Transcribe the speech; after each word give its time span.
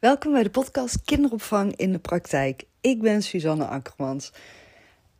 Welkom 0.00 0.32
bij 0.32 0.42
de 0.42 0.50
podcast 0.50 1.02
Kinderopvang 1.04 1.76
in 1.76 1.92
de 1.92 1.98
Praktijk. 1.98 2.64
Ik 2.80 3.00
ben 3.00 3.22
Suzanne 3.22 3.64
Akkermans. 3.64 4.32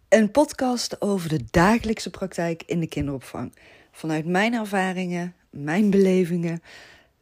Een 0.09 0.31
podcast 0.31 1.01
over 1.01 1.29
de 1.29 1.45
dagelijkse 1.51 2.11
praktijk 2.11 2.63
in 2.67 2.81
de 2.81 2.87
kinderopvang. 2.87 3.55
Vanuit 3.93 4.27
mijn 4.27 4.55
ervaringen, 4.55 5.35
mijn 5.51 5.91
belevingen 5.91 6.63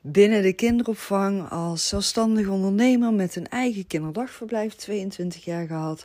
binnen 0.00 0.42
de 0.42 0.52
kinderopvang 0.52 1.50
als 1.50 1.88
zelfstandig 1.88 2.48
ondernemer 2.48 3.12
met 3.12 3.36
een 3.36 3.48
eigen 3.48 3.86
kinderdagverblijf, 3.86 4.74
22 4.74 5.44
jaar 5.44 5.66
gehad. 5.66 6.04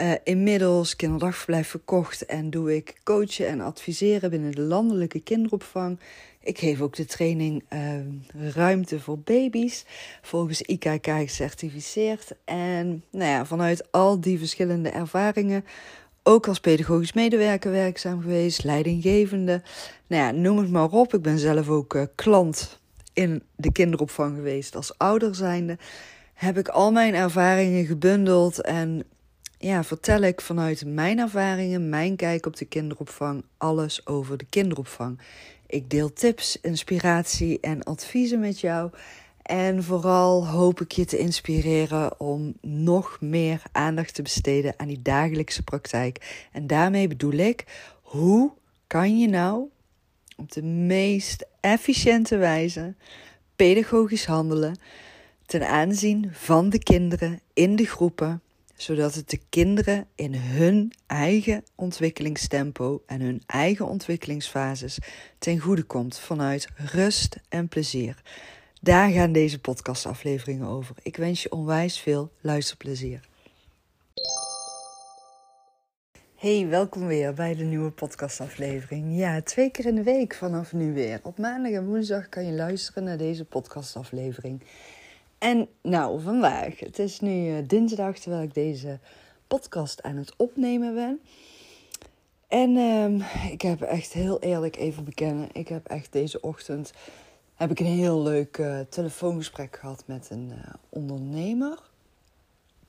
Uh, 0.00 0.12
inmiddels 0.24 0.96
kinderdagverblijf 0.96 1.68
verkocht 1.68 2.26
en 2.26 2.50
doe 2.50 2.76
ik 2.76 3.00
coachen 3.04 3.46
en 3.46 3.60
adviseren 3.60 4.30
binnen 4.30 4.52
de 4.52 4.60
landelijke 4.60 5.20
kinderopvang. 5.20 5.98
Ik 6.46 6.58
geef 6.58 6.80
ook 6.80 6.96
de 6.96 7.04
training 7.04 7.64
uh, 7.72 8.50
Ruimte 8.54 9.00
voor 9.00 9.18
Baby's, 9.18 9.84
volgens 10.22 10.62
IKK 10.62 11.06
gecertificeerd. 11.06 12.32
En 12.44 13.04
nou 13.10 13.30
ja, 13.30 13.44
vanuit 13.46 13.92
al 13.92 14.20
die 14.20 14.38
verschillende 14.38 14.88
ervaringen, 14.88 15.64
ook 16.22 16.48
als 16.48 16.60
pedagogisch 16.60 17.12
medewerker 17.12 17.70
werkzaam 17.70 18.20
geweest, 18.20 18.64
leidinggevende. 18.64 19.62
Nou 20.06 20.22
ja, 20.22 20.30
noem 20.30 20.58
het 20.58 20.70
maar 20.70 20.90
op. 20.90 21.14
Ik 21.14 21.22
ben 21.22 21.38
zelf 21.38 21.68
ook 21.68 21.94
uh, 21.94 22.02
klant 22.14 22.80
in 23.12 23.42
de 23.56 23.72
kinderopvang 23.72 24.36
geweest 24.36 24.76
als 24.76 24.98
ouder 24.98 25.34
zijnde. 25.34 25.78
Heb 26.34 26.58
ik 26.58 26.68
al 26.68 26.92
mijn 26.92 27.14
ervaringen 27.14 27.86
gebundeld 27.86 28.60
en 28.60 29.04
ja, 29.58 29.84
vertel 29.84 30.20
ik 30.20 30.40
vanuit 30.40 30.84
mijn 30.84 31.18
ervaringen, 31.18 31.88
mijn 31.88 32.16
kijk 32.16 32.46
op 32.46 32.56
de 32.56 32.64
kinderopvang, 32.64 33.44
alles 33.56 34.06
over 34.06 34.36
de 34.36 34.46
kinderopvang. 34.50 35.20
Ik 35.66 35.90
deel 35.90 36.12
tips, 36.12 36.60
inspiratie 36.60 37.60
en 37.60 37.82
adviezen 37.82 38.40
met 38.40 38.60
jou. 38.60 38.90
En 39.42 39.84
vooral 39.84 40.48
hoop 40.48 40.80
ik 40.80 40.92
je 40.92 41.04
te 41.04 41.18
inspireren 41.18 42.20
om 42.20 42.54
nog 42.60 43.16
meer 43.20 43.62
aandacht 43.72 44.14
te 44.14 44.22
besteden 44.22 44.74
aan 44.76 44.88
die 44.88 45.02
dagelijkse 45.02 45.62
praktijk. 45.62 46.46
En 46.52 46.66
daarmee 46.66 47.08
bedoel 47.08 47.32
ik, 47.32 47.64
hoe 48.02 48.52
kan 48.86 49.18
je 49.18 49.28
nou 49.28 49.68
op 50.36 50.52
de 50.52 50.62
meest 50.62 51.46
efficiënte 51.60 52.36
wijze 52.36 52.94
pedagogisch 53.56 54.26
handelen 54.26 54.78
ten 55.46 55.68
aanzien 55.68 56.30
van 56.32 56.70
de 56.70 56.78
kinderen 56.78 57.40
in 57.54 57.76
de 57.76 57.86
groepen 57.86 58.42
zodat 58.76 59.14
het 59.14 59.30
de 59.30 59.40
kinderen 59.48 60.06
in 60.14 60.34
hun 60.34 60.92
eigen 61.06 61.64
ontwikkelingstempo 61.74 63.02
en 63.06 63.20
hun 63.20 63.42
eigen 63.46 63.86
ontwikkelingsfases 63.86 64.98
ten 65.38 65.58
goede 65.58 65.82
komt 65.82 66.18
vanuit 66.18 66.68
rust 66.76 67.36
en 67.48 67.68
plezier. 67.68 68.22
Daar 68.80 69.10
gaan 69.10 69.32
deze 69.32 69.60
podcastafleveringen 69.60 70.66
over. 70.66 70.96
Ik 71.02 71.16
wens 71.16 71.42
je 71.42 71.52
onwijs 71.52 72.00
veel 72.00 72.32
luisterplezier. 72.40 73.20
Hey, 76.36 76.66
welkom 76.68 77.06
weer 77.06 77.34
bij 77.34 77.54
de 77.54 77.64
nieuwe 77.64 77.90
podcastaflevering. 77.90 79.16
Ja, 79.18 79.42
twee 79.42 79.70
keer 79.70 79.86
in 79.86 79.94
de 79.94 80.02
week 80.02 80.34
vanaf 80.34 80.72
nu 80.72 80.92
weer. 80.92 81.20
Op 81.22 81.38
maandag 81.38 81.72
en 81.72 81.86
woensdag 81.86 82.28
kan 82.28 82.46
je 82.46 82.52
luisteren 82.52 83.04
naar 83.04 83.16
deze 83.16 83.44
podcastaflevering. 83.44 84.62
En 85.46 85.68
nou, 85.82 86.20
vandaag. 86.20 86.80
Het 86.80 86.98
is 86.98 87.20
nu 87.20 87.56
uh, 87.56 87.58
dinsdag 87.66 88.18
terwijl 88.18 88.42
ik 88.42 88.54
deze 88.54 88.98
podcast 89.46 90.02
aan 90.02 90.16
het 90.16 90.36
opnemen 90.36 90.94
ben. 90.94 91.20
En 92.48 92.76
uh, 92.76 93.52
ik 93.52 93.62
heb 93.62 93.82
echt 93.82 94.12
heel 94.12 94.40
eerlijk 94.40 94.76
even 94.76 95.04
bekennen. 95.04 95.48
Ik 95.52 95.68
heb 95.68 95.86
echt 95.86 96.12
deze 96.12 96.40
ochtend 96.40 96.92
heb 97.54 97.70
ik 97.70 97.80
een 97.80 97.86
heel 97.86 98.22
leuk 98.22 98.58
uh, 98.58 98.80
telefoongesprek 98.88 99.76
gehad 99.76 100.02
met 100.06 100.30
een 100.30 100.52
uh, 100.52 100.74
ondernemer 100.88 101.78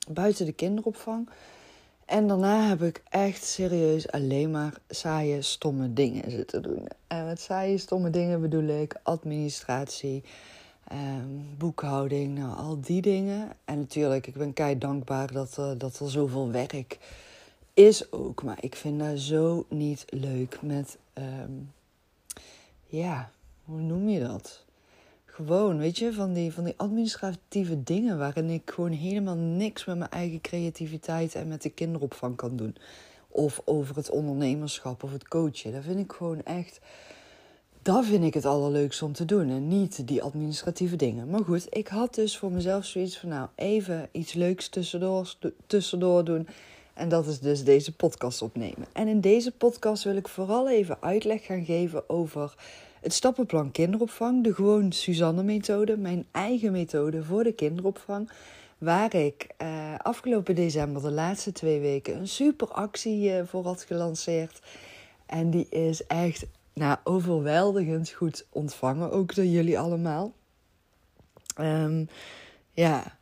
buiten 0.08 0.46
de 0.46 0.52
kinderopvang. 0.52 1.28
En 2.04 2.28
daarna 2.28 2.68
heb 2.68 2.82
ik 2.82 3.02
echt 3.08 3.44
serieus 3.44 4.10
alleen 4.10 4.50
maar 4.50 4.72
saaie, 4.88 5.42
stomme 5.42 5.92
dingen 5.92 6.30
zitten 6.30 6.62
doen. 6.62 6.88
En 7.06 7.26
met 7.26 7.40
saaie, 7.40 7.78
stomme 7.78 8.10
dingen 8.10 8.40
bedoel 8.40 8.68
ik 8.80 8.96
administratie, 9.02 10.22
Um, 10.92 11.46
boekhouding, 11.58 12.38
nou, 12.38 12.56
al 12.56 12.80
die 12.80 13.02
dingen. 13.02 13.52
En 13.64 13.78
natuurlijk, 13.78 14.26
ik 14.26 14.34
ben 14.34 14.52
kei 14.52 14.78
dankbaar 14.78 15.32
dat, 15.32 15.56
uh, 15.58 15.70
dat 15.78 15.98
er 15.98 16.10
zoveel 16.10 16.50
werk 16.50 16.98
is 17.74 18.12
ook. 18.12 18.42
Maar 18.42 18.58
ik 18.60 18.74
vind 18.74 19.00
dat 19.00 19.18
zo 19.18 19.66
niet 19.68 20.04
leuk 20.08 20.62
met, 20.62 20.98
um, 21.14 21.72
ja, 22.86 23.30
hoe 23.64 23.80
noem 23.80 24.08
je 24.08 24.20
dat? 24.20 24.64
Gewoon, 25.24 25.78
weet 25.78 25.98
je, 25.98 26.12
van 26.12 26.32
die, 26.32 26.52
van 26.52 26.64
die 26.64 26.74
administratieve 26.76 27.82
dingen 27.82 28.18
waarin 28.18 28.50
ik 28.50 28.70
gewoon 28.70 28.92
helemaal 28.92 29.36
niks 29.36 29.84
met 29.84 29.98
mijn 29.98 30.10
eigen 30.10 30.40
creativiteit 30.40 31.34
en 31.34 31.48
met 31.48 31.62
de 31.62 31.70
kinderopvang 31.70 32.36
kan 32.36 32.56
doen. 32.56 32.76
Of 33.28 33.62
over 33.64 33.96
het 33.96 34.10
ondernemerschap 34.10 35.02
of 35.02 35.12
het 35.12 35.28
coachen. 35.28 35.72
Dat 35.72 35.84
vind 35.84 35.98
ik 35.98 36.12
gewoon 36.12 36.42
echt 36.42 36.80
dat 37.82 38.04
vind 38.04 38.24
ik 38.24 38.34
het 38.34 38.44
allerleukste 38.44 39.04
om 39.04 39.12
te 39.12 39.24
doen 39.24 39.50
en 39.50 39.68
niet 39.68 40.06
die 40.06 40.22
administratieve 40.22 40.96
dingen. 40.96 41.30
Maar 41.30 41.44
goed, 41.44 41.66
ik 41.70 41.88
had 41.88 42.14
dus 42.14 42.36
voor 42.36 42.50
mezelf 42.50 42.84
zoiets 42.84 43.18
van, 43.18 43.28
nou, 43.28 43.48
even 43.54 44.08
iets 44.12 44.32
leuks 44.32 44.68
tussendoor, 44.68 45.34
tussendoor 45.66 46.24
doen. 46.24 46.48
En 46.94 47.08
dat 47.08 47.26
is 47.26 47.40
dus 47.40 47.64
deze 47.64 47.92
podcast 47.92 48.42
opnemen. 48.42 48.86
En 48.92 49.08
in 49.08 49.20
deze 49.20 49.52
podcast 49.52 50.04
wil 50.04 50.16
ik 50.16 50.28
vooral 50.28 50.70
even 50.70 50.96
uitleg 51.00 51.44
gaan 51.44 51.64
geven 51.64 52.08
over 52.08 52.54
het 53.00 53.12
stappenplan 53.12 53.70
kinderopvang. 53.70 54.44
De 54.44 54.54
gewoon 54.54 54.92
Suzanne-methode, 54.92 55.96
mijn 55.96 56.26
eigen 56.30 56.72
methode 56.72 57.22
voor 57.24 57.44
de 57.44 57.52
kinderopvang. 57.52 58.30
Waar 58.78 59.14
ik 59.14 59.46
eh, 59.56 59.94
afgelopen 59.98 60.54
december, 60.54 61.02
de 61.02 61.10
laatste 61.10 61.52
twee 61.52 61.80
weken, 61.80 62.16
een 62.16 62.28
super 62.28 62.68
actie 62.68 63.32
eh, 63.32 63.46
voor 63.46 63.64
had 63.64 63.82
gelanceerd. 63.82 64.60
En 65.26 65.50
die 65.50 65.66
is 65.68 66.06
echt 66.06 66.46
nou, 66.78 66.98
overweldigend 67.04 68.10
goed 68.10 68.46
ontvangen, 68.50 69.10
ook 69.10 69.34
door 69.34 69.44
jullie 69.44 69.78
allemaal. 69.78 70.32
Um, 71.60 72.08
ja, 72.72 73.18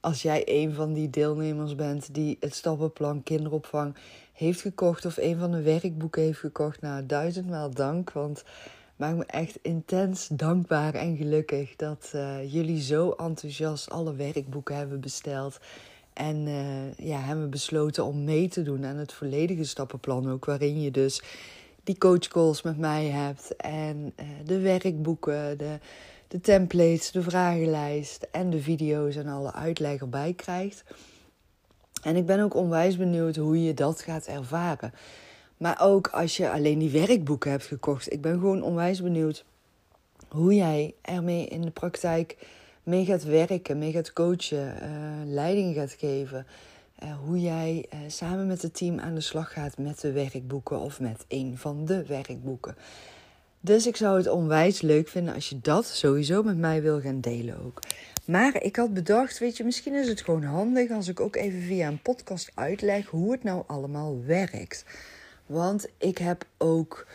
als 0.00 0.22
jij 0.22 0.42
een 0.44 0.74
van 0.74 0.92
die 0.92 1.10
deelnemers 1.10 1.74
bent 1.74 2.14
die 2.14 2.36
het 2.40 2.54
stappenplan 2.54 3.22
kinderopvang 3.22 3.96
heeft 4.32 4.60
gekocht 4.60 5.04
of 5.04 5.16
een 5.16 5.38
van 5.38 5.50
de 5.50 5.62
werkboeken 5.62 6.22
heeft 6.22 6.38
gekocht, 6.38 6.80
nou 6.80 7.06
duizendmaal 7.06 7.70
dank, 7.70 8.12
want 8.12 8.44
maak 8.96 9.16
me 9.16 9.24
echt 9.24 9.58
intens 9.62 10.28
dankbaar 10.28 10.94
en 10.94 11.16
gelukkig 11.16 11.76
dat 11.76 12.12
uh, 12.14 12.52
jullie 12.52 12.80
zo 12.82 13.10
enthousiast 13.10 13.90
alle 13.90 14.14
werkboeken 14.14 14.76
hebben 14.76 15.00
besteld. 15.00 15.58
En 16.12 16.46
uh, 16.46 16.92
ja, 16.92 17.18
hebben 17.18 17.50
besloten 17.50 18.04
om 18.04 18.24
mee 18.24 18.48
te 18.48 18.62
doen 18.62 18.84
aan 18.84 18.96
het 18.96 19.12
volledige 19.12 19.64
stappenplan 19.64 20.30
ook, 20.30 20.44
waarin 20.44 20.80
je 20.80 20.90
dus 20.90 21.22
die 21.84 21.98
coachcalls 21.98 22.62
met 22.62 22.78
mij 22.78 23.04
hebt. 23.04 23.56
En 23.56 24.12
uh, 24.20 24.26
de 24.44 24.58
werkboeken, 24.58 25.58
de, 25.58 25.78
de 26.28 26.40
templates, 26.40 27.10
de 27.10 27.22
vragenlijst 27.22 28.26
en 28.30 28.50
de 28.50 28.60
video's 28.60 29.16
en 29.16 29.28
alle 29.28 29.52
uitleg 29.52 30.00
erbij 30.00 30.32
krijgt. 30.32 30.84
En 32.02 32.16
ik 32.16 32.26
ben 32.26 32.40
ook 32.40 32.54
onwijs 32.54 32.96
benieuwd 32.96 33.36
hoe 33.36 33.64
je 33.64 33.74
dat 33.74 34.00
gaat 34.00 34.26
ervaren. 34.26 34.92
Maar 35.56 35.80
ook 35.80 36.08
als 36.08 36.36
je 36.36 36.50
alleen 36.50 36.78
die 36.78 36.90
werkboeken 36.90 37.50
hebt 37.50 37.64
gekocht. 37.64 38.12
Ik 38.12 38.20
ben 38.20 38.32
gewoon 38.32 38.62
onwijs 38.62 39.02
benieuwd 39.02 39.44
hoe 40.28 40.54
jij 40.54 40.94
ermee 41.02 41.46
in 41.46 41.60
de 41.60 41.70
praktijk 41.70 42.36
mee 42.82 43.04
gaat 43.04 43.24
werken, 43.24 43.78
mee 43.78 43.92
gaat 43.92 44.12
coachen, 44.12 44.76
uh, 44.82 45.32
leiding 45.32 45.74
gaat 45.74 45.92
geven. 45.92 46.46
Uh, 47.02 47.16
hoe 47.24 47.40
jij 47.40 47.86
uh, 47.94 48.00
samen 48.06 48.46
met 48.46 48.62
het 48.62 48.74
team 48.74 48.98
aan 48.98 49.14
de 49.14 49.20
slag 49.20 49.52
gaat 49.52 49.78
met 49.78 50.00
de 50.00 50.12
werkboeken 50.12 50.80
of 50.80 51.00
met 51.00 51.24
een 51.28 51.58
van 51.58 51.84
de 51.84 52.06
werkboeken. 52.06 52.76
Dus 53.60 53.86
ik 53.86 53.96
zou 53.96 54.16
het 54.16 54.28
onwijs 54.28 54.80
leuk 54.80 55.08
vinden 55.08 55.34
als 55.34 55.48
je 55.48 55.60
dat 55.60 55.86
sowieso 55.86 56.42
met 56.42 56.56
mij 56.56 56.82
wil 56.82 57.00
gaan 57.00 57.20
delen 57.20 57.64
ook. 57.64 57.82
Maar 58.24 58.62
ik 58.62 58.76
had 58.76 58.94
bedacht, 58.94 59.38
weet 59.38 59.56
je, 59.56 59.64
misschien 59.64 59.94
is 59.94 60.08
het 60.08 60.20
gewoon 60.20 60.44
handig 60.44 60.90
als 60.90 61.08
ik 61.08 61.20
ook 61.20 61.36
even 61.36 61.62
via 61.62 61.88
een 61.88 62.02
podcast 62.02 62.50
uitleg 62.54 63.06
hoe 63.06 63.32
het 63.32 63.42
nou 63.42 63.62
allemaal 63.66 64.24
werkt. 64.24 64.84
Want 65.46 65.86
ik 65.98 66.18
heb 66.18 66.44
ook 66.58 67.06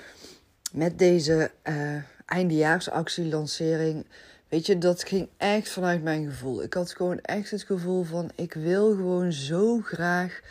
met 0.71 0.99
deze 0.99 1.51
uh, 1.63 1.95
eindejaarsactie 2.25 3.25
lancering 3.25 4.05
Weet 4.49 4.65
je, 4.65 4.77
dat 4.77 5.03
ging 5.03 5.29
echt 5.37 5.69
vanuit 5.69 6.03
mijn 6.03 6.25
gevoel. 6.25 6.63
Ik 6.63 6.73
had 6.73 6.91
gewoon 6.91 7.19
echt 7.19 7.51
het 7.51 7.63
gevoel 7.63 8.03
van: 8.03 8.31
ik 8.35 8.53
wil 8.53 8.95
gewoon 8.95 9.31
zo 9.31 9.79
graag 9.83 10.41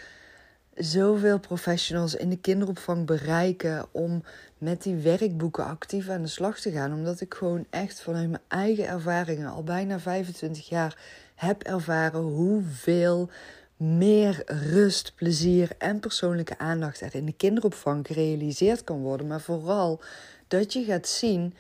zoveel 0.75 1.39
professionals 1.39 2.15
in 2.15 2.29
de 2.31 2.39
kinderopvang 2.39 3.07
bereiken 3.07 3.87
om 3.91 4.25
met 4.59 4.83
die 4.83 4.97
werkboeken 4.97 5.65
actief 5.65 6.09
aan 6.09 6.23
de 6.23 6.29
slag 6.29 6.61
te 6.61 6.71
gaan. 6.71 6.93
Omdat 6.93 7.21
ik 7.21 7.35
gewoon 7.35 7.67
echt 7.71 8.01
vanuit 8.01 8.29
mijn 8.31 8.43
eigen 8.49 8.87
ervaringen 8.87 9.51
al 9.51 9.63
bijna 9.63 9.99
25 9.99 10.69
jaar 10.69 10.99
heb 11.35 11.63
ervaren 11.63 12.21
hoeveel 12.21 13.31
meer 13.77 14.43
rust, 14.47 15.13
plezier 15.15 15.71
en 15.79 16.01
persoonlijke 16.01 16.59
aandacht 16.59 17.01
er 17.01 17.15
in 17.15 17.25
de 17.25 17.37
kinderopvang 17.37 18.07
gerealiseerd 18.07 18.85
kan 18.85 19.01
worden. 19.01 19.27
Maar 19.27 19.41
vooral 19.41 20.01
dat 20.49 20.73
je 20.73 20.85
gaat 20.85 21.09
zien 21.09 21.55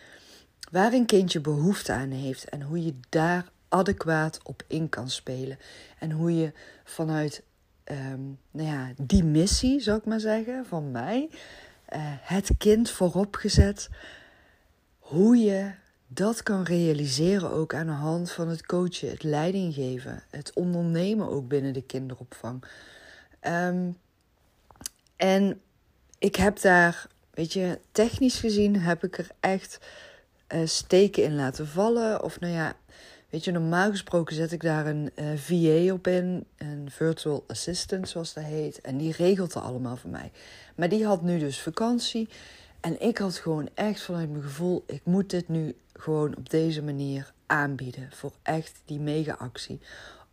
waar 0.74 0.92
een 0.92 1.06
kindje 1.06 1.40
behoefte 1.40 1.92
aan 1.92 2.10
heeft 2.10 2.48
en 2.48 2.62
hoe 2.62 2.84
je 2.84 2.94
daar 3.08 3.50
adequaat 3.68 4.40
op 4.42 4.62
in 4.66 4.88
kan 4.88 5.10
spelen. 5.10 5.58
En 5.98 6.10
hoe 6.10 6.36
je 6.36 6.52
vanuit 6.84 7.42
ehm, 7.84 8.20
nou 8.50 8.68
ja, 8.68 8.92
die 8.96 9.24
missie, 9.24 9.80
zou 9.80 9.98
ik 9.98 10.04
maar 10.04 10.20
zeggen, 10.20 10.66
van 10.66 10.90
mij, 10.90 11.28
uh, 11.30 11.98
het 12.20 12.50
kind 12.58 12.90
voorop 12.90 13.34
gezet, 13.34 13.88
hoe 14.98 15.36
je 15.36 15.70
dat 16.06 16.42
kan 16.42 16.62
realiseren 16.62 17.50
ook 17.50 17.74
aan 17.74 17.86
de 17.86 17.92
hand 17.92 18.30
van 18.30 18.48
het 18.48 18.66
coachen, 18.66 19.10
het 19.10 19.22
leidinggeven, 19.22 20.22
het 20.30 20.52
ondernemen 20.54 21.28
ook 21.28 21.48
binnen 21.48 21.72
de 21.72 21.82
kinderopvang. 21.82 22.64
Ehm, 23.40 23.90
en 25.16 25.60
ik 26.18 26.36
heb 26.36 26.60
daar, 26.60 27.06
weet 27.30 27.52
je, 27.52 27.78
technisch 27.92 28.38
gezien 28.38 28.80
heb 28.80 29.04
ik 29.04 29.18
er 29.18 29.28
echt 29.40 29.78
steken 30.64 31.22
in 31.22 31.34
laten 31.34 31.66
vallen. 31.66 32.22
Of 32.22 32.40
nou 32.40 32.52
ja, 32.52 32.76
weet 33.30 33.44
je, 33.44 33.52
normaal 33.52 33.90
gesproken 33.90 34.34
zet 34.34 34.52
ik 34.52 34.62
daar 34.62 34.86
een 34.86 35.10
eh, 35.14 35.26
VA 35.36 35.92
op 35.92 36.06
in, 36.06 36.46
een 36.56 36.90
virtual 36.90 37.44
assistant 37.46 38.08
zoals 38.08 38.32
dat 38.32 38.44
heet. 38.44 38.80
En 38.80 38.96
die 38.96 39.12
regelt 39.12 39.54
er 39.54 39.60
allemaal 39.60 39.96
voor 39.96 40.10
mij. 40.10 40.30
Maar 40.74 40.88
die 40.88 41.06
had 41.06 41.22
nu 41.22 41.38
dus 41.38 41.60
vakantie. 41.60 42.28
En 42.80 43.00
ik 43.00 43.18
had 43.18 43.36
gewoon 43.36 43.68
echt 43.74 44.00
vanuit 44.00 44.30
mijn 44.30 44.42
gevoel, 44.42 44.84
ik 44.86 45.00
moet 45.04 45.30
dit 45.30 45.48
nu 45.48 45.74
gewoon 45.92 46.36
op 46.36 46.50
deze 46.50 46.82
manier 46.82 47.32
aanbieden. 47.46 48.08
Voor 48.12 48.32
echt 48.42 48.80
die 48.84 49.00
mega 49.00 49.32
actie. 49.32 49.80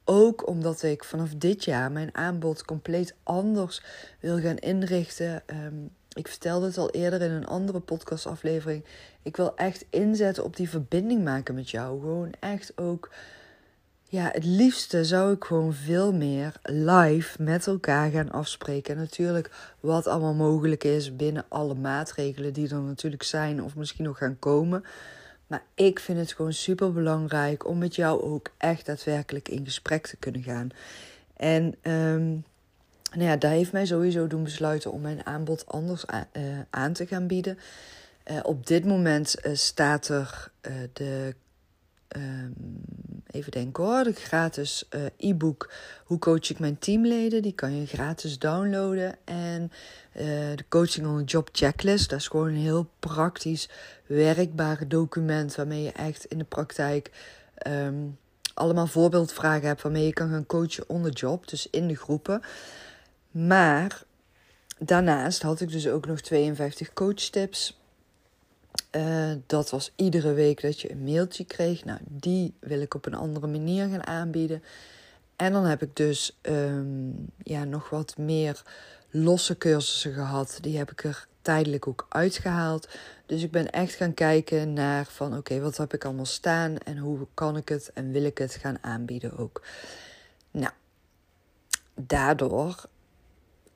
Ook 0.06 0.48
omdat 0.48 0.84
ik 0.84 1.04
vanaf 1.04 1.30
dit 1.38 1.64
jaar 1.64 1.92
mijn 1.92 2.16
aanbod 2.16 2.66
compleet 2.66 3.16
anders 3.24 3.84
wil 4.20 4.40
gaan 4.40 4.58
inrichten. 4.58 5.44
Ehm, 5.46 5.76
ik 6.13 6.28
vertelde 6.28 6.66
het 6.66 6.78
al 6.78 6.90
eerder 6.90 7.22
in 7.22 7.31
een 7.31 7.48
andere 7.48 7.80
podcastaflevering. 7.80 8.84
Ik 9.22 9.38
wil 9.38 9.56
echt 9.56 9.86
inzetten 9.90 10.44
op 10.44 10.56
die 10.56 10.69
verbinding 10.69 11.24
maken 11.24 11.56
met 11.56 11.69
jou. 11.69 12.00
Gewoon 12.00 12.31
echt 12.40 12.72
ook. 12.75 13.10
Ja, 14.04 14.30
het 14.31 14.44
liefste 14.44 15.06
zou 15.06 15.34
ik 15.34 15.44
gewoon 15.44 15.74
veel 15.74 16.13
meer 16.13 16.54
live 16.63 17.44
met 17.44 17.68
elkaar 17.68 18.12
gaan 18.12 18.31
afspreken. 18.31 18.94
En 18.94 19.00
natuurlijk 19.00 19.52
wat 19.80 20.08
allemaal 20.08 20.34
mogelijk 20.34 20.84
is 20.84 21.16
binnen 21.16 21.46
alle 21.48 21.74
maatregelen 21.74 22.54
die 22.54 22.69
er 22.69 22.81
natuurlijk 22.81 23.24
zijn 23.24 23.63
of 23.63 23.75
misschien 23.75 24.06
nog 24.06 24.18
gaan 24.18 24.40
komen. 24.40 24.84
Maar 25.48 25.63
ik 25.75 26.00
vind 26.00 26.19
het 26.19 26.34
gewoon 26.34 26.54
super 26.54 26.94
belangrijk 26.94 27.68
om 27.68 27.78
met 27.78 27.96
jou 27.96 28.22
ook 28.22 28.50
echt 28.58 28.86
daadwerkelijk 28.86 29.50
in 29.50 29.66
gesprek 29.66 30.08
te 30.08 30.18
kunnen 30.18 30.44
gaan. 30.44 30.69
En 31.38 31.75
um, 31.92 32.44
nou 33.12 33.24
ja, 33.24 33.36
dat 33.36 33.52
heeft 33.52 33.72
mij 33.72 33.86
sowieso 33.86 34.28
doen 34.28 34.44
besluiten 34.44 34.92
om 34.92 35.02
mijn 35.02 35.25
aanbod 35.25 35.68
anders 35.68 36.08
aan, 36.08 36.25
uh, 36.34 36.44
aan 36.69 36.94
te 36.94 37.06
gaan 37.06 37.28
bieden. 37.28 37.58
Uh, 38.31 38.40
op 38.44 38.68
dit 38.68 38.86
moment 38.86 39.36
uh, 39.46 39.56
staat 39.56 40.08
er 40.08 40.52
de. 40.94 41.36
Um, 42.18 42.54
even 43.28 43.52
denken 43.52 43.84
hoor, 43.84 44.04
de 44.04 44.13
gratis 44.13 44.88
e-book 45.18 45.72
Hoe 46.06 46.19
coach 46.19 46.50
ik 46.50 46.60
mijn 46.60 46.80
teamleden? 46.80 47.42
Die 47.42 47.54
kan 47.54 47.75
je 47.75 47.86
gratis 47.86 48.40
downloaden. 48.40 49.16
En 49.24 49.72
de 50.56 50.66
Coaching 50.69 51.08
on 51.08 51.18
the 51.18 51.24
Job 51.24 51.50
Checklist, 51.52 52.10
dat 52.10 52.19
is 52.19 52.28
gewoon 52.28 52.48
een 52.48 52.56
heel 52.56 52.90
praktisch 53.00 53.69
werkbaar 54.06 54.88
document 54.88 55.56
waarmee 55.56 55.84
je 55.84 55.92
echt 55.92 56.25
in 56.25 56.38
de 56.38 56.44
praktijk 56.44 57.12
um, 57.68 58.18
allemaal 58.54 58.88
voorbeeldvragen 58.88 59.68
hebt 59.68 59.81
waarmee 59.81 60.06
je 60.06 60.13
kan 60.13 60.30
gaan 60.30 60.46
coachen 60.46 60.90
on 60.90 61.04
the 61.04 61.10
job, 61.10 61.48
dus 61.48 61.68
in 61.69 61.88
de 61.88 61.96
groepen. 61.96 62.42
Maar 63.31 64.04
daarnaast 64.80 65.42
had 65.42 65.60
ik 65.62 65.72
dus 65.72 65.88
ook 65.88 66.06
nog 66.06 66.22
52 66.22 66.94
coachtips. 66.94 67.80
Uh, 68.95 69.31
dat 69.45 69.69
was 69.69 69.92
iedere 69.95 70.33
week 70.33 70.62
dat 70.62 70.81
je 70.81 70.92
een 70.92 71.04
mailtje 71.04 71.45
kreeg. 71.45 71.86
Nou, 71.86 72.00
die 72.04 72.54
wil 72.60 72.81
ik 72.81 72.94
op 72.94 73.06
een 73.06 73.13
andere 73.13 73.48
manier 73.48 73.88
gaan 73.88 74.07
aanbieden. 74.07 74.63
En 75.36 75.51
dan 75.51 75.66
heb 75.66 75.81
ik 75.81 75.95
dus 75.95 76.38
um, 76.42 77.28
ja, 77.44 77.63
nog 77.63 77.89
wat 77.89 78.18
meer 78.18 78.63
losse 79.10 79.57
cursussen 79.57 80.13
gehad. 80.13 80.57
Die 80.62 80.77
heb 80.77 80.92
ik 80.92 81.04
er 81.04 81.27
tijdelijk 81.42 81.88
ook 81.88 82.06
uitgehaald. 82.10 82.89
Dus 83.25 83.44
ik 83.44 83.51
ben 83.51 83.72
echt 83.72 83.94
gaan 83.94 84.13
kijken 84.13 84.74
naar 84.74 85.06
van 85.06 85.38
oké, 85.38 85.60
wat 85.60 85.77
heb 85.77 85.94
ik 85.94 86.06
allemaal 86.06 86.25
staan 86.25 86.77
en 86.77 86.98
hoe 86.98 87.27
kan 87.34 87.57
ik 87.57 87.69
het 87.69 87.92
en 87.94 88.12
wil 88.12 88.24
ik 88.24 88.38
het 88.38 88.56
gaan 88.56 88.77
aanbieden 88.81 89.38
ook. 89.38 89.62
Nou, 90.51 90.72
daardoor 91.95 92.86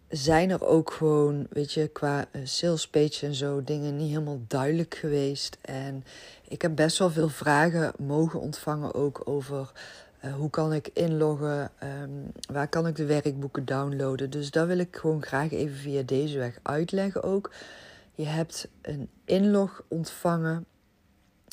zijn 0.09 0.49
er 0.49 0.65
ook 0.65 0.91
gewoon, 0.91 1.47
weet 1.49 1.73
je, 1.73 1.87
qua 1.87 2.25
eh, 2.31 2.41
sales 2.43 2.87
page 2.87 3.25
en 3.25 3.33
zo 3.35 3.63
dingen 3.63 3.97
niet 3.97 4.09
helemaal 4.09 4.41
duidelijk 4.47 4.95
geweest. 4.95 5.57
En 5.61 6.03
ik 6.47 6.61
heb 6.61 6.75
best 6.75 6.97
wel 6.97 7.09
veel 7.09 7.29
vragen 7.29 7.93
mogen 7.97 8.39
ontvangen 8.39 8.93
ook 8.93 9.21
over 9.25 9.71
uh, 10.25 10.33
hoe 10.33 10.49
kan 10.49 10.73
ik 10.73 10.89
inloggen, 10.93 11.71
um, 11.83 12.31
waar 12.51 12.67
kan 12.67 12.87
ik 12.87 12.95
de 12.95 13.05
werkboeken 13.05 13.65
downloaden. 13.65 14.29
Dus 14.29 14.51
dat 14.51 14.67
wil 14.67 14.77
ik 14.77 14.95
gewoon 14.95 15.23
graag 15.23 15.51
even 15.51 15.75
via 15.75 16.01
deze 16.01 16.37
weg 16.37 16.59
uitleggen 16.61 17.23
ook. 17.23 17.51
Je 18.13 18.25
hebt 18.25 18.67
een 18.81 19.09
inlog 19.25 19.83
ontvangen 19.87 20.65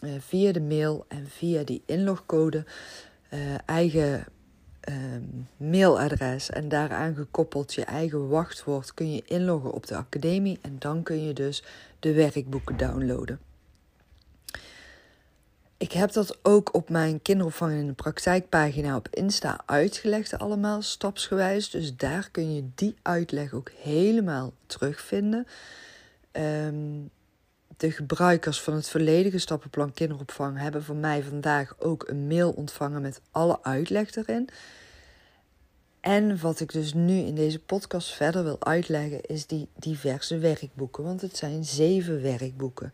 uh, 0.05 0.11
via 0.19 0.53
de 0.53 0.61
mail 0.61 1.05
en 1.09 1.27
via 1.29 1.65
die 1.65 1.83
inlogcode 1.87 2.65
eigen 3.67 4.27
um, 4.89 5.49
mailadres 5.57 6.51
en 6.51 6.69
daaraan 6.69 7.15
gekoppeld 7.15 7.75
je 7.75 7.85
eigen 7.85 8.29
wachtwoord 8.29 8.95
kun 8.95 9.15
je 9.15 9.23
inloggen 9.25 9.73
op 9.73 9.87
de 9.87 9.97
academie 9.97 10.59
en 10.63 10.77
dan 10.79 11.03
kun 11.03 11.25
je 11.25 11.33
dus 11.33 11.63
de 11.99 12.13
werkboeken 12.13 12.77
downloaden. 12.77 13.41
Ik 15.77 15.93
heb 15.93 16.13
dat 16.13 16.39
ook 16.43 16.75
op 16.75 16.89
mijn 16.89 17.23
kinderopvang 17.23 17.73
in 17.73 17.87
de 17.87 17.93
praktijkpagina 17.93 18.97
op 18.97 19.09
Insta 19.11 19.61
uitgelegd, 19.67 20.39
allemaal 20.39 20.83
stapsgewijs. 20.83 21.71
Dus 21.71 21.97
daar 21.97 22.29
kun 22.31 22.55
je 22.55 22.65
die 22.75 22.95
uitleg 23.03 23.53
ook 23.53 23.71
helemaal 23.71 24.53
terugvinden. 24.67 25.47
Um, 26.33 27.11
de 27.83 27.91
gebruikers 27.91 28.61
van 28.61 28.75
het 28.75 28.89
volledige 28.89 29.39
stappenplan 29.39 29.93
kinderopvang 29.93 30.59
hebben 30.59 30.85
van 30.85 31.01
mij 31.01 31.23
vandaag 31.23 31.75
ook 31.79 32.09
een 32.09 32.27
mail 32.27 32.51
ontvangen 32.51 33.03
met 33.03 33.21
alle 33.31 33.63
uitleg 33.63 34.17
erin. 34.17 34.49
En 36.01 36.41
wat 36.41 36.61
ik 36.61 36.73
dus 36.73 36.95
nu 36.95 37.19
in 37.19 37.35
deze 37.35 37.59
podcast 37.59 38.09
verder 38.15 38.45
wil 38.45 38.65
uitleggen, 38.65 39.21
is 39.21 39.47
die 39.47 39.69
diverse 39.75 40.39
werkboeken. 40.39 41.05
Want 41.05 41.21
het 41.21 41.37
zijn 41.37 41.65
zeven 41.65 42.23
werkboeken. 42.23 42.93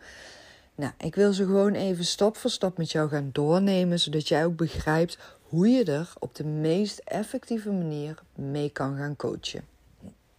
Nou, 0.75 0.93
ik 0.99 1.15
wil 1.15 1.33
ze 1.33 1.45
gewoon 1.45 1.75
even 1.75 2.05
stap 2.05 2.37
voor 2.37 2.51
stap 2.51 2.79
met 2.79 2.91
jou 2.91 3.09
gaan 3.09 3.31
doornemen, 3.33 4.01
zodat 4.01 4.29
jij 4.29 4.45
ook 4.45 4.57
begrijpt 4.57 5.19
hoe 5.43 5.69
je 5.69 5.85
er 5.85 6.13
op 6.19 6.35
de 6.35 6.45
meest 6.45 6.99
effectieve 6.99 7.71
manier 7.71 8.23
mee 8.35 8.71
kan 8.71 8.97
gaan 8.97 9.17
coachen. 9.17 9.65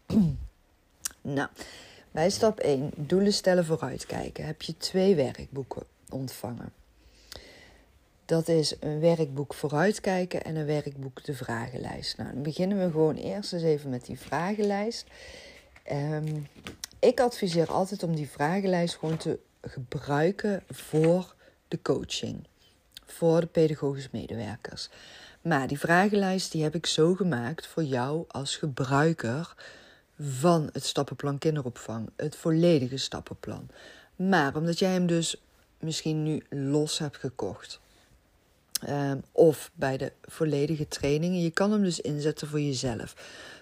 nou, 1.22 1.50
bij 2.12 2.30
stap 2.30 2.60
1, 2.60 2.92
doelen 2.96 3.34
stellen 3.34 3.66
vooruitkijken, 3.66 4.46
heb 4.46 4.62
je 4.62 4.78
twee 4.78 5.16
werkboeken 5.16 5.84
ontvangen. 6.10 6.72
Dat 8.26 8.48
is 8.48 8.76
een 8.80 9.00
werkboek 9.00 9.54
vooruitkijken 9.54 10.44
en 10.44 10.56
een 10.56 10.66
werkboek 10.66 11.24
de 11.24 11.34
vragenlijst. 11.34 12.18
Nou, 12.18 12.34
dan 12.34 12.44
beginnen 12.44 12.80
we 12.80 12.92
gewoon 12.92 13.16
eerst 13.16 13.54
eens 13.54 13.64
even 13.64 13.90
met 13.90 14.06
die 14.06 14.20
vragenlijst. 14.20 15.06
Um, 15.92 16.48
ik 17.00 17.20
adviseer 17.20 17.72
altijd 17.72 18.04
om 18.04 18.16
die 18.16 18.30
vragenlijst 18.30 18.96
gewoon 18.98 19.18
te 19.18 19.40
gebruiken 19.62 20.64
voor 20.70 21.36
de 21.68 21.82
coaching. 21.82 22.48
Voor 23.06 23.40
de 23.40 23.48
pedagogisch 23.48 24.10
medewerkers. 24.12 24.90
Maar 25.42 25.68
die 25.68 25.80
vragenlijst 25.80 26.52
die 26.52 26.64
heb 26.64 26.76
ik 26.76 26.86
zo 26.86 27.16
gemaakt 27.16 27.68
voor 27.68 27.84
jou 27.84 28.26
als 28.28 28.58
gebruiker 28.58 29.56
van 30.20 30.70
het 30.74 30.86
stappenplan 30.86 31.38
kinderopvang. 31.38 32.10
Het 32.16 32.36
volledige 32.36 32.98
stappenplan. 32.98 33.70
Maar 34.16 34.56
omdat 34.56 34.80
jij 34.80 34.92
hem 34.92 35.08
dus 35.08 35.42
misschien 35.80 36.24
nu 36.24 36.44
los 36.50 36.98
hebt 36.98 37.18
gekocht. 37.18 37.80
Um, 38.90 39.24
of 39.32 39.72
bij 39.74 39.98
de 39.98 40.12
volledige 40.22 40.88
trainingen. 40.88 41.42
Je 41.42 41.52
kan 41.52 41.72
hem 41.72 41.84
dus 41.84 42.00
inzetten 42.00 42.48
voor 42.48 42.62
jezelf. 42.62 43.16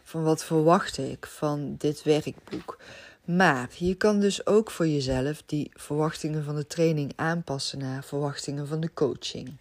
Van 0.04 0.24
wat 0.24 0.44
verwacht 0.44 0.98
ik 0.98 1.26
van 1.26 1.76
dit 1.78 2.04
werkboek? 2.04 2.78
Maar 3.26 3.70
je 3.78 3.96
kan 3.96 4.20
dus 4.20 4.46
ook 4.46 4.72
voor 4.72 4.88
jezelf 4.88 5.44
die 5.46 5.72
verwachtingen 5.74 6.44
van 6.44 6.56
de 6.56 6.68
training 6.68 7.14
aanpassen 7.16 7.80
naar 7.80 8.04
verwachtingen 8.04 8.68
van 8.68 8.80
de 8.80 8.94
coaching. 8.94 9.58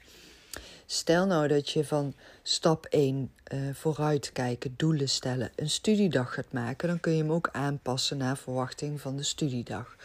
Stel 0.86 1.26
nou 1.26 1.48
dat 1.48 1.70
je 1.70 1.84
van 1.84 2.14
stap 2.42 2.86
1 2.86 3.30
uh, 3.52 3.68
eh, 3.68 3.74
vooruitkijken, 3.74 4.74
doelen 4.76 5.08
stellen, 5.08 5.50
een 5.56 5.70
studiedag 5.70 6.34
gaat 6.34 6.52
maken, 6.52 6.88
dan 6.88 7.00
kun 7.00 7.12
je 7.12 7.22
hem 7.22 7.32
ook 7.32 7.48
aanpassen 7.52 8.16
naar 8.16 8.36
verwachting 8.36 9.00
van 9.00 9.16
de 9.16 9.22
studiedag. 9.22 9.96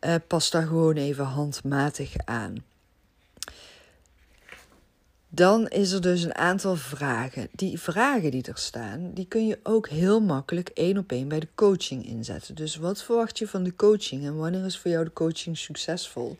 Uh, 0.00 0.14
pas 0.26 0.50
daar 0.50 0.66
gewoon 0.66 0.96
even 0.96 1.24
handmatig 1.24 2.14
aan. 2.24 2.64
Dan 5.28 5.68
is 5.68 5.92
er 5.92 6.00
dus 6.00 6.22
een 6.22 6.34
aantal 6.34 6.76
vragen. 6.76 7.48
Die 7.52 7.80
vragen 7.80 8.30
die 8.30 8.42
er 8.42 8.58
staan, 8.58 9.10
die 9.14 9.26
kun 9.26 9.46
je 9.46 9.58
ook 9.62 9.88
heel 9.88 10.20
makkelijk 10.20 10.68
één 10.68 10.98
op 10.98 11.12
één 11.12 11.28
bij 11.28 11.40
de 11.40 11.48
coaching 11.54 12.06
inzetten. 12.06 12.54
Dus 12.54 12.76
wat 12.76 13.02
verwacht 13.02 13.38
je 13.38 13.48
van 13.48 13.62
de 13.62 13.76
coaching 13.76 14.24
en 14.24 14.36
wanneer 14.36 14.64
is 14.64 14.78
voor 14.78 14.90
jou 14.90 15.04
de 15.04 15.12
coaching 15.12 15.58
succesvol? 15.58 16.36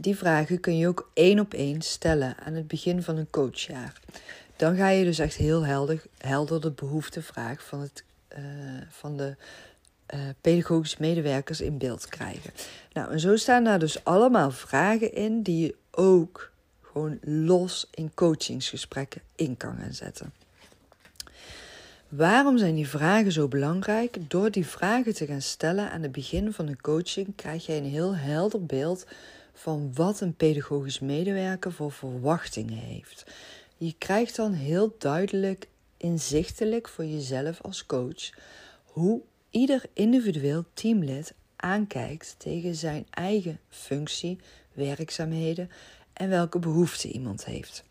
Die 0.00 0.16
vragen 0.16 0.60
kun 0.60 0.78
je 0.78 0.88
ook 0.88 1.10
één 1.14 1.40
op 1.40 1.54
één 1.54 1.82
stellen 1.82 2.36
aan 2.44 2.54
het 2.54 2.68
begin 2.68 3.02
van 3.02 3.16
een 3.16 3.30
coachjaar. 3.30 4.00
Dan 4.56 4.76
ga 4.76 4.88
je 4.88 5.04
dus 5.04 5.18
echt 5.18 5.34
heel 5.34 5.64
helder, 5.64 6.02
helder 6.18 6.60
de 6.60 6.70
behoeftevraag 6.70 7.64
van, 7.64 7.80
het, 7.80 8.04
uh, 8.38 8.44
van 8.88 9.16
de 9.16 9.36
uh, 10.14 10.20
pedagogische 10.40 10.96
medewerkers 11.00 11.60
in 11.60 11.78
beeld 11.78 12.08
krijgen. 12.08 12.50
Nou, 12.92 13.12
en 13.12 13.20
zo 13.20 13.36
staan 13.36 13.64
daar 13.64 13.78
dus 13.78 14.04
allemaal 14.04 14.50
vragen 14.50 15.14
in 15.14 15.42
die 15.42 15.66
je 15.66 15.74
ook 15.90 16.50
gewoon 16.82 17.18
los 17.22 17.88
in 17.94 18.14
coachingsgesprekken 18.14 19.20
in 19.34 19.56
kan 19.56 19.76
gaan 19.76 19.92
zetten. 19.92 20.32
Waarom 22.08 22.58
zijn 22.58 22.74
die 22.74 22.88
vragen 22.88 23.32
zo 23.32 23.48
belangrijk? 23.48 24.16
Door 24.28 24.50
die 24.50 24.66
vragen 24.66 25.14
te 25.14 25.26
gaan 25.26 25.42
stellen 25.42 25.90
aan 25.90 26.02
het 26.02 26.12
begin 26.12 26.52
van 26.52 26.66
een 26.66 26.80
coaching 26.80 27.36
krijg 27.36 27.66
je 27.66 27.72
een 27.72 27.84
heel 27.84 28.16
helder 28.16 28.66
beeld 28.66 29.06
van 29.60 29.90
wat 29.94 30.20
een 30.20 30.34
pedagogisch 30.34 31.00
medewerker 31.00 31.72
voor 31.72 31.92
verwachtingen 31.92 32.78
heeft. 32.78 33.24
Je 33.76 33.94
krijgt 33.98 34.36
dan 34.36 34.52
heel 34.52 34.94
duidelijk 34.98 35.68
inzichtelijk 35.96 36.88
voor 36.88 37.04
jezelf 37.04 37.60
als 37.60 37.86
coach 37.86 38.30
hoe 38.84 39.20
ieder 39.50 39.82
individueel 39.92 40.64
teamlid 40.74 41.34
aankijkt 41.56 42.34
tegen 42.38 42.74
zijn 42.74 43.06
eigen 43.10 43.60
functie, 43.68 44.38
werkzaamheden 44.72 45.70
en 46.12 46.28
welke 46.28 46.58
behoeften 46.58 47.10
iemand 47.10 47.44
heeft. 47.44 47.84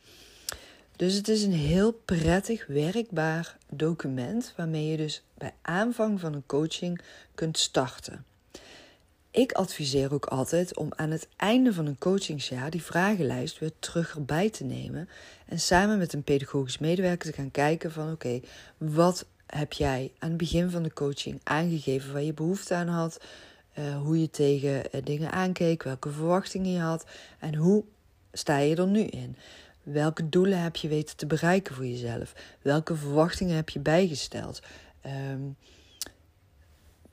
Dus 0.95 1.13
het 1.13 1.27
is 1.27 1.43
een 1.43 1.53
heel 1.53 1.91
prettig 1.91 2.67
werkbaar 2.67 3.57
document 3.69 4.53
waarmee 4.55 4.87
je 4.87 4.97
dus 4.97 5.23
bij 5.37 5.53
aanvang 5.61 6.19
van 6.19 6.33
een 6.33 6.45
coaching 6.45 7.01
kunt 7.35 7.57
starten. 7.57 8.25
Ik 9.31 9.51
adviseer 9.51 10.13
ook 10.13 10.25
altijd 10.25 10.77
om 10.77 10.91
aan 10.95 11.11
het 11.11 11.27
einde 11.35 11.73
van 11.73 11.85
een 11.85 11.97
coachingsjaar 11.97 12.69
die 12.69 12.83
vragenlijst 12.83 13.59
weer 13.59 13.71
terug 13.79 14.15
erbij 14.15 14.49
te 14.49 14.63
nemen 14.63 15.09
en 15.45 15.59
samen 15.59 15.97
met 15.97 16.13
een 16.13 16.23
pedagogisch 16.23 16.77
medewerker 16.77 17.31
te 17.31 17.35
gaan 17.35 17.51
kijken 17.51 17.91
van 17.91 18.11
oké, 18.11 18.39
wat 18.77 19.25
heb 19.45 19.73
jij 19.73 20.11
aan 20.19 20.29
het 20.29 20.37
begin 20.37 20.69
van 20.69 20.83
de 20.83 20.93
coaching 20.93 21.39
aangegeven 21.43 22.13
waar 22.13 22.21
je 22.21 22.33
behoefte 22.33 22.73
aan 22.73 22.87
had, 22.87 23.21
uh, 23.79 23.97
hoe 23.97 24.21
je 24.21 24.29
tegen 24.29 24.83
uh, 24.91 25.01
dingen 25.03 25.31
aankeek, 25.31 25.83
welke 25.83 26.11
verwachtingen 26.11 26.71
je 26.71 26.79
had 26.79 27.05
en 27.39 27.55
hoe 27.55 27.83
sta 28.31 28.57
je 28.57 28.75
er 28.75 28.87
nu 28.87 29.01
in? 29.01 29.35
Welke 29.83 30.29
doelen 30.29 30.61
heb 30.61 30.75
je 30.75 30.87
weten 30.87 31.17
te 31.17 31.25
bereiken 31.25 31.75
voor 31.75 31.85
jezelf? 31.87 32.33
Welke 32.61 32.95
verwachtingen 32.95 33.55
heb 33.55 33.69
je 33.69 33.79
bijgesteld? 33.79 34.61
Um, 35.05 35.55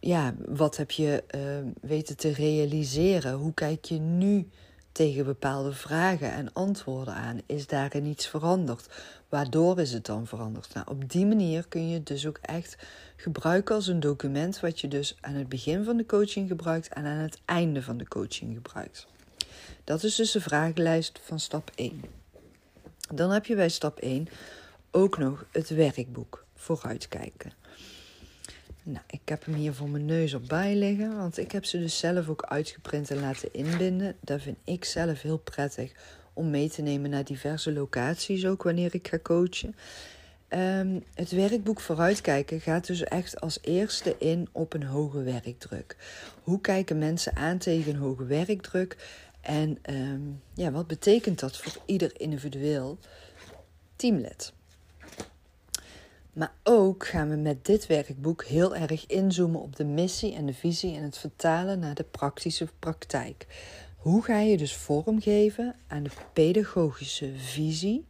ja, 0.07 0.35
wat 0.49 0.77
heb 0.77 0.91
je 0.91 1.25
uh, 1.35 1.41
weten 1.81 2.17
te 2.17 2.33
realiseren? 2.33 3.33
Hoe 3.33 3.55
kijk 3.55 3.85
je 3.85 3.99
nu 3.99 4.49
tegen 4.93 5.25
bepaalde 5.25 5.73
vragen 5.73 6.33
en 6.33 6.53
antwoorden 6.53 7.15
aan? 7.15 7.41
Is 7.47 7.67
daarin 7.67 8.07
iets 8.07 8.27
veranderd? 8.27 8.89
Waardoor 9.29 9.81
is 9.81 9.93
het 9.93 10.07
dan 10.07 10.27
veranderd? 10.27 10.75
Nou, 10.75 10.87
op 10.91 11.11
die 11.11 11.27
manier 11.27 11.67
kun 11.69 11.89
je 11.89 11.95
het 11.95 12.07
dus 12.07 12.27
ook 12.27 12.39
echt 12.43 12.77
gebruiken 13.17 13.75
als 13.75 13.87
een 13.87 14.01
document 14.01 14.61
wat 14.61 14.81
je 14.81 14.89
dus 14.89 15.17
aan 15.21 15.35
het 15.35 15.49
begin 15.49 15.85
van 15.85 15.97
de 15.97 16.07
coaching 16.07 16.49
gebruikt 16.49 16.89
en 16.89 17.05
aan 17.05 17.19
het 17.19 17.41
einde 17.45 17.83
van 17.83 17.97
de 17.97 18.09
coaching 18.09 18.55
gebruikt. 18.55 19.07
Dat 19.85 20.03
is 20.03 20.15
dus 20.15 20.31
de 20.31 20.41
vragenlijst 20.41 21.21
van 21.23 21.41
stap 21.41 21.71
1. 21.75 22.03
Dan 23.15 23.31
heb 23.31 23.47
je 23.47 23.55
bij 23.55 23.69
stap 23.69 23.99
1 23.99 24.29
ook 24.91 25.19
nog 25.19 25.45
het 25.51 25.69
werkboek 25.69 26.45
vooruitkijken. 26.55 27.53
Nou, 28.89 29.05
ik 29.07 29.21
heb 29.25 29.45
hem 29.45 29.55
hier 29.55 29.75
voor 29.75 29.89
mijn 29.89 30.05
neus 30.05 30.35
op 30.35 30.49
bij 30.49 30.75
liggen, 30.75 31.17
want 31.17 31.39
ik 31.39 31.53
heb 31.53 31.65
ze 31.65 31.79
dus 31.79 31.99
zelf 31.99 32.29
ook 32.29 32.43
uitgeprint 32.43 33.11
en 33.11 33.21
laten 33.21 33.53
inbinden. 33.53 34.17
Dat 34.21 34.43
vind 34.43 34.57
ik 34.65 34.85
zelf 34.85 35.23
heel 35.23 35.39
prettig 35.39 35.93
om 36.33 36.51
mee 36.51 36.71
te 36.71 36.83
nemen 36.83 37.11
naar 37.11 37.25
diverse 37.25 37.73
locaties, 37.73 38.47
ook 38.47 38.63
wanneer 38.63 38.95
ik 38.95 39.09
ga 39.09 39.19
coachen. 39.19 39.75
Um, 40.49 41.05
het 41.15 41.31
werkboek 41.31 41.81
vooruitkijken 41.81 42.61
gaat 42.61 42.87
dus 42.87 43.05
echt 43.05 43.41
als 43.41 43.59
eerste 43.63 44.17
in 44.19 44.49
op 44.53 44.73
een 44.73 44.85
hoge 44.85 45.23
werkdruk. 45.23 45.97
Hoe 46.43 46.61
kijken 46.61 46.99
mensen 46.99 47.37
aan 47.37 47.59
tegen 47.59 47.95
een 47.95 48.01
hoge 48.01 48.25
werkdruk? 48.25 48.97
En 49.41 49.79
um, 49.91 50.43
ja, 50.55 50.71
wat 50.71 50.87
betekent 50.87 51.41
dat 51.41 51.57
voor 51.57 51.83
ieder 51.87 52.21
individueel 52.21 52.99
teamlid? 53.97 54.53
Maar 56.37 56.53
ook 56.63 57.07
gaan 57.07 57.29
we 57.29 57.37
met 57.37 57.65
dit 57.65 57.87
werkboek 57.87 58.45
heel 58.45 58.77
erg 58.77 59.07
inzoomen 59.07 59.61
op 59.61 59.77
de 59.77 59.85
missie 59.85 60.35
en 60.35 60.47
de 60.47 60.55
visie 60.55 60.97
en 60.97 61.03
het 61.03 61.19
vertalen 61.19 61.79
naar 61.79 61.95
de 61.95 62.05
praktische 62.05 62.69
praktijk. 62.79 63.47
Hoe 63.97 64.23
ga 64.23 64.39
je 64.39 64.57
dus 64.57 64.77
vormgeven 64.77 65.75
aan 65.87 66.03
de 66.03 66.11
pedagogische 66.33 67.33
visie? 67.37 68.07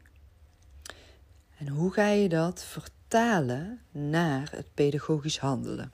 En 1.59 1.69
hoe 1.69 1.93
ga 1.93 2.09
je 2.09 2.29
dat 2.29 2.65
vertalen 2.65 3.81
naar 3.91 4.49
het 4.51 4.67
pedagogisch 4.75 5.39
handelen? 5.39 5.93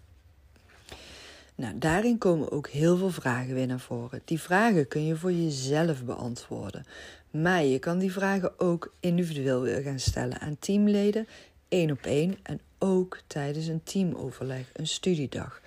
Nou, 1.55 1.79
daarin 1.79 2.19
komen 2.19 2.51
ook 2.51 2.69
heel 2.69 2.97
veel 2.97 3.11
vragen 3.11 3.55
weer 3.55 3.67
naar 3.67 3.81
voren. 3.81 4.23
Die 4.25 4.41
vragen 4.41 4.89
kun 4.89 5.05
je 5.05 5.17
voor 5.17 5.33
jezelf 5.33 6.05
beantwoorden. 6.05 6.87
Maar 7.31 7.65
je 7.65 7.79
kan 7.79 7.99
die 7.99 8.12
vragen 8.12 8.61
ook 8.61 8.95
individueel 9.01 9.61
weer 9.61 9.83
gaan 9.83 10.01
stellen 10.01 10.41
aan 10.41 10.57
teamleden 10.59 11.27
één 11.73 11.91
op 11.91 12.07
één 12.07 12.38
en 12.43 12.61
ook 12.79 13.19
tijdens 13.26 13.67
een 13.67 13.83
teamoverleg, 13.83 14.71
een 14.73 14.87
studiedag. 14.87 15.61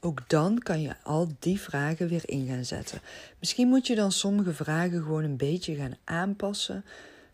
Ook 0.00 0.28
dan 0.28 0.58
kan 0.58 0.80
je 0.80 0.94
al 1.02 1.28
die 1.38 1.60
vragen 1.60 2.08
weer 2.08 2.22
in 2.24 2.46
gaan 2.46 2.64
zetten. 2.64 3.00
Misschien 3.38 3.68
moet 3.68 3.86
je 3.86 3.94
dan 3.94 4.12
sommige 4.12 4.54
vragen 4.54 5.02
gewoon 5.02 5.24
een 5.24 5.36
beetje 5.36 5.74
gaan 5.74 5.96
aanpassen, 6.04 6.84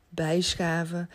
bijschaven. 0.09 1.11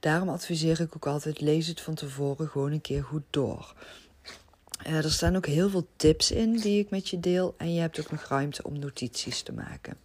Daarom 0.00 0.28
adviseer 0.28 0.80
ik 0.80 0.96
ook 0.96 1.06
altijd: 1.06 1.40
lees 1.40 1.66
het 1.66 1.80
van 1.80 1.94
tevoren 1.94 2.48
gewoon 2.48 2.72
een 2.72 2.80
keer 2.80 3.02
goed 3.02 3.24
door. 3.30 3.74
Uh, 4.86 5.04
er 5.04 5.10
staan 5.10 5.36
ook 5.36 5.46
heel 5.46 5.70
veel 5.70 5.86
tips 5.96 6.30
in 6.30 6.56
die 6.56 6.78
ik 6.78 6.90
met 6.90 7.08
je 7.08 7.20
deel 7.20 7.54
en 7.56 7.74
je 7.74 7.80
hebt 7.80 8.00
ook 8.00 8.10
nog 8.10 8.24
ruimte 8.24 8.62
om 8.64 8.78
notities 8.78 9.42
te 9.42 9.52
maken. 9.52 9.96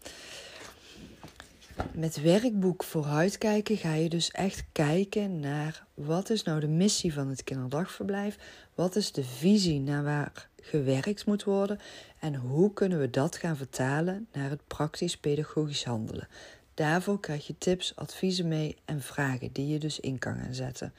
Met 1.93 2.21
werkboek 2.21 2.83
vooruitkijken 2.83 3.77
ga 3.77 3.93
je 3.93 4.09
dus 4.09 4.31
echt 4.31 4.63
kijken 4.71 5.39
naar 5.39 5.85
wat 5.93 6.29
is 6.29 6.43
nou 6.43 6.59
de 6.59 6.67
missie 6.67 7.13
van 7.13 7.27
het 7.27 7.43
kinderdagverblijf, 7.43 8.37
wat 8.75 8.95
is 8.95 9.11
de 9.11 9.23
visie 9.23 9.79
naar 9.79 10.03
waar 10.03 10.49
gewerkt 10.61 11.25
moet 11.25 11.43
worden 11.43 11.79
en 12.19 12.35
hoe 12.35 12.73
kunnen 12.73 12.99
we 12.99 13.09
dat 13.09 13.37
gaan 13.37 13.57
vertalen 13.57 14.27
naar 14.33 14.49
het 14.49 14.67
praktisch 14.67 15.17
pedagogisch 15.17 15.83
handelen. 15.83 16.27
Daarvoor 16.73 17.19
krijg 17.19 17.47
je 17.47 17.57
tips, 17.57 17.95
adviezen 17.95 18.47
mee 18.47 18.77
en 18.85 19.01
vragen 19.01 19.51
die 19.51 19.67
je 19.67 19.79
dus 19.79 19.99
in 19.99 20.19
kan 20.19 20.35
gaan 20.35 20.53
zetten. 20.53 20.93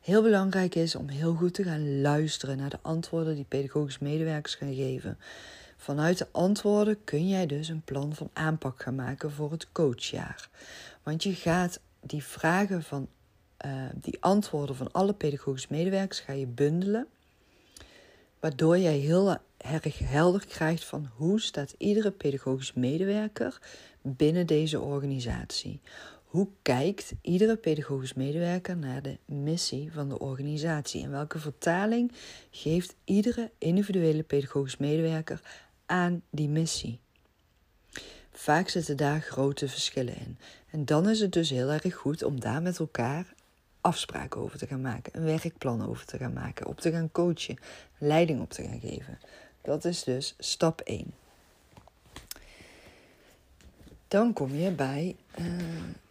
Heel 0.00 0.22
belangrijk 0.22 0.74
is 0.74 0.94
om 0.94 1.08
heel 1.08 1.34
goed 1.34 1.54
te 1.54 1.62
gaan 1.62 2.00
luisteren 2.00 2.56
naar 2.56 2.70
de 2.70 2.78
antwoorden 2.82 3.34
die 3.34 3.44
pedagogisch 3.48 3.98
medewerkers 3.98 4.54
gaan 4.54 4.74
geven. 4.74 5.18
Vanuit 5.86 6.18
de 6.18 6.26
antwoorden 6.30 7.04
kun 7.04 7.28
jij 7.28 7.46
dus 7.46 7.68
een 7.68 7.82
plan 7.82 8.14
van 8.14 8.30
aanpak 8.32 8.82
gaan 8.82 8.94
maken 8.94 9.30
voor 9.30 9.50
het 9.50 9.72
coachjaar. 9.72 10.48
Want 11.02 11.22
je 11.22 11.34
gaat 11.34 11.80
die 12.00 12.22
vragen 12.22 12.82
van 12.82 13.08
uh, 13.66 13.72
die 13.94 14.16
antwoorden 14.20 14.76
van 14.76 14.92
alle 14.92 15.12
pedagogische 15.12 15.68
medewerkers 15.70 16.20
ga 16.20 16.32
je 16.32 16.46
bundelen. 16.46 17.06
Waardoor 18.40 18.78
jij 18.78 18.96
heel 18.96 19.38
erg 19.56 19.98
helder 19.98 20.46
krijgt 20.46 20.84
van 20.84 21.08
hoe 21.16 21.40
staat 21.40 21.74
iedere 21.78 22.10
pedagogisch 22.10 22.72
medewerker 22.72 23.58
binnen 24.02 24.46
deze 24.46 24.80
organisatie. 24.80 25.80
Hoe 26.24 26.48
kijkt 26.62 27.12
iedere 27.20 27.56
pedagogisch 27.56 28.14
medewerker 28.14 28.76
naar 28.76 29.02
de 29.02 29.18
missie 29.24 29.92
van 29.92 30.08
de 30.08 30.18
organisatie? 30.18 31.02
En 31.02 31.10
welke 31.10 31.38
vertaling 31.38 32.12
geeft 32.50 32.94
iedere 33.04 33.50
individuele 33.58 34.22
pedagogisch 34.22 34.76
medewerker 34.76 35.40
aan 35.86 36.22
die 36.30 36.48
missie. 36.48 37.00
Vaak 38.32 38.68
zitten 38.68 38.96
daar 38.96 39.20
grote 39.20 39.68
verschillen 39.68 40.16
in. 40.16 40.38
En 40.70 40.84
dan 40.84 41.08
is 41.08 41.20
het 41.20 41.32
dus 41.32 41.50
heel 41.50 41.70
erg 41.70 41.94
goed 41.94 42.22
om 42.22 42.40
daar 42.40 42.62
met 42.62 42.78
elkaar 42.78 43.34
afspraken 43.80 44.40
over 44.40 44.58
te 44.58 44.66
gaan 44.66 44.80
maken, 44.80 45.16
een 45.16 45.24
werkplan 45.24 45.86
over 45.88 46.06
te 46.06 46.18
gaan 46.18 46.32
maken, 46.32 46.66
op 46.66 46.80
te 46.80 46.90
gaan 46.90 47.12
coachen, 47.12 47.58
leiding 47.98 48.40
op 48.40 48.50
te 48.50 48.62
gaan 48.62 48.80
geven. 48.80 49.18
Dat 49.62 49.84
is 49.84 50.04
dus 50.04 50.34
stap 50.38 50.80
1. 50.80 51.14
Dan 54.08 54.32
kom 54.32 54.54
je 54.54 54.70
bij 54.70 55.16
uh, 55.38 55.46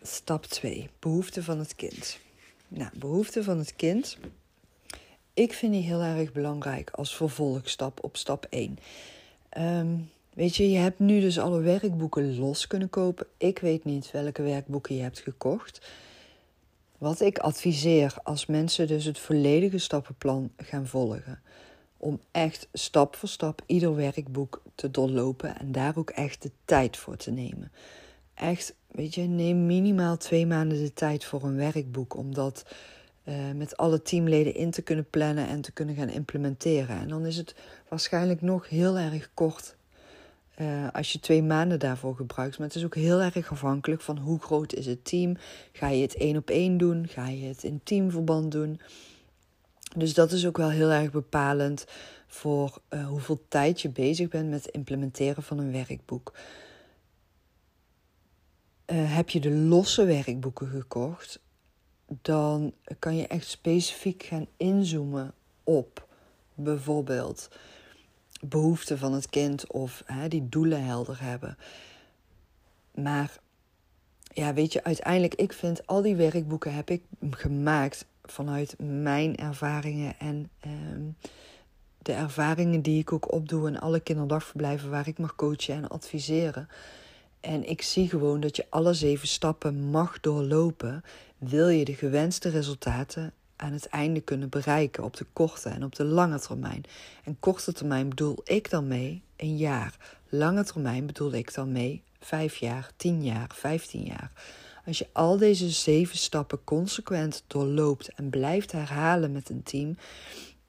stap 0.02 0.46
2, 0.46 0.90
behoeften 1.00 1.44
van 1.44 1.60
het 1.60 1.76
kind. 1.76 2.20
Nou, 2.68 2.90
behoeften 2.94 3.44
van 3.44 3.58
het 3.58 3.76
kind. 3.76 4.18
Ik 5.34 5.54
vind 5.54 5.74
die 5.74 5.84
heel 5.84 6.02
erg 6.02 6.32
belangrijk 6.32 6.90
als 6.90 7.16
vervolgstap 7.16 8.04
op 8.04 8.18
stap 8.18 8.48
1. 8.50 8.78
Um, 9.58 10.10
weet 10.34 10.56
je, 10.56 10.72
je 10.72 10.78
hebt 10.78 11.00
nu 11.00 11.20
dus 11.20 11.40
alle 11.40 11.60
werkboeken 11.60 12.38
los 12.38 12.68
kunnen 12.68 12.90
kopen. 12.90 13.28
Ik 13.38 13.60
weet 13.60 13.84
niet 13.84 14.12
welke 14.12 14.42
werkboeken 14.42 14.96
je 14.96 15.02
hebt 15.02 15.20
gekocht. 15.20 15.88
Wat 16.98 17.22
ik 17.22 17.38
adviseer 17.38 18.16
als 18.24 18.46
mensen 18.46 18.88
dus 18.88 19.06
het 19.06 19.20
volledige 19.20 19.78
stappenplan 19.78 20.52
gaan 20.58 20.88
volgen. 20.88 21.42
om 21.98 22.20
echt 22.32 22.68
stap 22.74 23.16
voor 23.16 23.30
stap 23.30 23.62
ieder 23.66 23.96
werkboek 23.96 24.62
te 24.76 24.92
doorlopen 24.92 25.60
en 25.60 25.72
daar 25.72 25.98
ook 25.98 26.10
echt 26.10 26.42
de 26.42 26.52
tijd 26.66 26.98
voor 26.98 27.18
te 27.18 27.32
nemen. 27.32 27.72
Echt, 28.34 28.76
weet 28.88 29.16
je, 29.16 29.22
neem 29.22 29.66
minimaal 29.66 30.18
twee 30.18 30.46
maanden 30.46 30.78
de 30.78 30.94
tijd 30.94 31.26
voor 31.26 31.44
een 31.44 31.56
werkboek, 31.56 32.16
omdat 32.16 32.66
uh, 33.26 33.36
met 33.56 33.78
alle 33.78 34.02
teamleden 34.02 34.56
in 34.56 34.72
te 34.72 34.82
kunnen 34.82 35.10
plannen 35.10 35.48
en 35.48 35.62
te 35.62 35.72
kunnen 35.72 35.96
gaan 35.96 36.10
implementeren. 36.10 37.00
En 37.00 37.08
dan 37.08 37.26
is 37.26 37.38
het 37.38 37.56
waarschijnlijk 37.90 38.42
nog 38.42 38.70
heel 38.70 38.98
erg 38.98 39.30
kort 39.34 39.76
uh, 40.58 40.88
als 40.94 41.12
je 41.12 41.20
twee 41.20 41.44
maanden 41.44 41.80
daarvoor 41.80 42.16
gebruikt. 42.16 42.58
Maar 42.58 42.68
het 42.68 42.76
is 42.76 42.84
ook 42.84 42.96
heel 42.96 43.22
erg 43.22 43.52
afhankelijk 43.52 44.02
van 44.02 44.18
hoe 44.18 44.40
groot 44.40 44.74
is 44.74 44.86
het 44.86 45.06
team. 45.06 45.38
Ga 45.72 45.88
je 45.88 46.02
het 46.02 46.16
één 46.16 46.38
op 46.38 46.50
één 46.50 46.78
doen? 46.78 47.08
Ga 47.08 47.28
je 47.28 47.46
het 47.46 47.64
in 47.64 47.82
teamverband 47.84 48.52
doen? 48.52 48.82
Dus 49.96 50.14
dat 50.14 50.32
is 50.32 50.46
ook 50.48 50.58
wel 50.58 50.70
heel 50.70 50.90
erg 50.90 51.12
bepalend 51.12 51.86
voor 52.28 52.82
uh, 52.90 53.08
hoeveel 53.08 53.46
tijd 53.48 53.82
je 53.82 53.90
bezig 53.90 54.30
bent 54.30 54.50
met 54.50 54.66
het 54.66 54.74
implementeren 54.74 55.44
van 55.44 55.58
een 55.58 55.72
werkboek. 55.72 56.34
Heb 58.86 59.30
je 59.30 59.40
de 59.40 59.52
losse 59.52 60.06
werkboeken 60.06 60.68
gekocht, 60.68 61.40
dan 62.08 62.74
kan 63.00 63.16
je 63.16 63.28
echt 63.28 63.48
specifiek 63.48 64.24
gaan 64.24 64.48
inzoomen 64.58 65.34
op 65.64 66.08
bijvoorbeeld 66.54 67.50
behoeften 68.42 68.98
van 68.98 69.14
het 69.14 69.30
kind 69.30 69.72
of 69.72 70.04
hè, 70.06 70.28
die 70.28 70.50
doelen 70.50 70.86
helder 70.86 71.22
hebben. 71.22 71.58
Maar 72.94 73.40
ja, 74.34 74.54
weet 74.54 74.74
je, 74.74 74.84
uiteindelijk, 74.84 75.36
ik 75.36 75.54
vind 75.54 75.88
al 75.88 76.02
die 76.02 76.16
werkboeken 76.16 76.74
heb 76.74 76.90
ik 76.90 77.04
gemaakt 77.30 78.06
vanuit 78.24 78.76
mijn 78.80 79.36
ervaringen 79.36 80.20
en 80.20 80.50
ehm, 80.60 81.04
de 81.98 82.14
ervaringen 82.14 82.82
die 82.82 83.00
ik 83.00 83.12
ook 83.12 83.32
opdoe 83.32 83.68
in 83.68 83.80
alle 83.80 84.00
kinderdagverblijven 84.00 84.90
waar 84.90 85.08
ik 85.08 85.18
mag 85.18 85.36
coachen 85.36 85.76
en 85.76 85.88
adviseren. 85.88 86.68
En 87.40 87.70
ik 87.70 87.82
zie 87.82 88.10
gewoon 88.10 88.40
dat 88.40 88.56
je 88.56 88.66
alle 88.70 88.94
zeven 88.94 89.28
stappen 89.28 89.90
mag 89.90 90.20
doorlopen, 90.20 91.04
wil 91.38 91.68
je 91.68 91.86
de 91.86 91.94
gewenste 91.94 92.50
resultaten 92.50 93.34
aan 93.56 93.74
het 93.74 93.88
einde 93.88 94.22
kunnen 94.22 94.50
bereiken 94.50 95.04
op 95.04 95.18
de 95.18 95.26
korte 95.34 95.70
en 95.70 95.84
op 95.84 95.96
de 95.96 96.04
lange 96.04 96.40
termijn. 96.40 96.84
En 97.24 97.40
korte 97.40 97.74
termijn 97.74 98.10
bedoel 98.10 98.42
ik 98.44 98.70
dan 98.70 98.88
mee 98.88 99.22
een 99.36 99.58
jaar. 99.58 100.20
Lange 100.30 100.64
termijn 100.64 101.06
bedoel 101.06 101.34
ik 101.34 101.54
dan 101.54 101.72
mee 101.72 102.04
vijf 102.20 102.56
jaar, 102.56 102.92
tien 102.96 103.24
jaar, 103.24 103.50
vijftien 103.54 104.04
jaar. 104.04 104.32
Als 104.86 104.98
je 104.98 105.08
al 105.12 105.38
deze 105.38 105.70
zeven 105.70 106.18
stappen 106.18 106.64
consequent 106.64 107.44
doorloopt 107.48 108.14
en 108.16 108.30
blijft 108.30 108.72
herhalen 108.72 109.32
met 109.32 109.50
een 109.50 109.64
team, 109.64 109.98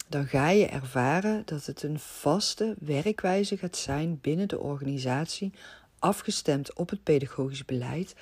dan 0.09 0.27
ga 0.27 0.51
je 0.51 0.67
ervaren 0.67 1.43
dat 1.45 1.67
het 1.67 1.83
een 1.83 1.99
vaste 1.99 2.75
werkwijze 2.79 3.57
gaat 3.57 3.77
zijn 3.77 4.19
binnen 4.21 4.49
de 4.49 4.59
organisatie, 4.59 5.53
afgestemd 5.99 6.75
op 6.75 6.91
het 6.91 7.03
pedagogisch 7.03 7.65
beleid, 7.65 8.15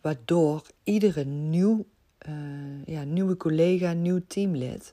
waardoor 0.00 0.62
iedere 0.84 1.24
nieuw 1.24 1.86
uh, 2.28 2.34
ja, 2.84 3.02
nieuwe 3.02 3.36
collega, 3.36 3.92
nieuw 3.92 4.20
teamlid, 4.26 4.92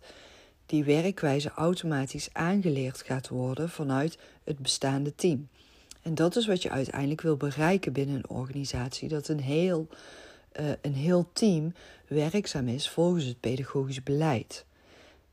die 0.65 0.83
werkwijze 0.83 1.49
automatisch 1.49 2.29
aangeleerd 2.33 3.01
gaat 3.01 3.27
worden 3.27 3.69
vanuit 3.69 4.17
het 4.43 4.59
bestaande 4.59 5.15
team. 5.15 5.47
En 6.01 6.15
dat 6.15 6.35
is 6.35 6.47
wat 6.47 6.61
je 6.61 6.69
uiteindelijk 6.69 7.21
wil 7.21 7.37
bereiken 7.37 7.93
binnen 7.93 8.15
een 8.15 8.29
organisatie: 8.29 9.09
dat 9.09 9.27
een 9.27 9.39
heel, 9.39 9.87
uh, 10.59 10.65
een 10.81 10.95
heel 10.95 11.29
team 11.33 11.73
werkzaam 12.07 12.67
is 12.67 12.89
volgens 12.89 13.25
het 13.25 13.39
pedagogisch 13.39 14.03
beleid. 14.03 14.65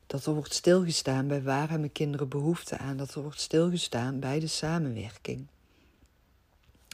Dat 0.07 0.27
er 0.27 0.35
wordt 0.35 0.55
stilgestaan 0.55 1.29
bij 1.29 1.43
waar 1.43 1.71
hebben 1.71 1.93
kinderen 1.93 2.29
behoefte 2.29 2.79
aan, 2.79 2.97
dat 2.97 3.15
er 3.15 3.23
wordt 3.23 3.41
stilgestaan 3.41 4.21
bij 4.21 4.41
de 4.41 4.47
samenwerking. 4.47 5.47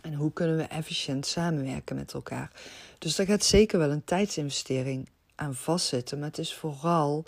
En 0.02 0.14
hoe 0.14 0.32
kunnen 0.32 0.56
we 0.56 0.62
efficiënt 0.62 1.26
samenwerken 1.26 1.96
met 1.96 2.12
elkaar? 2.12 2.50
Dus 2.98 3.16
daar 3.16 3.26
gaat 3.26 3.44
zeker 3.44 3.78
wel 3.78 3.90
een 3.90 4.04
tijdsinvestering 4.04 5.08
aan 5.34 5.54
vastzitten. 5.54 6.18
Maar 6.18 6.28
het 6.28 6.38
is 6.38 6.54
vooral 6.54 7.24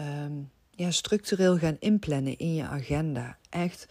um, 0.00 0.50
ja, 0.70 0.90
structureel 0.90 1.58
gaan 1.58 1.76
inplannen 1.78 2.38
in 2.38 2.54
je 2.54 2.64
agenda. 2.64 3.36
Echt 3.50 3.86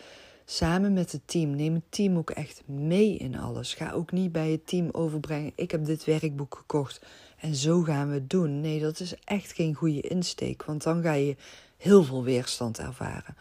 samen 0.46 0.94
met 0.94 1.12
het 1.12 1.22
team. 1.26 1.56
Neem 1.56 1.74
het 1.74 1.92
team 1.92 2.18
ook 2.18 2.30
echt 2.30 2.62
mee 2.66 3.18
in 3.18 3.38
alles. 3.38 3.74
Ga 3.74 3.92
ook 3.92 4.12
niet 4.12 4.32
bij 4.32 4.52
het 4.52 4.68
team 4.68 4.90
overbrengen. 4.92 5.52
Ik 5.56 5.72
heb 5.72 5.86
dit 5.86 6.04
werkboek 6.04 6.56
gekocht 6.56 7.02
en 7.38 7.56
zo 7.56 7.82
gaan 7.82 8.08
we 8.08 8.14
het 8.14 8.30
doen. 8.30 8.62
Nee, 8.62 8.80
dat 8.80 9.00
is 9.00 9.14
echt 9.24 9.54
geen 9.54 9.74
goede 9.74 10.02
insteek. 10.02 10.64
Want 10.64 10.84
dan 10.84 11.02
ga 11.02 11.14
je 11.14 11.36
heel 11.78 12.04
veel 12.04 12.24
weerstand 12.24 12.80
ervaren. 12.80 13.36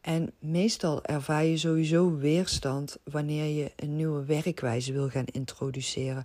En 0.00 0.32
meestal 0.38 1.04
ervaar 1.04 1.44
je 1.44 1.56
sowieso 1.56 2.16
weerstand 2.16 2.98
wanneer 3.04 3.44
je 3.44 3.72
een 3.76 3.96
nieuwe 3.96 4.24
werkwijze 4.24 4.92
wil 4.92 5.08
gaan 5.08 5.24
introduceren. 5.24 6.24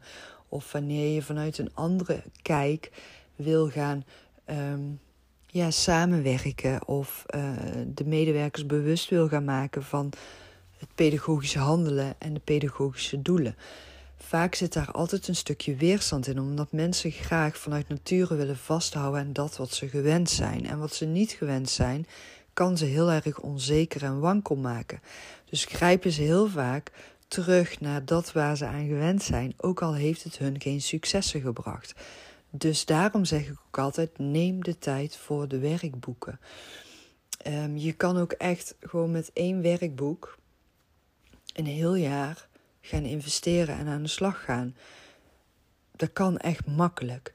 Of 0.50 0.72
wanneer 0.72 1.14
je 1.14 1.22
vanuit 1.22 1.58
een 1.58 1.74
andere 1.74 2.24
kijk 2.42 2.92
wil 3.36 3.70
gaan 3.70 4.04
um, 4.50 5.00
ja, 5.46 5.72
samenwerken. 5.72 6.88
Of 6.88 7.26
uh, 7.36 7.52
de 7.88 8.06
medewerkers 8.06 8.66
bewust 8.66 9.10
wil 9.10 9.28
gaan 9.28 9.46
maken 9.46 9.84
van 9.84 10.12
het 10.78 10.90
pedagogische 10.96 11.60
handelen 11.60 12.16
en 12.18 12.34
de 12.34 12.40
pedagogische 12.40 13.22
doelen. 13.22 13.56
Vaak 14.18 14.56
zit 14.56 14.74
daar 14.74 14.92
altijd 14.92 15.28
een 15.28 15.36
stukje 15.36 15.76
weerstand 15.76 16.28
in, 16.28 16.40
omdat 16.40 16.72
mensen 16.72 17.12
graag 17.12 17.58
vanuit 17.58 17.88
nature 17.88 18.36
willen 18.36 18.58
vasthouden 18.58 19.20
aan 19.20 19.34
dat 19.34 19.58
wat 19.58 19.72
ze 19.72 19.88
gewend 19.88 20.30
zijn. 20.30 20.68
En 20.68 20.80
wat 20.80 20.94
ze 20.94 21.06
niet 21.06 21.32
gewend 21.32 21.70
zijn, 21.70 22.08
kan 22.56 22.78
ze 22.78 22.86
heel 22.86 23.12
erg 23.12 23.40
onzeker 23.40 24.04
en 24.04 24.20
wankel 24.20 24.56
maken. 24.56 25.02
Dus 25.50 25.66
grijpen 25.66 26.12
ze 26.12 26.22
heel 26.22 26.48
vaak 26.48 26.92
terug 27.28 27.80
naar 27.80 28.06
dat 28.06 28.32
waar 28.32 28.58
ze 28.58 28.66
aan 28.66 28.88
gewend 28.88 29.24
zijn, 29.24 29.54
ook 29.58 29.82
al 29.82 29.94
heeft 29.94 30.24
het 30.24 30.38
hun 30.38 30.62
geen 30.62 30.82
successen 30.82 31.42
gebracht. 31.42 31.94
Dus 32.50 32.86
daarom 32.86 33.26
zeg 33.26 33.48
ik 33.48 33.58
ook 33.68 33.78
altijd: 33.78 34.18
neem 34.18 34.64
de 34.64 34.78
tijd 34.78 35.18
voor 35.18 35.48
de 35.48 35.60
werkboeken. 35.60 36.40
Um, 37.48 37.78
je 37.78 37.94
kan 37.94 38.18
ook 38.18 38.32
echt 38.32 38.76
gewoon 38.80 39.12
met 39.12 39.32
één 39.34 39.62
werkboek 39.62 40.38
een 41.54 41.66
heel 41.66 41.96
jaar 41.96 42.48
gaan 42.82 43.04
investeren 43.04 43.78
en 43.78 43.88
aan 43.88 44.02
de 44.02 44.08
slag 44.10 44.44
gaan. 44.44 44.76
Dat 45.96 46.14
kan 46.14 46.38
echt 46.38 46.66
makkelijk. 46.66 47.34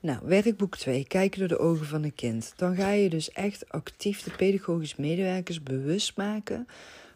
Nou, 0.00 0.18
werkboek 0.22 0.76
2, 0.76 1.04
kijken 1.06 1.38
door 1.38 1.48
de 1.48 1.58
ogen 1.58 1.86
van 1.86 2.02
een 2.02 2.14
kind. 2.14 2.52
Dan 2.56 2.76
ga 2.76 2.90
je 2.90 3.08
dus 3.08 3.30
echt 3.30 3.68
actief 3.68 4.22
de 4.22 4.30
pedagogisch 4.30 4.96
medewerkers 4.96 5.62
bewust 5.62 6.16
maken 6.16 6.66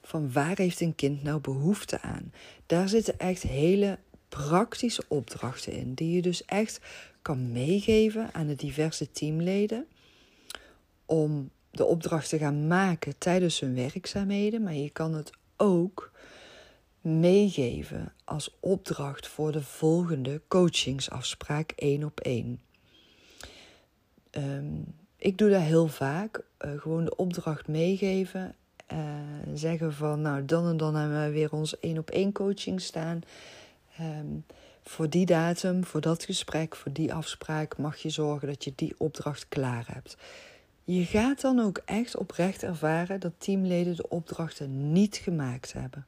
van 0.02 0.32
waar 0.32 0.56
heeft 0.56 0.80
een 0.80 0.94
kind 0.94 1.22
nou 1.22 1.40
behoefte 1.40 2.00
aan. 2.00 2.32
Daar 2.66 2.88
zitten 2.88 3.18
echt 3.18 3.42
hele 3.42 3.98
praktische 4.28 5.02
opdrachten 5.08 5.72
in, 5.72 5.94
die 5.94 6.14
je 6.14 6.22
dus 6.22 6.44
echt 6.44 6.80
kan 7.22 7.52
meegeven 7.52 8.28
aan 8.32 8.46
de 8.46 8.54
diverse 8.54 9.10
teamleden 9.10 9.86
om 11.06 11.50
de 11.70 11.84
opdracht 11.84 12.28
te 12.28 12.38
gaan 12.38 12.66
maken 12.66 13.18
tijdens 13.18 13.60
hun 13.60 13.74
werkzaamheden, 13.74 14.62
maar 14.62 14.74
je 14.74 14.90
kan 14.90 15.14
het 15.14 15.30
ook 15.56 16.12
meegeven 17.00 18.12
als 18.24 18.56
opdracht 18.60 19.26
voor 19.26 19.52
de 19.52 19.62
volgende 19.62 20.42
coachingsafspraak 20.48 21.72
één 21.76 22.04
op 22.04 22.20
één. 22.20 22.60
Um, 24.30 24.94
ik 25.16 25.38
doe 25.38 25.50
dat 25.50 25.60
heel 25.60 25.88
vaak. 25.88 26.42
Uh, 26.64 26.80
gewoon 26.80 27.04
de 27.04 27.16
opdracht 27.16 27.68
meegeven. 27.68 28.54
Uh, 28.92 28.98
zeggen 29.54 29.92
van, 29.92 30.20
nou, 30.20 30.44
dan 30.44 30.68
en 30.68 30.76
dan 30.76 30.94
hebben 30.94 31.24
we 31.24 31.30
weer 31.30 31.52
ons 31.52 31.78
één 31.78 31.98
op 31.98 32.10
één 32.10 32.32
coaching 32.32 32.80
staan. 32.80 33.20
Um, 34.00 34.44
voor 34.82 35.08
die 35.08 35.26
datum, 35.26 35.84
voor 35.84 36.00
dat 36.00 36.24
gesprek, 36.24 36.76
voor 36.76 36.92
die 36.92 37.14
afspraak 37.14 37.78
mag 37.78 37.96
je 37.96 38.10
zorgen 38.10 38.48
dat 38.48 38.64
je 38.64 38.72
die 38.74 38.94
opdracht 38.98 39.48
klaar 39.48 39.84
hebt. 39.92 40.16
Je 40.84 41.04
gaat 41.04 41.40
dan 41.40 41.60
ook 41.60 41.80
echt 41.84 42.16
oprecht 42.16 42.62
ervaren 42.62 43.20
dat 43.20 43.32
teamleden 43.38 43.96
de 43.96 44.08
opdrachten 44.08 44.92
niet 44.92 45.16
gemaakt 45.16 45.72
hebben. 45.72 46.06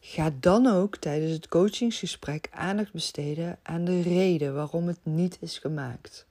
Ga 0.00 0.32
dan 0.40 0.66
ook 0.66 0.96
tijdens 0.96 1.32
het 1.32 1.48
coachingsgesprek 1.48 2.48
aandacht 2.50 2.92
besteden 2.92 3.58
aan 3.62 3.84
de 3.84 4.00
reden 4.00 4.54
waarom 4.54 4.86
het 4.86 5.00
niet 5.02 5.36
is 5.40 5.58
gemaakt. 5.58 6.26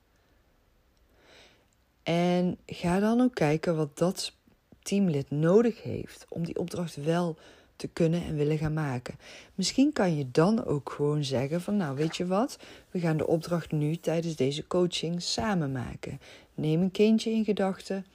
En 2.08 2.58
ga 2.66 3.00
dan 3.00 3.22
ook 3.22 3.36
kijken 3.36 3.76
wat 3.76 3.98
dat 3.98 4.34
teamlid 4.82 5.32
nodig 5.32 5.84
heeft 5.84 6.26
om 6.30 6.46
die 6.46 6.58
opdracht 6.58 6.96
wel 6.96 7.38
te 7.76 7.88
kunnen 7.88 8.24
en 8.24 8.36
willen 8.36 8.58
gaan 8.58 8.74
maken. 8.74 9.16
Misschien 9.56 9.94
kan 9.94 10.16
je 10.18 10.32
dan 10.32 10.66
ook 10.66 10.92
gewoon 10.92 11.24
zeggen 11.24 11.62
van 11.62 11.78
nou 11.78 11.96
weet 11.96 12.18
je 12.18 12.26
wat, 12.26 12.58
we 12.92 13.00
gaan 13.00 13.18
de 13.18 13.28
opdracht 13.28 13.72
nu 13.72 13.96
tijdens 13.96 14.36
deze 14.36 14.68
coaching 14.68 15.22
samen 15.22 15.72
maken. 15.72 16.20
Neem 16.56 16.82
een 16.82 16.92
kindje 16.92 17.32
in 17.32 17.44
gedachten 17.44 18.06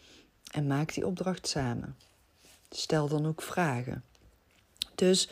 en 0.51 0.67
maak 0.67 0.95
die 0.95 1.07
opdracht 1.07 1.49
samen. 1.49 1.97
Stel 2.71 3.09
dan 3.09 3.27
ook 3.27 3.43
vragen. 3.43 4.05
Dus 4.95 5.29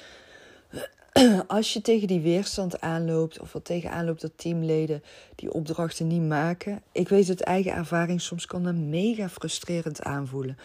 als 1.46 1.72
je 1.72 1.80
tegen 1.80 2.08
die 2.08 2.20
weerstand 2.20 2.80
aanloopt, 2.80 3.40
of 3.40 3.52
wat 3.52 3.64
tegen 3.64 3.90
aanloopt 3.90 4.20
dat 4.20 4.38
teamleden 4.38 5.02
die 5.34 5.52
opdrachten 5.52 6.06
niet 6.06 6.22
maken. 6.22 6.82
Ik 6.92 7.08
weet 7.08 7.28
uit 7.28 7.40
eigen 7.40 7.72
ervaring, 7.72 8.20
soms 8.20 8.46
kan 8.46 8.62
dat 8.62 8.74
mega 8.74 9.28
frustrerend 9.28 10.02
aanvoelen. 10.02 10.58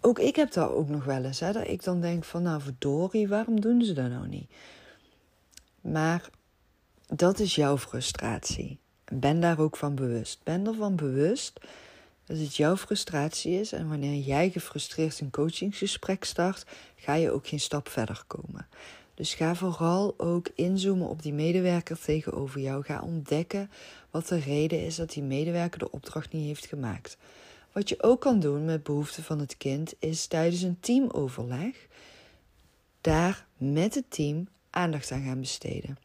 Ook 0.00 0.18
ik 0.18 0.36
heb 0.36 0.52
dat 0.52 0.70
ook 0.70 0.88
nog 0.88 1.04
wel 1.04 1.24
eens. 1.24 1.40
Hè, 1.40 1.52
dat 1.52 1.68
ik 1.68 1.84
dan 1.84 2.00
denk 2.00 2.24
van, 2.24 2.42
nou 2.42 2.60
verdorie, 2.60 3.28
waarom 3.28 3.60
doen 3.60 3.82
ze 3.82 3.92
dat 3.92 4.08
nou 4.08 4.28
niet? 4.28 4.50
Maar 5.80 6.30
dat 7.06 7.38
is 7.38 7.54
jouw 7.54 7.78
frustratie. 7.78 8.78
Ben 9.12 9.40
daar 9.40 9.58
ook 9.58 9.76
van 9.76 9.94
bewust. 9.94 10.40
Ben 10.42 10.66
ervan 10.66 10.96
bewust 10.96 11.60
dat 12.24 12.38
het 12.38 12.56
jouw 12.56 12.76
frustratie 12.76 13.60
is. 13.60 13.72
En 13.72 13.88
wanneer 13.88 14.20
jij 14.20 14.50
gefrustreerd 14.50 15.20
een 15.20 15.30
coachingsgesprek 15.30 16.24
start, 16.24 16.66
ga 16.96 17.14
je 17.14 17.30
ook 17.30 17.46
geen 17.46 17.60
stap 17.60 17.88
verder 17.88 18.22
komen. 18.26 18.66
Dus 19.16 19.34
ga 19.34 19.54
vooral 19.54 20.14
ook 20.16 20.48
inzoomen 20.54 21.08
op 21.08 21.22
die 21.22 21.32
medewerker 21.32 21.98
tegenover 21.98 22.60
jou. 22.60 22.84
Ga 22.84 23.02
ontdekken 23.02 23.70
wat 24.10 24.28
de 24.28 24.38
reden 24.38 24.84
is 24.84 24.96
dat 24.96 25.10
die 25.10 25.22
medewerker 25.22 25.78
de 25.78 25.90
opdracht 25.90 26.32
niet 26.32 26.46
heeft 26.46 26.66
gemaakt. 26.66 27.16
Wat 27.72 27.88
je 27.88 28.02
ook 28.02 28.20
kan 28.20 28.40
doen 28.40 28.64
met 28.64 28.82
behoeften 28.82 29.22
van 29.22 29.38
het 29.38 29.56
kind, 29.56 29.94
is 29.98 30.26
tijdens 30.26 30.62
een 30.62 30.80
teamoverleg 30.80 31.86
daar 33.00 33.46
met 33.56 33.94
het 33.94 34.10
team 34.10 34.48
aandacht 34.70 35.10
aan 35.10 35.24
gaan 35.24 35.40
besteden. 35.40 35.98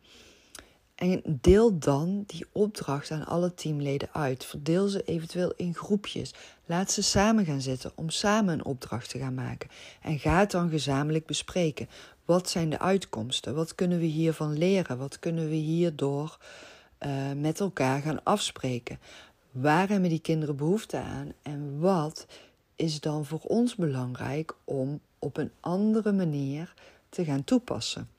En 1.01 1.21
deel 1.25 1.79
dan 1.79 2.23
die 2.27 2.45
opdracht 2.51 3.11
aan 3.11 3.25
alle 3.25 3.53
teamleden 3.53 4.09
uit. 4.13 4.45
Verdeel 4.45 4.87
ze 4.87 5.03
eventueel 5.03 5.53
in 5.55 5.75
groepjes. 5.75 6.33
Laat 6.65 6.91
ze 6.91 7.03
samen 7.03 7.45
gaan 7.45 7.61
zitten 7.61 7.91
om 7.95 8.09
samen 8.09 8.53
een 8.53 8.65
opdracht 8.65 9.09
te 9.09 9.19
gaan 9.19 9.33
maken. 9.33 9.69
En 10.01 10.19
ga 10.19 10.39
het 10.39 10.51
dan 10.51 10.69
gezamenlijk 10.69 11.25
bespreken. 11.25 11.89
Wat 12.25 12.49
zijn 12.49 12.69
de 12.69 12.79
uitkomsten? 12.79 13.55
Wat 13.55 13.75
kunnen 13.75 13.99
we 13.99 14.05
hiervan 14.05 14.57
leren? 14.57 14.97
Wat 14.97 15.19
kunnen 15.19 15.49
we 15.49 15.55
hierdoor 15.55 16.37
uh, 16.99 17.31
met 17.35 17.59
elkaar 17.59 18.01
gaan 18.01 18.23
afspreken? 18.23 18.99
Waar 19.51 19.89
hebben 19.89 20.09
die 20.09 20.19
kinderen 20.19 20.55
behoefte 20.55 20.97
aan? 20.97 21.33
En 21.41 21.79
wat 21.79 22.25
is 22.75 22.99
dan 22.99 23.25
voor 23.25 23.41
ons 23.43 23.75
belangrijk 23.75 24.55
om 24.63 24.99
op 25.19 25.37
een 25.37 25.51
andere 25.59 26.11
manier 26.11 26.73
te 27.09 27.23
gaan 27.23 27.43
toepassen? 27.43 28.09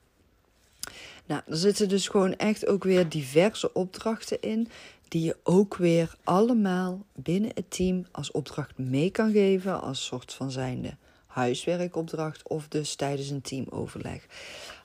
Nou, 1.25 1.41
er 1.47 1.57
zitten 1.57 1.89
dus 1.89 2.07
gewoon 2.07 2.35
echt 2.35 2.67
ook 2.67 2.83
weer 2.83 3.09
diverse 3.09 3.73
opdrachten 3.73 4.41
in, 4.41 4.67
die 5.07 5.23
je 5.23 5.37
ook 5.43 5.75
weer 5.75 6.15
allemaal 6.23 7.05
binnen 7.13 7.51
het 7.53 7.71
team 7.71 8.05
als 8.11 8.31
opdracht 8.31 8.77
mee 8.77 9.09
kan 9.09 9.31
geven, 9.31 9.81
als 9.81 10.05
soort 10.05 10.33
van 10.33 10.51
zijnde 10.51 10.95
huiswerkopdracht 11.33 12.47
of 12.47 12.67
dus 12.67 12.95
tijdens 12.95 13.29
een 13.29 13.41
teamoverleg. 13.41 14.25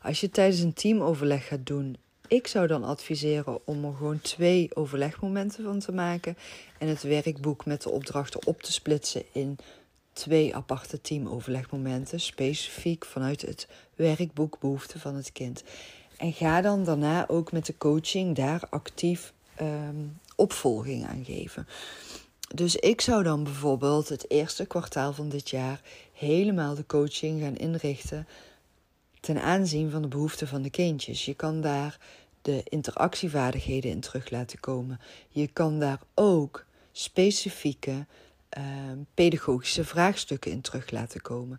Als 0.02 0.20
je 0.20 0.30
tijdens 0.30 0.61
een 0.61 0.72
teamoverleg 0.72 1.46
gaat 1.46 1.66
doen, 1.66 1.96
ik 2.28 2.46
zou 2.46 2.66
dan 2.66 2.84
adviseren 2.84 3.66
om 3.66 3.84
er 3.84 3.94
gewoon 3.96 4.20
twee 4.20 4.76
overlegmomenten 4.76 5.64
van 5.64 5.78
te 5.78 5.92
maken 5.92 6.37
en 6.78 6.88
het 6.88 7.02
werkboek 7.02 7.66
met 7.66 7.82
de 7.82 7.90
opdrachten 7.90 8.46
op 8.46 8.62
te 8.62 8.72
splitsen 8.72 9.22
in 9.32 9.58
twee 10.12 10.54
aparte 10.54 11.00
teamoverlegmomenten, 11.00 12.20
specifiek 12.20 13.04
vanuit 13.04 13.42
het 13.42 13.68
werkboek 13.94 14.58
behoeften 14.61 15.00
van 15.00 15.14
het 15.14 15.32
kind. 15.32 15.62
En 16.16 16.32
ga 16.32 16.61
dan 16.61 16.84
daarna 16.84 17.28
ook 17.28 17.52
met 17.52 17.66
de 17.66 17.76
coaching 17.78 18.37
daar 18.37 18.62
actief 18.70 19.32
um, 19.61 20.18
opvolging 20.37 21.06
aan 21.06 21.24
geven. 21.24 21.66
Dus 22.54 22.76
ik 22.76 23.00
zou 23.00 23.22
dan 23.22 23.44
bijvoorbeeld 23.44 24.08
het 24.08 24.30
eerste 24.30 24.66
kwartaal 24.66 25.12
van 25.12 25.28
dit 25.28 25.50
jaar 25.50 25.80
helemaal 26.18 26.74
de 26.74 26.87
coaching 26.87 27.40
gaan 27.40 27.57
inrichten 27.57 28.26
ten 29.20 29.42
aanzien 29.42 29.90
van 29.90 30.02
de 30.02 30.09
behoeften 30.09 30.48
van 30.48 30.62
de 30.62 30.70
kindjes. 30.70 31.24
Je 31.24 31.35
kan 31.35 31.61
daar 31.61 31.98
de 32.42 32.61
interactievaardigheden 32.64 33.90
in 33.90 34.00
terug 34.00 34.31
laten 34.31 34.61
komen. 34.61 35.00
Je 35.28 35.46
kan 35.46 35.78
daar 35.78 36.00
ook 36.14 36.64
specifieke 36.92 38.07
uh, 38.59 38.64
pedagogische 39.14 39.85
vraagstukken 39.85 40.50
in 40.50 40.61
terug 40.61 40.90
laten 40.90 41.20
komen. 41.20 41.59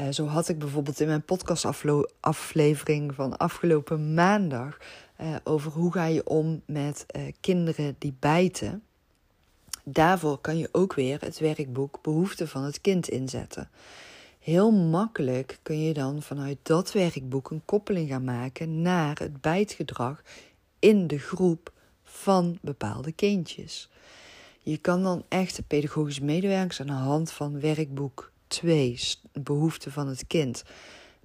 Uh, 0.00 0.08
zo 0.10 0.26
had 0.26 0.48
ik 0.48 0.58
bijvoorbeeld 0.58 1.00
in 1.00 1.06
mijn 1.06 1.24
podcastaflevering 1.24 3.14
van 3.14 3.36
afgelopen 3.36 4.14
maandag 4.14 4.78
uh, 5.20 5.36
over 5.44 5.72
hoe 5.72 5.92
ga 5.92 6.04
je 6.04 6.26
om 6.26 6.62
met 6.66 7.06
uh, 7.16 7.22
kinderen 7.40 7.96
die 7.98 8.14
bijten. 8.20 8.82
Daarvoor 9.84 10.38
kan 10.38 10.58
je 10.58 10.68
ook 10.72 10.94
weer 10.94 11.20
het 11.20 11.38
werkboek 11.38 11.98
Behoeften 12.02 12.48
van 12.48 12.62
het 12.62 12.80
kind 12.80 13.08
inzetten. 13.08 13.70
Heel 14.38 14.72
makkelijk 14.72 15.58
kun 15.62 15.80
je 15.80 15.92
dan 15.92 16.22
vanuit 16.22 16.58
dat 16.62 16.92
werkboek 16.92 17.50
een 17.50 17.62
koppeling 17.64 18.08
gaan 18.08 18.24
maken 18.24 18.82
naar 18.82 19.18
het 19.18 19.40
bijtgedrag 19.40 20.22
in 20.78 21.06
de 21.06 21.18
groep 21.18 21.72
van 22.02 22.58
bepaalde 22.60 23.12
kindjes. 23.12 23.88
Je 24.60 24.76
kan 24.76 25.02
dan 25.02 25.24
echt 25.28 25.56
de 25.56 25.62
pedagogische 25.62 26.24
medewerkers 26.24 26.80
aan 26.80 26.86
de 26.86 26.92
hand 26.92 27.32
van 27.32 27.60
werkboek 27.60 28.32
2, 28.46 29.00
behoeften 29.32 29.92
van 29.92 30.08
het 30.08 30.26
kind, 30.26 30.64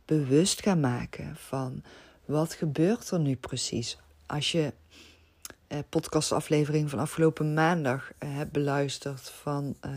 bewust 0.06 0.62
gaan 0.62 0.80
maken 0.80 1.36
van 1.36 1.84
wat 2.26 2.54
gebeurt 2.54 3.10
er 3.10 3.20
nu 3.20 3.36
precies. 3.36 3.98
Als 4.26 4.52
je 4.52 4.74
podcastaflevering 5.90 6.90
van 6.90 7.00
afgelopen 7.00 7.54
maandag 7.54 8.12
eh, 8.18 8.36
hebt 8.36 8.52
beluisterd 8.52 9.30
van 9.30 9.76
eh, 9.80 9.92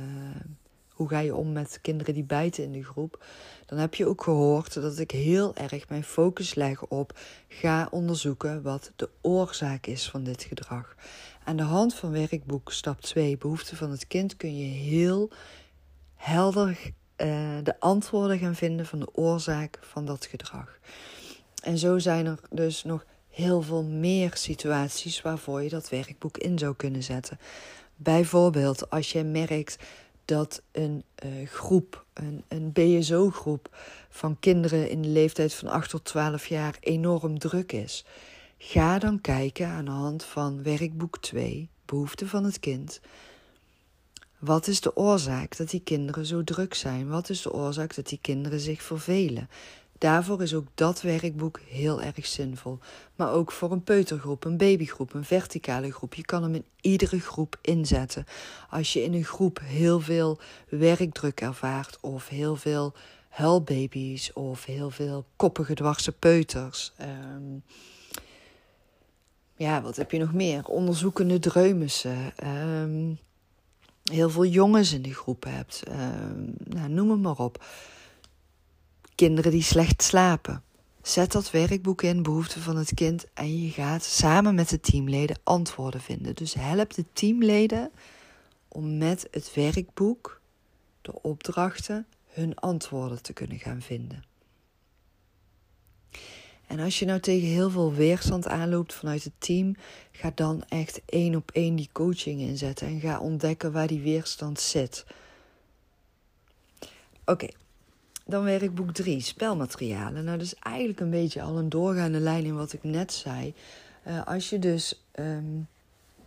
hoe 0.89 1.09
ga 1.09 1.19
je 1.19 1.35
om 1.35 1.53
met 1.53 1.79
kinderen 1.83 2.15
die 2.15 2.25
bijten 2.25 2.65
in 2.65 2.73
de 2.73 2.85
groep, 2.85 3.25
dan 3.67 3.79
heb 3.79 3.95
je 3.95 4.07
ook 4.07 4.23
gehoord 4.23 4.75
dat 4.75 4.99
ik 4.99 5.11
heel 5.11 5.57
erg 5.57 5.89
mijn 5.89 6.05
focus 6.05 6.55
leg 6.55 6.87
op 6.87 7.19
ga 7.49 7.89
onderzoeken 7.91 8.63
wat 8.63 8.93
de 8.97 9.09
oorzaak 9.21 9.87
is 9.87 10.11
van 10.11 10.25
dit 10.25 10.43
gedrag. 10.43 10.95
Aan 11.45 11.57
de 11.57 11.63
hand 11.63 11.95
van 11.95 12.11
werkboek 12.11 12.73
stap 12.73 13.01
2, 13.01 13.39
behoeften 13.39 13.77
van 13.77 13.91
het 13.91 14.07
kind, 14.07 14.37
kun 14.37 14.57
je 14.57 14.75
heel 14.75 15.31
helder 16.15 16.93
de 17.63 17.75
antwoorden 17.79 18.39
gaan 18.39 18.55
vinden 18.55 18.87
van 18.87 18.99
de 18.99 19.15
oorzaak 19.15 19.79
van 19.81 20.05
dat 20.05 20.27
gedrag. 20.27 20.79
En 21.63 21.79
zo 21.79 21.99
zijn 21.99 22.27
er 22.27 22.39
dus 22.51 22.85
nog 22.85 23.05
heel 23.33 23.63
veel 23.63 23.83
meer 23.83 24.31
situaties 24.35 25.23
waarvoor 25.23 25.63
je 25.63 25.69
dat 25.69 25.89
werkboek 25.89 26.39
in 26.39 26.59
zou 26.59 26.75
kunnen 26.77 27.03
zetten. 27.03 27.39
Bijvoorbeeld 27.97 28.91
als 28.91 29.13
je 29.13 29.25
merkt 29.25 29.77
dat 30.25 30.63
een 30.73 31.05
uh, 31.25 31.49
groep, 31.49 32.05
een, 32.13 32.45
een 32.49 32.73
BSO-groep 32.73 33.69
van 34.09 34.37
kinderen 34.41 34.91
in 34.91 35.03
de 35.03 35.09
leeftijd 35.09 35.55
van 35.55 35.69
8 35.69 35.91
tot 35.91 36.05
12 36.05 36.47
jaar 36.47 36.77
enorm 36.81 37.39
druk 37.39 37.73
is. 37.73 38.05
Ga 38.59 38.99
dan 38.99 39.21
kijken 39.21 39.67
aan 39.67 39.85
de 39.85 39.91
hand 39.91 40.25
van 40.25 40.63
werkboek 40.63 41.19
2, 41.19 41.69
behoeften 41.85 42.29
van 42.29 42.45
het 42.45 42.61
kind. 42.61 43.01
Wat 44.39 44.67
is 44.67 44.81
de 44.81 44.97
oorzaak 44.97 45.57
dat 45.57 45.71
die 45.71 45.81
kinderen 45.81 46.27
zo 46.27 46.45
druk 46.45 46.75
zijn? 46.75 47.09
Wat 47.09 47.29
is 47.29 47.43
de 47.43 47.53
oorzaak 47.53 47.95
dat 47.95 48.09
die 48.09 48.19
kinderen 48.23 48.61
zich 48.61 48.83
vervelen? 48.83 49.49
Daarvoor 50.03 50.43
is 50.43 50.55
ook 50.55 50.67
dat 50.75 51.03
werkboek 51.03 51.61
heel 51.69 52.03
erg 52.03 52.27
zinvol. 52.27 52.79
Maar 53.17 53.33
ook 53.33 53.53
voor 53.53 53.73
een 53.73 53.83
peutergroep, 53.83 54.45
een 54.45 54.57
babygroep, 54.57 55.15
een 55.15 55.25
verticale 55.25 55.93
groep. 55.93 56.15
Je 56.15 56.25
kan 56.25 56.43
hem 56.43 56.55
in 56.55 56.65
iedere 56.81 57.21
groep 57.21 57.59
inzetten. 57.61 58.25
Als 58.71 58.93
je 58.93 59.03
in 59.03 59.15
een 59.15 59.25
groep 59.25 59.61
heel 59.65 60.01
veel 60.01 60.39
werkdruk 60.69 61.41
ervaart, 61.41 61.99
of 62.01 62.29
heel 62.29 62.57
veel 62.57 62.93
huilbaby's, 63.29 64.33
of 64.33 64.65
heel 64.65 64.91
veel 64.91 65.25
koppige 65.37 65.75
dwarse 65.75 66.13
peuters. 66.13 66.93
Um, 67.01 67.63
ja, 69.57 69.83
wat 69.83 69.97
heb 69.97 70.11
je 70.11 70.19
nog 70.19 70.33
meer? 70.33 70.65
Onderzoekende 70.65 71.39
dreumissen. 71.39 72.33
Um, 72.47 73.19
heel 74.03 74.31
veel 74.31 74.47
jongens 74.47 74.93
in 74.93 75.03
die 75.03 75.15
groep 75.15 75.45
hebt. 75.45 75.83
Um, 75.89 76.55
nou, 76.65 76.89
noem 76.89 77.11
het 77.11 77.21
maar 77.21 77.39
op 77.39 77.65
kinderen 79.23 79.53
die 79.53 79.63
slecht 79.63 80.03
slapen. 80.03 80.63
Zet 81.03 81.33
dat 81.33 81.51
werkboek 81.51 82.03
in, 82.03 82.23
behoeften 82.23 82.61
van 82.61 82.77
het 82.77 82.95
kind, 82.95 83.27
en 83.35 83.63
je 83.63 83.71
gaat 83.71 84.05
samen 84.05 84.55
met 84.55 84.69
de 84.69 84.81
teamleden 84.81 85.39
antwoorden 85.43 86.01
vinden. 86.01 86.35
Dus 86.35 86.55
help 86.55 86.95
de 86.95 87.05
teamleden 87.13 87.91
om 88.69 88.99
met 88.99 89.29
het 89.31 89.55
werkboek, 89.55 90.41
de 91.03 91.23
opdrachten, 91.23 92.07
hun 92.27 92.55
antwoorden 92.55 93.23
te 93.23 93.33
kunnen 93.33 93.59
gaan 93.59 93.83
vinden. 93.83 94.25
En 96.67 96.81
als 96.81 96.99
je 96.99 97.05
nou 97.05 97.21
tegen 97.21 97.49
heel 97.49 97.71
veel 97.71 97.93
weerstand 97.93 98.49
aanloopt 98.49 98.95
vanuit 98.95 99.25
het 99.25 99.33
team, 99.39 99.75
ga 100.13 100.33
dan 100.35 100.65
echt 100.69 101.01
één 101.07 101.35
op 101.35 101.51
één 101.51 101.77
die 101.77 101.89
coaching 101.93 102.41
inzetten 102.41 102.87
en 102.87 103.01
ga 103.01 103.21
ontdekken 103.21 103.73
waar 103.73 103.87
die 103.87 104.01
weerstand 104.01 104.61
zit. 104.61 105.05
Oké, 107.25 107.49
dan 108.27 108.45
werkboek 108.45 108.93
3, 108.93 109.21
spelmaterialen. 109.21 110.25
Nou, 110.25 110.39
dat 110.39 110.47
is 110.47 110.55
eigenlijk 110.55 111.01
een 111.01 111.11
beetje 111.11 111.43
al 111.43 111.59
een 111.59 111.69
doorgaande 111.69 112.21
lijn 112.21 112.45
in 112.45 112.57
wat 112.57 112.73
ik 112.73 112.83
net 112.83 113.13
zei. 113.13 113.55
Uh, 114.07 114.27
als 114.27 114.51
je 114.51 114.59
dus 114.59 115.03
um, 115.15 115.69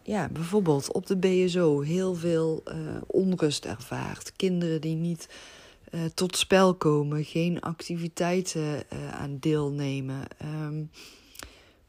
ja, 0.03 0.29
bijvoorbeeld 0.29 0.91
op 0.91 1.05
de 1.05 1.17
BSO 1.17 1.81
heel 1.81 2.15
veel 2.15 2.63
uh, 2.67 2.75
onrust 3.07 3.65
ervaart, 3.65 4.31
kinderen 4.35 4.81
die 4.81 4.95
niet 4.95 5.29
tot 6.13 6.37
spel 6.37 6.75
komen, 6.75 7.23
geen 7.23 7.61
activiteiten 7.61 8.83
aan 9.11 9.37
deelnemen. 9.39 10.23
Ehm, 10.37 10.83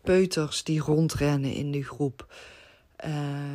peuters 0.03 0.65
die 0.65 0.81
rondrennen 0.81 1.53
in 1.53 1.73
de 1.73 1.83
groep. 1.83 2.35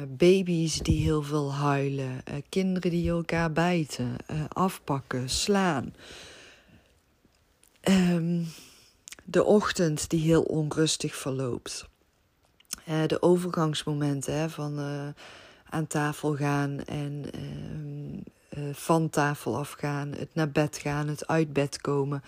baby's 0.08 0.80
die 0.80 1.02
heel 1.02 1.24
veel 1.24 1.54
huilen. 1.54 2.24
kinderen 2.50 2.92
die 2.92 3.10
elkaar 3.10 3.52
bijten, 3.52 4.16
afpakken, 4.48 5.30
slaan. 5.30 5.94
Um, 7.89 8.48
de 9.24 9.44
ochtend 9.44 10.10
die 10.10 10.22
heel 10.22 10.41
onrustig 10.41 11.15
verloopt. 11.15 11.89
Uh, 12.89 13.06
de 13.08 13.22
overgangsmomenten 13.22 14.34
hè, 14.34 14.50
van 14.50 14.80
uh, 14.80 15.08
aan 15.70 15.88
tafel 15.88 16.36
gaan 16.36 16.84
en 16.84 17.26
uh, 18.58 18.74
van 18.74 19.10
tafel 19.10 19.58
afgaan, 19.58 20.12
het 20.12 20.30
naar 20.34 20.50
bed 20.50 20.78
gaan, 20.78 21.08
het 21.08 21.28
uit 21.28 21.54
bed 21.54 21.82
komen. 21.82 22.24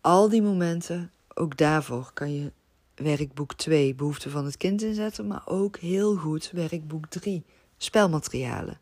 Al 0.00 0.28
die 0.28 0.42
momenten, 0.42 1.10
ook 1.34 1.56
daarvoor 1.56 2.10
kan 2.14 2.34
je 2.34 2.52
werkboek 2.94 3.54
2, 3.54 3.94
behoefte 3.94 4.30
van 4.30 4.44
het 4.44 4.56
kind 4.56 4.82
inzetten, 4.82 5.26
maar 5.26 5.42
ook 5.44 5.76
heel 5.76 6.16
goed 6.16 6.50
werkboek 6.52 7.06
3, 7.06 7.44
spelmaterialen. 7.76 8.78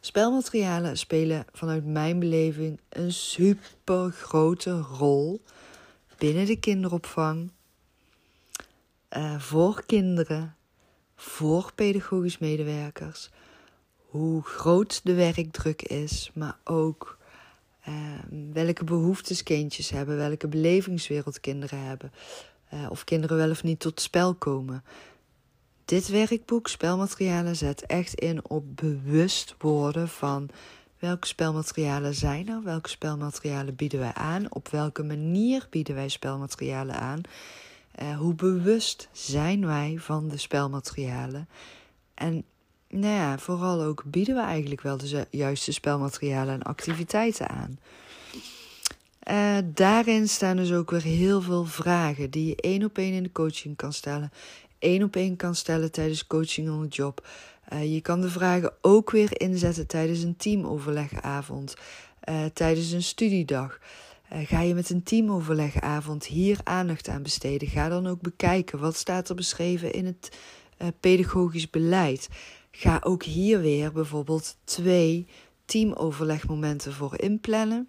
Spelmaterialen 0.00 0.98
spelen 0.98 1.44
vanuit 1.52 1.84
mijn 1.86 2.18
beleving 2.18 2.80
een 2.88 3.12
super 3.12 4.10
grote 4.10 4.80
rol 4.80 5.42
binnen 6.18 6.46
de 6.46 6.56
kinderopvang, 6.56 7.50
uh, 9.16 9.40
voor 9.40 9.82
kinderen, 9.86 10.56
voor 11.16 11.72
pedagogisch 11.74 12.38
medewerkers, 12.38 13.30
hoe 13.96 14.42
groot 14.42 15.00
de 15.04 15.14
werkdruk 15.14 15.82
is, 15.82 16.30
maar 16.34 16.58
ook 16.64 17.18
uh, 17.88 17.94
welke 18.52 18.84
behoeftes 18.84 19.42
kindjes 19.42 19.90
hebben, 19.90 20.16
welke 20.16 20.48
belevingswereld 20.48 21.40
kinderen 21.40 21.84
hebben, 21.84 22.12
uh, 22.74 22.90
of 22.90 23.04
kinderen 23.04 23.36
wel 23.36 23.50
of 23.50 23.62
niet 23.62 23.80
tot 23.80 24.00
spel 24.00 24.34
komen. 24.34 24.84
Dit 25.88 26.08
werkboek, 26.08 26.68
spelmaterialen, 26.68 27.56
zet 27.56 27.86
echt 27.86 28.14
in 28.14 28.48
op 28.48 28.76
bewust 28.76 29.54
worden 29.58 30.08
van 30.08 30.50
Welke 30.98 31.26
spelmaterialen 31.26 32.14
zijn 32.14 32.48
er? 32.48 32.62
Welke 32.62 32.88
spelmaterialen 32.88 33.74
bieden 33.74 33.98
wij 33.98 34.14
aan? 34.14 34.52
Op 34.52 34.68
welke 34.68 35.02
manier 35.02 35.66
bieden 35.70 35.94
wij 35.94 36.08
spelmaterialen 36.08 36.94
aan? 36.94 37.20
Uh, 38.02 38.18
hoe 38.18 38.34
bewust 38.34 39.08
zijn 39.12 39.66
wij 39.66 39.96
van 39.98 40.28
de 40.28 40.36
spelmaterialen? 40.36 41.48
En 42.14 42.44
nou 42.88 43.14
ja, 43.14 43.38
vooral 43.38 43.82
ook 43.82 44.02
bieden 44.06 44.34
we 44.34 44.40
eigenlijk 44.40 44.80
wel 44.80 44.96
de 44.96 45.26
juiste 45.30 45.72
spelmaterialen 45.72 46.54
en 46.54 46.62
activiteiten 46.62 47.48
aan. 47.48 47.78
Uh, 49.30 49.56
daarin 49.74 50.28
staan 50.28 50.56
dus 50.56 50.72
ook 50.72 50.90
weer 50.90 51.02
heel 51.02 51.40
veel 51.40 51.64
vragen 51.64 52.30
die 52.30 52.46
je 52.46 52.56
één 52.56 52.84
op 52.84 52.98
één 52.98 53.12
in 53.12 53.22
de 53.22 53.32
coaching 53.32 53.76
kan 53.76 53.92
stellen. 53.92 54.32
Één 54.78 55.02
op 55.02 55.16
één 55.16 55.36
kan 55.36 55.54
stellen 55.54 55.92
tijdens 55.92 56.26
coaching 56.26 56.70
on 56.70 56.88
the 56.88 56.96
job. 56.96 57.26
Uh, 57.72 57.92
je 57.94 58.00
kan 58.00 58.20
de 58.20 58.30
vragen 58.30 58.72
ook 58.80 59.10
weer 59.10 59.40
inzetten 59.40 59.86
tijdens 59.86 60.22
een 60.22 60.36
teamoverlegavond, 60.36 61.74
uh, 62.28 62.44
tijdens 62.44 62.90
een 62.90 63.02
studiedag. 63.02 63.78
Uh, 64.32 64.38
ga 64.46 64.60
je 64.60 64.74
met 64.74 64.90
een 64.90 65.02
teamoverlegavond 65.02 66.26
hier 66.26 66.60
aandacht 66.64 67.08
aan 67.08 67.22
besteden? 67.22 67.68
Ga 67.68 67.88
dan 67.88 68.06
ook 68.06 68.20
bekijken 68.20 68.78
wat 68.78 68.96
staat 68.96 69.28
er 69.28 69.34
beschreven 69.34 69.92
in 69.92 70.06
het 70.06 70.36
pedagogisch 71.00 71.70
beleid. 71.70 72.28
Ga 72.70 73.00
ook 73.04 73.22
hier 73.22 73.60
weer 73.60 73.92
bijvoorbeeld 73.92 74.56
twee 74.64 75.26
teamoverlegmomenten 75.64 76.92
voor 76.92 77.20
inplannen. 77.20 77.88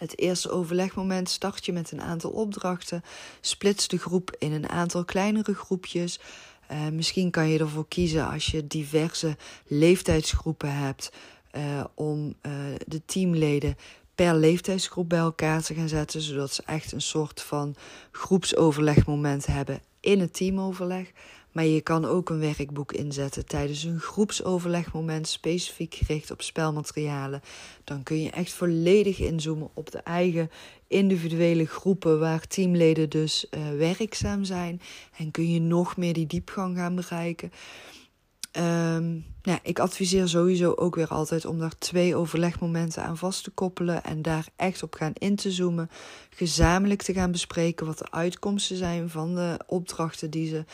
Het 0.00 0.18
eerste 0.18 0.50
overlegmoment 0.50 1.28
start 1.28 1.64
je 1.66 1.72
met 1.72 1.90
een 1.92 2.00
aantal 2.00 2.30
opdrachten. 2.30 3.02
Splits 3.40 3.88
de 3.88 3.98
groep 3.98 4.36
in 4.38 4.52
een 4.52 4.68
aantal 4.68 5.04
kleinere 5.04 5.54
groepjes. 5.54 6.20
Uh, 6.70 6.88
misschien 6.88 7.30
kan 7.30 7.48
je 7.48 7.58
ervoor 7.58 7.88
kiezen 7.88 8.28
als 8.28 8.46
je 8.46 8.66
diverse 8.66 9.36
leeftijdsgroepen 9.66 10.76
hebt 10.76 11.12
uh, 11.56 11.84
om 11.94 12.34
uh, 12.42 12.52
de 12.86 13.04
teamleden 13.04 13.76
per 14.14 14.34
leeftijdsgroep 14.34 15.08
bij 15.08 15.18
elkaar 15.18 15.62
te 15.62 15.74
gaan 15.74 15.88
zetten, 15.88 16.20
zodat 16.20 16.54
ze 16.54 16.62
echt 16.66 16.92
een 16.92 17.02
soort 17.02 17.40
van 17.42 17.74
groepsoverlegmoment 18.10 19.46
hebben 19.46 19.80
in 20.00 20.20
het 20.20 20.34
teamoverleg. 20.34 21.12
Maar 21.52 21.64
je 21.64 21.80
kan 21.80 22.04
ook 22.04 22.30
een 22.30 22.38
werkboek 22.38 22.92
inzetten 22.92 23.46
tijdens 23.46 23.84
een 23.84 24.00
groepsoverlegmoment, 24.00 25.28
specifiek 25.28 25.94
gericht 25.94 26.30
op 26.30 26.42
spelmaterialen. 26.42 27.40
Dan 27.84 28.02
kun 28.02 28.22
je 28.22 28.30
echt 28.30 28.52
volledig 28.52 29.18
inzoomen 29.18 29.70
op 29.74 29.90
de 29.90 29.98
eigen 29.98 30.50
individuele 30.86 31.66
groepen 31.66 32.18
waar 32.18 32.46
teamleden 32.46 33.10
dus 33.10 33.46
uh, 33.50 33.60
werkzaam 33.78 34.44
zijn. 34.44 34.80
En 35.16 35.30
kun 35.30 35.50
je 35.50 35.60
nog 35.60 35.96
meer 35.96 36.12
die 36.12 36.26
diepgang 36.26 36.76
gaan 36.76 36.94
bereiken. 36.94 37.52
Um, 38.58 39.24
ik 39.62 39.78
adviseer 39.78 40.28
sowieso 40.28 40.72
ook 40.72 40.94
weer 40.94 41.08
altijd 41.08 41.44
om 41.44 41.58
daar 41.58 41.78
twee 41.78 42.16
overlegmomenten 42.16 43.02
aan 43.02 43.16
vast 43.16 43.44
te 43.44 43.50
koppelen 43.50 44.04
en 44.04 44.22
daar 44.22 44.46
echt 44.56 44.82
op 44.82 44.94
gaan 44.94 45.12
in 45.14 45.36
te 45.36 45.50
zoomen. 45.50 45.90
Gezamenlijk 46.30 47.02
te 47.02 47.12
gaan 47.12 47.30
bespreken 47.30 47.86
wat 47.86 47.98
de 47.98 48.10
uitkomsten 48.10 48.76
zijn 48.76 49.10
van 49.10 49.34
de 49.34 49.58
opdrachten 49.66 50.30
die 50.30 50.48
ze 50.48 50.64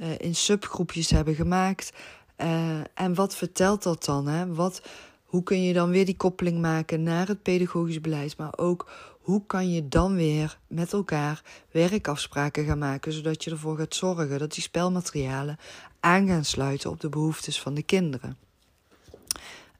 uh, 0.00 0.06
in 0.18 0.34
subgroepjes 0.34 1.10
hebben 1.10 1.34
gemaakt. 1.34 1.92
Uh, 2.38 2.78
en 2.94 3.14
wat 3.14 3.36
vertelt 3.36 3.82
dat 3.82 4.04
dan? 4.04 4.26
Hè? 4.26 4.54
Wat, 4.54 4.82
hoe 5.24 5.42
kun 5.42 5.62
je 5.62 5.72
dan 5.72 5.90
weer 5.90 6.04
die 6.04 6.16
koppeling 6.16 6.60
maken 6.60 7.02
naar 7.02 7.28
het 7.28 7.42
pedagogisch 7.42 8.00
beleid, 8.00 8.36
maar 8.36 8.52
ook 8.58 8.90
hoe 9.20 9.42
kan 9.46 9.70
je 9.70 9.88
dan 9.88 10.14
weer 10.14 10.58
met 10.66 10.92
elkaar 10.92 11.42
werkafspraken 11.70 12.64
gaan 12.64 12.78
maken, 12.78 13.12
zodat 13.12 13.44
je 13.44 13.50
ervoor 13.50 13.76
gaat 13.76 13.94
zorgen 13.94 14.38
dat 14.38 14.52
die 14.52 14.62
spelmaterialen 14.62 15.58
aan 16.00 16.26
gaan 16.26 16.44
sluiten 16.44 16.90
op 16.90 17.00
de 17.00 17.08
behoeftes 17.08 17.60
van 17.60 17.74
de 17.74 17.82
kinderen. 17.82 18.36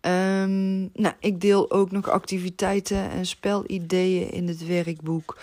Um, 0.03 0.91
nou, 0.93 1.15
ik 1.19 1.41
deel 1.41 1.71
ook 1.71 1.91
nog 1.91 2.09
activiteiten 2.09 3.11
en 3.11 3.27
spelideeën 3.27 4.31
in 4.31 4.49
het 4.49 4.67
werkboek. 4.67 5.39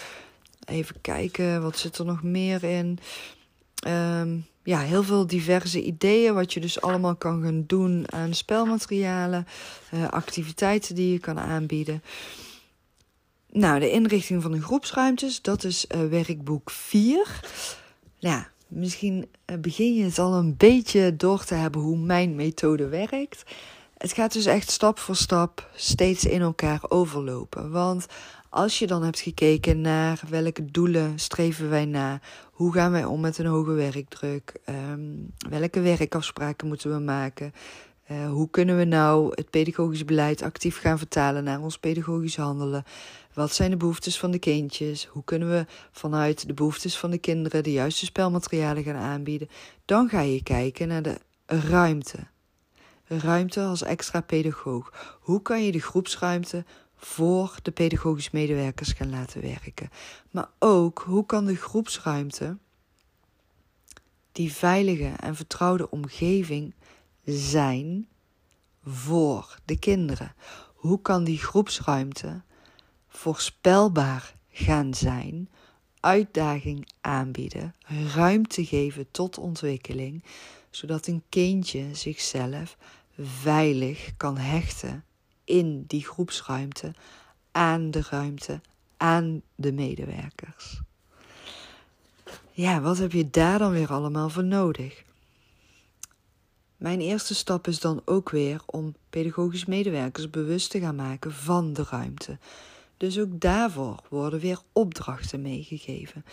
Even 0.66 1.02
kijken, 1.02 1.62
wat 1.62 1.78
zit 1.78 1.98
er 1.98 2.06
nog 2.06 2.24
meer 2.24 2.64
in? 2.64 3.00
Um, 3.88 4.46
ja, 4.68 4.80
heel 4.80 5.04
veel 5.04 5.28
diverse 5.28 5.84
ideeën 5.84 6.34
wat 6.34 6.54
je 6.54 6.60
dus 6.60 6.82
allemaal 6.82 7.16
kan 7.16 7.44
gaan 7.44 7.64
doen 7.68 8.12
aan 8.12 8.34
spelmaterialen, 8.34 9.48
uh, 9.94 10.08
activiteiten 10.08 10.96
die 10.96 11.12
je 11.12 11.20
kan 11.20 11.40
aanbieden. 11.40 12.04
Nou, 13.52 13.80
de 13.80 13.92
inrichting 13.92 14.42
van 14.42 14.52
de 14.52 14.62
groepsruimtes, 14.62 15.42
dat 15.42 15.64
is 15.64 15.86
uh, 15.96 16.06
werkboek 16.10 16.72
4. 16.72 17.40
Ja, 18.18 18.50
misschien 18.68 19.28
uh, 19.46 19.58
begin 19.58 19.96
je 19.96 20.04
het 20.04 20.20
al 20.20 20.34
een 20.34 20.58
beetje 20.58 21.16
door 21.16 21.44
te 21.44 21.56
hebben 21.56 21.82
hoe 21.82 21.98
mijn 21.98 22.36
methode 22.36 22.88
werkt. 22.88 23.44
Het 23.98 24.14
gaat 24.14 24.34
dus 24.34 24.46
echt 24.46 24.72
stap 24.72 25.00
voor 25.00 25.16
stap 25.16 25.70
steeds 25.76 26.26
in 26.26 26.42
elkaar 26.42 26.80
overlopen. 26.88 27.72
Want 27.72 28.06
als 28.58 28.80
je 28.80 28.88
dan 28.88 29.04
hebt 29.04 29.20
gekeken 29.20 29.82
naar 29.82 30.22
welke 30.30 30.66
doelen 30.66 31.20
streven 31.20 31.70
wij 31.70 31.86
na, 31.86 32.20
hoe 32.52 32.74
gaan 32.74 32.92
wij 32.92 33.06
om 33.06 33.20
met 33.20 33.38
een 33.38 33.46
hoge 33.46 33.72
werkdruk, 33.72 34.54
um, 34.70 35.34
welke 35.50 35.80
werkafspraken 35.80 36.68
moeten 36.68 36.92
we 36.92 37.00
maken, 37.00 37.54
uh, 38.12 38.30
hoe 38.30 38.50
kunnen 38.50 38.78
we 38.78 38.84
nou 38.84 39.32
het 39.36 39.50
pedagogisch 39.50 40.06
beleid 40.06 40.42
actief 40.42 40.80
gaan 40.80 40.98
vertalen 40.98 41.44
naar 41.44 41.62
ons 41.62 41.78
pedagogisch 41.78 42.38
handelen, 42.38 42.84
wat 43.34 43.54
zijn 43.54 43.70
de 43.70 43.78
behoeftes 43.78 44.20
van 44.20 44.32
de 44.32 44.40
kindjes, 44.40 45.06
hoe 45.06 45.24
kunnen 45.24 45.50
we 45.50 45.66
vanuit 45.92 46.48
de 46.48 46.54
behoeftes 46.54 46.98
van 46.98 47.12
de 47.12 47.18
kinderen 47.18 47.64
de 47.64 47.72
juiste 47.72 48.06
spelmaterialen 48.06 48.84
gaan 48.84 48.96
aanbieden, 48.96 49.50
dan 49.86 50.10
ga 50.10 50.22
je 50.22 50.44
kijken 50.44 50.88
naar 50.88 51.02
de 51.02 51.18
ruimte. 51.46 52.18
Ruimte 53.08 53.62
als 53.62 53.84
extra 53.84 54.22
pedagoog. 54.22 55.18
Hoe 55.22 55.42
kan 55.42 55.64
je 55.64 55.72
de 55.72 55.82
groepsruimte 55.82 56.66
voor 56.98 57.60
de 57.62 57.72
pedagogisch 57.72 58.32
medewerkers 58.32 58.92
gaan 58.92 59.10
laten 59.10 59.42
werken. 59.42 59.90
Maar 60.32 60.50
ook 60.60 61.04
hoe 61.06 61.26
kan 61.26 61.46
de 61.46 61.56
groepsruimte 61.56 62.58
die 64.32 64.54
veilige 64.54 65.14
en 65.20 65.36
vertrouwde 65.36 65.90
omgeving 65.90 66.74
zijn 67.26 68.08
voor 68.84 69.60
de 69.66 69.80
kinderen? 69.80 70.36
Hoe 70.74 71.02
kan 71.02 71.24
die 71.24 71.38
groepsruimte 71.38 72.42
voorspelbaar 73.08 74.36
gaan 74.52 74.94
zijn, 74.94 75.50
uitdaging 76.00 76.88
aanbieden, 77.02 77.76
ruimte 78.14 78.66
geven 78.66 79.12
tot 79.12 79.38
ontwikkeling, 79.38 80.24
zodat 80.70 81.08
een 81.08 81.24
kindje 81.30 81.96
zichzelf 81.96 82.78
veilig 83.18 84.12
kan 84.18 84.38
hechten 84.38 85.04
in 85.48 85.84
die 85.88 86.06
groepsruimte, 86.06 86.94
aan 87.52 87.92
de 87.92 88.04
ruimte, 88.10 88.62
aan 88.98 89.42
de 89.56 89.72
medewerkers. 89.72 90.82
Ja, 92.52 92.82
wat 92.82 92.98
heb 92.98 93.12
je 93.12 93.30
daar 93.30 93.60
dan 93.60 93.72
weer 93.72 93.92
allemaal 93.92 94.30
voor 94.30 94.44
nodig? 94.44 95.04
Mijn 96.78 97.02
eerste 97.02 97.36
stap 97.36 97.68
is 97.68 97.80
dan 97.80 98.02
ook 98.06 98.30
weer 98.30 98.62
om 98.66 98.96
pedagogisch 99.10 99.66
medewerkers 99.66 100.30
bewust 100.30 100.72
te 100.72 100.80
gaan 100.80 100.96
maken 100.96 101.34
van 101.34 101.74
de 101.74 101.86
ruimte. 101.90 102.38
Dus 102.98 103.20
ook 103.20 103.40
daarvoor 103.40 104.04
worden 104.10 104.40
weer 104.40 104.60
opdrachten 104.74 105.42
meegegeven. 105.42 106.26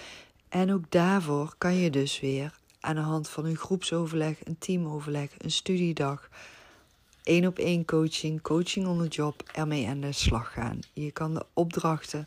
En 0.48 0.72
ook 0.72 0.90
daarvoor 0.90 1.54
kan 1.58 1.74
je 1.74 1.90
dus 1.90 2.20
weer 2.20 2.58
aan 2.80 2.94
de 2.94 3.00
hand 3.00 3.28
van 3.28 3.44
een 3.44 3.56
groepsoverleg, 3.56 4.44
een 4.44 4.58
teamoverleg, 4.58 5.30
een 5.38 5.50
studiedag, 5.50 6.28
één 7.24 7.46
op 7.46 7.58
één 7.58 7.84
coaching, 7.84 8.40
coaching 8.40 8.86
on 8.86 8.98
the 8.98 9.08
job 9.08 9.42
ermee 9.52 9.88
aan 9.88 10.00
de 10.00 10.12
slag 10.12 10.52
gaan. 10.52 10.78
Je 10.92 11.10
kan 11.10 11.34
de 11.34 11.46
opdrachten 11.52 12.26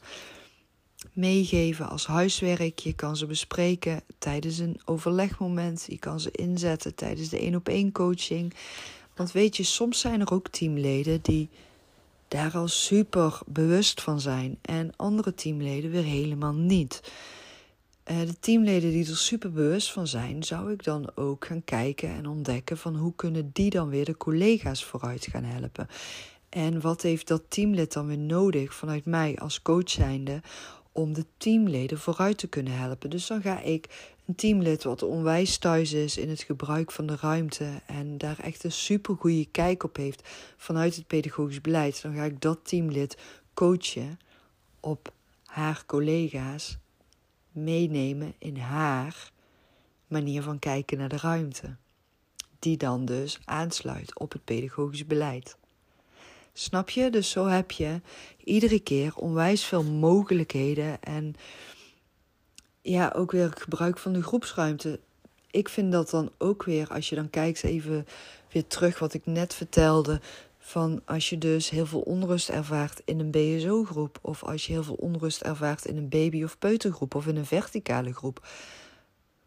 meegeven 1.13 1.89
als 1.89 2.07
huiswerk. 2.07 2.79
Je 2.79 2.93
kan 2.93 3.17
ze 3.17 3.25
bespreken 3.25 4.01
tijdens 4.17 4.57
een 4.57 4.79
overlegmoment. 4.85 5.85
Je 5.89 5.97
kan 5.97 6.19
ze 6.19 6.31
inzetten 6.31 6.95
tijdens 6.95 7.29
de 7.29 7.39
één 7.39 7.55
op 7.55 7.67
één 7.67 7.91
coaching. 7.91 8.53
Want 9.15 9.31
weet 9.31 9.57
je, 9.57 9.63
soms 9.63 9.99
zijn 9.99 10.21
er 10.21 10.31
ook 10.31 10.47
teamleden 10.47 11.19
die 11.21 11.49
daar 12.27 12.51
al 12.53 12.67
super 12.67 13.39
bewust 13.45 14.01
van 14.01 14.19
zijn 14.21 14.57
en 14.61 14.93
andere 14.95 15.33
teamleden 15.33 15.91
weer 15.91 16.03
helemaal 16.03 16.53
niet. 16.53 17.11
Uh, 18.11 18.19
de 18.19 18.39
teamleden 18.39 18.91
die 18.91 19.09
er 19.09 19.17
super 19.17 19.51
bewust 19.51 19.91
van 19.91 20.07
zijn, 20.07 20.43
zou 20.43 20.71
ik 20.71 20.83
dan 20.83 21.09
ook 21.15 21.45
gaan 21.45 21.63
kijken 21.63 22.09
en 22.09 22.27
ontdekken 22.27 22.77
van 22.77 22.95
hoe 22.95 23.13
kunnen 23.15 23.49
die 23.53 23.69
dan 23.69 23.89
weer 23.89 24.05
de 24.05 24.17
collega's 24.17 24.85
vooruit 24.85 25.27
gaan 25.31 25.43
helpen. 25.43 25.87
En 26.49 26.81
wat 26.81 27.01
heeft 27.01 27.27
dat 27.27 27.43
teamlid 27.47 27.93
dan 27.93 28.07
weer 28.07 28.17
nodig 28.17 28.73
vanuit 28.73 29.05
mij 29.05 29.37
als 29.37 29.61
coach 29.61 29.89
zijnde 29.89 30.41
om 30.91 31.13
de 31.13 31.25
teamleden 31.37 31.99
vooruit 31.99 32.37
te 32.37 32.47
kunnen 32.47 32.77
helpen. 32.77 33.09
Dus 33.09 33.27
dan 33.27 33.41
ga 33.41 33.61
ik 33.61 34.13
een 34.25 34.35
teamlid 34.35 34.83
wat 34.83 35.03
onwijs 35.03 35.57
thuis 35.57 35.93
is 35.93 36.17
in 36.17 36.29
het 36.29 36.41
gebruik 36.41 36.91
van 36.91 37.05
de 37.05 37.15
ruimte 37.21 37.81
en 37.85 38.17
daar 38.17 38.39
echt 38.39 38.63
een 38.63 38.71
super 38.71 39.15
goede 39.15 39.45
kijk 39.51 39.83
op 39.83 39.95
heeft 39.95 40.27
vanuit 40.57 40.95
het 40.95 41.07
pedagogisch 41.07 41.61
beleid, 41.61 42.01
dan 42.01 42.13
ga 42.15 42.23
ik 42.23 42.41
dat 42.41 42.59
teamlid 42.63 43.17
coachen 43.53 44.19
op 44.79 45.11
haar 45.45 45.83
collega's 45.85 46.77
meenemen 47.57 48.33
in 48.37 48.57
haar 48.57 49.31
manier 50.07 50.41
van 50.41 50.59
kijken 50.59 50.97
naar 50.97 51.09
de 51.09 51.17
ruimte, 51.17 51.75
die 52.59 52.77
dan 52.77 53.05
dus 53.05 53.39
aansluit 53.45 54.19
op 54.19 54.31
het 54.31 54.43
pedagogisch 54.43 55.05
beleid. 55.05 55.57
Snap 56.53 56.89
je? 56.89 57.09
Dus 57.09 57.29
zo 57.29 57.45
heb 57.45 57.71
je 57.71 58.01
iedere 58.43 58.79
keer 58.79 59.15
onwijs 59.15 59.63
veel 59.63 59.83
mogelijkheden 59.83 61.01
en 61.01 61.35
ja, 62.81 63.13
ook 63.15 63.31
weer 63.31 63.51
gebruik 63.57 63.97
van 63.97 64.13
de 64.13 64.23
groepsruimte. 64.23 64.99
Ik 65.51 65.69
vind 65.69 65.91
dat 65.91 66.09
dan 66.09 66.31
ook 66.37 66.63
weer, 66.63 66.87
als 66.87 67.09
je 67.09 67.15
dan 67.15 67.29
kijkt 67.29 67.63
even 67.63 68.07
weer 68.51 68.67
terug 68.67 68.99
wat 68.99 69.13
ik 69.13 69.25
net 69.25 69.53
vertelde, 69.53 70.21
van 70.67 71.01
als 71.05 71.29
je 71.29 71.37
dus 71.37 71.69
heel 71.69 71.85
veel 71.85 71.99
onrust 71.99 72.49
ervaart 72.49 73.01
in 73.05 73.19
een 73.19 73.31
BSO-groep, 73.31 74.19
of 74.21 74.43
als 74.43 74.65
je 74.65 74.71
heel 74.71 74.83
veel 74.83 74.95
onrust 74.95 75.41
ervaart 75.41 75.85
in 75.85 75.97
een 75.97 76.09
baby- 76.09 76.43
of 76.43 76.57
peutergroep, 76.57 77.15
of 77.15 77.27
in 77.27 77.35
een 77.35 77.45
verticale 77.45 78.13
groep. 78.13 78.47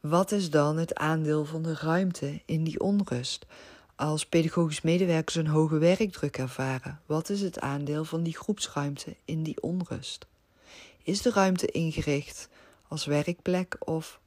Wat 0.00 0.32
is 0.32 0.50
dan 0.50 0.76
het 0.76 0.94
aandeel 0.94 1.44
van 1.44 1.62
de 1.62 1.74
ruimte 1.74 2.40
in 2.44 2.64
die 2.64 2.80
onrust? 2.80 3.46
Als 3.94 4.26
pedagogisch 4.26 4.80
medewerkers 4.80 5.34
een 5.34 5.46
hoge 5.46 5.78
werkdruk 5.78 6.38
ervaren, 6.38 7.00
wat 7.06 7.28
is 7.28 7.40
het 7.40 7.60
aandeel 7.60 8.04
van 8.04 8.22
die 8.22 8.36
groepsruimte 8.36 9.16
in 9.24 9.42
die 9.42 9.62
onrust? 9.62 10.26
Is 11.02 11.22
de 11.22 11.30
ruimte 11.30 11.66
ingericht 11.66 12.48
als 12.88 13.04
werkplek 13.04 13.76
of, 13.78 14.20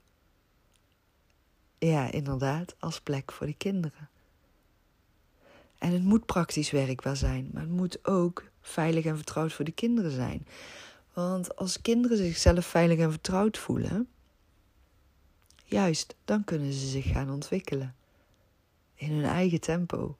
ja, 1.78 2.12
inderdaad, 2.12 2.76
als 2.80 3.02
plek 3.02 3.32
voor 3.32 3.48
de 3.48 3.58
kinderen? 3.58 4.10
En 5.84 5.91
het 5.91 6.04
moet 6.04 6.26
praktisch 6.26 6.72
werkbaar 6.72 7.15
zijn, 7.15 7.50
maar 7.54 7.62
het 7.62 7.72
moet 7.72 8.08
ook 8.08 8.43
veilig 8.62 9.06
en 9.06 9.15
vertrouwd 9.15 9.54
voor 9.54 9.65
de 9.65 9.72
kinderen 9.72 10.12
zijn. 10.12 10.48
Want 11.13 11.56
als 11.56 11.82
kinderen 11.82 12.17
zichzelf 12.17 12.65
veilig 12.65 13.00
en 13.00 13.12
vertrouwd 13.12 13.58
voelen, 13.58 14.08
juist, 15.65 16.15
dan 16.26 16.43
kunnen 16.43 16.74
ze 16.74 16.88
zich 16.88 17.06
gaan 17.06 17.32
ontwikkelen 17.32 17.96
in 18.96 19.12
hun 19.12 19.26
eigen 19.26 19.60
tempo. 19.60 20.17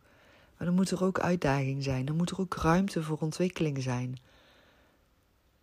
Maar 0.58 0.67
dan 0.67 0.76
moet 0.76 0.91
er 0.91 1.04
ook 1.04 1.19
uitdaging 1.19 1.84
zijn. 1.84 2.06
Dan 2.06 2.15
moet 2.15 2.30
er 2.30 2.39
ook 2.39 2.56
ruimte 2.56 3.04
voor 3.04 3.17
ontwikkeling 3.19 3.84
zijn. 3.84 4.17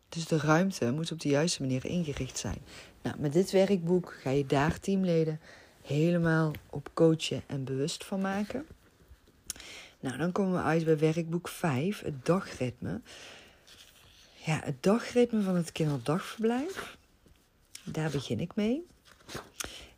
Dus 0.08 0.26
de 0.26 0.38
ruimte 0.38 0.92
moet 0.92 1.12
op 1.12 1.20
de 1.20 1.28
juiste 1.28 1.62
manier 1.62 1.84
ingericht 1.84 2.38
zijn. 2.38 2.58
Nou, 3.02 3.18
met 3.18 3.32
dit 3.32 3.50
werkboek 3.50 4.16
ga 4.22 4.30
je 4.30 4.46
daar 4.46 4.80
teamleden 4.80 5.40
helemaal 5.82 6.52
op 6.70 6.90
coachen 6.94 7.42
en 7.46 7.64
bewust 7.64 8.04
van 8.04 8.20
maken. 8.20 8.66
Nou, 10.00 10.16
dan 10.16 10.32
komen 10.32 10.52
we 10.52 10.62
uit 10.62 10.84
bij 10.84 10.98
werkboek 10.98 11.48
5, 11.48 12.00
het 12.00 12.26
dagritme. 12.26 13.00
Ja, 14.44 14.60
het 14.64 14.82
dagritme 14.82 15.42
van 15.42 15.56
het 15.56 15.72
kinderdagverblijf. 15.72 16.96
Daar 17.84 18.10
begin 18.10 18.40
ik 18.40 18.54
mee. 18.54 18.86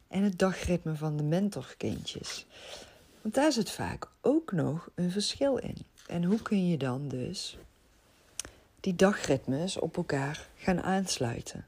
En 0.09 0.23
het 0.23 0.39
dagritme 0.39 0.95
van 0.95 1.17
de 1.17 1.23
mentorkindjes. 1.23 2.47
Want 3.21 3.35
daar 3.35 3.53
zit 3.53 3.71
vaak 3.71 4.09
ook 4.21 4.53
nog 4.53 4.91
een 4.95 5.11
verschil 5.11 5.57
in. 5.57 5.77
En 6.07 6.25
hoe 6.25 6.43
kun 6.43 6.69
je 6.69 6.77
dan 6.77 7.09
dus 7.09 7.59
die 8.81 8.95
dagritmes 8.95 9.79
op 9.79 9.97
elkaar 9.97 10.49
gaan 10.57 10.83
aansluiten? 10.83 11.67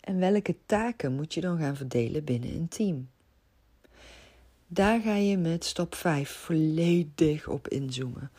En 0.00 0.18
welke 0.18 0.56
taken 0.66 1.14
moet 1.14 1.34
je 1.34 1.40
dan 1.40 1.58
gaan 1.58 1.76
verdelen 1.76 2.24
binnen 2.24 2.50
een 2.50 2.68
team? 2.68 3.08
Daar 4.74 5.00
ga 5.00 5.14
je 5.14 5.36
met 5.36 5.64
stap 5.64 5.94
5 5.94 6.30
volledig 6.30 7.48
op 7.48 7.68
inzoomen. 7.68 8.30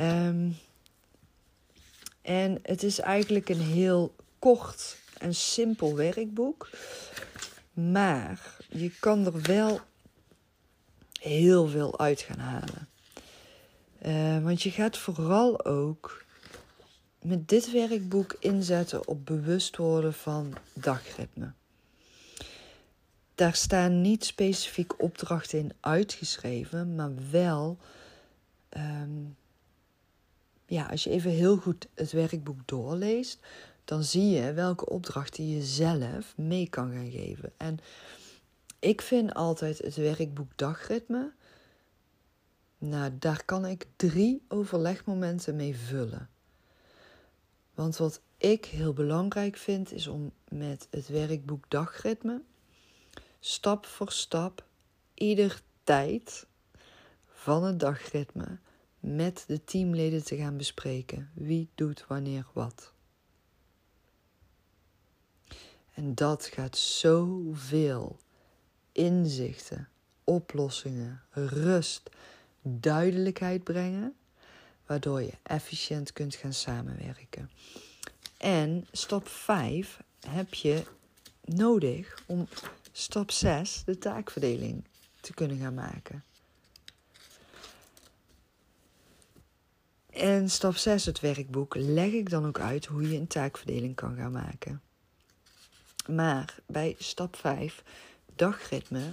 Um, 0.00 0.56
en 2.22 2.58
het 2.62 2.82
is 2.82 2.98
eigenlijk 2.98 3.48
een 3.48 3.60
heel 3.60 4.14
kort 4.38 4.96
en 5.18 5.34
simpel 5.34 5.96
werkboek. 5.96 6.70
Maar 7.72 8.56
je 8.68 8.90
kan 8.98 9.26
er 9.26 9.42
wel 9.42 9.80
heel 11.20 11.68
veel 11.68 11.98
uit 11.98 12.20
gaan 12.20 12.38
halen. 12.38 12.88
Uh, 14.06 14.44
want 14.44 14.62
je 14.62 14.70
gaat 14.70 14.98
vooral 14.98 15.64
ook 15.64 16.24
met 17.22 17.48
dit 17.48 17.72
werkboek 17.72 18.36
inzetten 18.38 19.08
op 19.08 19.26
bewust 19.26 19.76
worden 19.76 20.14
van 20.14 20.54
dagritme. 20.72 21.52
Daar 23.40 23.54
staan 23.54 24.00
niet 24.00 24.24
specifiek 24.24 25.02
opdrachten 25.02 25.58
in 25.58 25.72
uitgeschreven, 25.80 26.94
maar 26.94 27.10
wel, 27.30 27.78
um, 28.76 29.36
ja, 30.66 30.86
als 30.86 31.04
je 31.04 31.10
even 31.10 31.30
heel 31.30 31.56
goed 31.56 31.88
het 31.94 32.12
werkboek 32.12 32.58
doorleest, 32.64 33.38
dan 33.84 34.04
zie 34.04 34.30
je 34.30 34.52
welke 34.52 34.88
opdrachten 34.88 35.48
je 35.48 35.62
zelf 35.62 36.36
mee 36.36 36.68
kan 36.68 36.92
gaan 36.92 37.10
geven. 37.10 37.52
En 37.56 37.78
ik 38.78 39.00
vind 39.00 39.34
altijd 39.34 39.78
het 39.78 39.96
werkboek 39.96 40.52
dagritme. 40.56 41.32
Nou, 42.78 43.12
daar 43.18 43.44
kan 43.44 43.66
ik 43.66 43.86
drie 43.96 44.42
overlegmomenten 44.48 45.56
mee 45.56 45.76
vullen. 45.76 46.28
Want 47.74 47.96
wat 47.96 48.20
ik 48.36 48.64
heel 48.64 48.92
belangrijk 48.92 49.56
vind, 49.56 49.92
is 49.92 50.06
om 50.06 50.32
met 50.48 50.86
het 50.90 51.08
werkboek 51.08 51.64
dagritme 51.68 52.42
stap 53.40 53.86
voor 53.86 54.12
stap 54.12 54.64
ieder 55.14 55.62
tijd 55.84 56.46
van 57.26 57.64
het 57.64 57.80
dagritme 57.80 58.58
met 59.00 59.44
de 59.46 59.64
teamleden 59.64 60.24
te 60.24 60.36
gaan 60.36 60.56
bespreken. 60.56 61.30
Wie 61.34 61.68
doet 61.74 62.04
wanneer 62.06 62.46
wat. 62.52 62.92
En 65.94 66.14
dat 66.14 66.46
gaat 66.46 66.76
zoveel 66.76 68.18
inzichten, 68.92 69.88
oplossingen, 70.24 71.22
rust, 71.30 72.10
duidelijkheid 72.62 73.64
brengen, 73.64 74.14
waardoor 74.86 75.22
je 75.22 75.32
efficiënt 75.42 76.12
kunt 76.12 76.34
gaan 76.34 76.52
samenwerken. 76.52 77.50
En 78.36 78.86
stap 78.92 79.28
5 79.28 80.00
heb 80.20 80.54
je 80.54 80.82
nodig 81.44 82.22
om 82.26 82.48
stap 83.00 83.30
6 83.30 83.82
de 83.84 83.98
taakverdeling 83.98 84.84
te 85.20 85.34
kunnen 85.34 85.58
gaan 85.58 85.74
maken. 85.74 86.24
En 90.10 90.50
stap 90.50 90.76
6, 90.76 91.04
het 91.04 91.20
werkboek, 91.20 91.74
leg 91.74 92.12
ik 92.12 92.30
dan 92.30 92.46
ook 92.46 92.60
uit 92.60 92.86
hoe 92.86 93.10
je 93.10 93.16
een 93.16 93.26
taakverdeling 93.26 93.94
kan 93.94 94.16
gaan 94.16 94.32
maken. 94.32 94.82
Maar 96.08 96.58
bij 96.66 96.94
stap 96.98 97.36
5 97.36 97.82
dagritme 98.34 99.12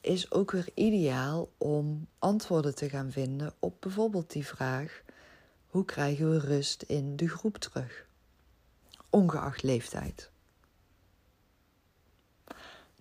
is 0.00 0.30
ook 0.30 0.50
weer 0.50 0.68
ideaal 0.74 1.52
om 1.58 2.06
antwoorden 2.18 2.74
te 2.74 2.88
gaan 2.88 3.10
vinden 3.10 3.54
op 3.58 3.80
bijvoorbeeld 3.80 4.32
die 4.32 4.46
vraag: 4.46 5.02
hoe 5.66 5.84
krijgen 5.84 6.30
we 6.30 6.38
rust 6.38 6.82
in 6.82 7.16
de 7.16 7.28
groep 7.28 7.56
terug? 7.56 8.06
Ongeacht 9.10 9.62
leeftijd. 9.62 10.30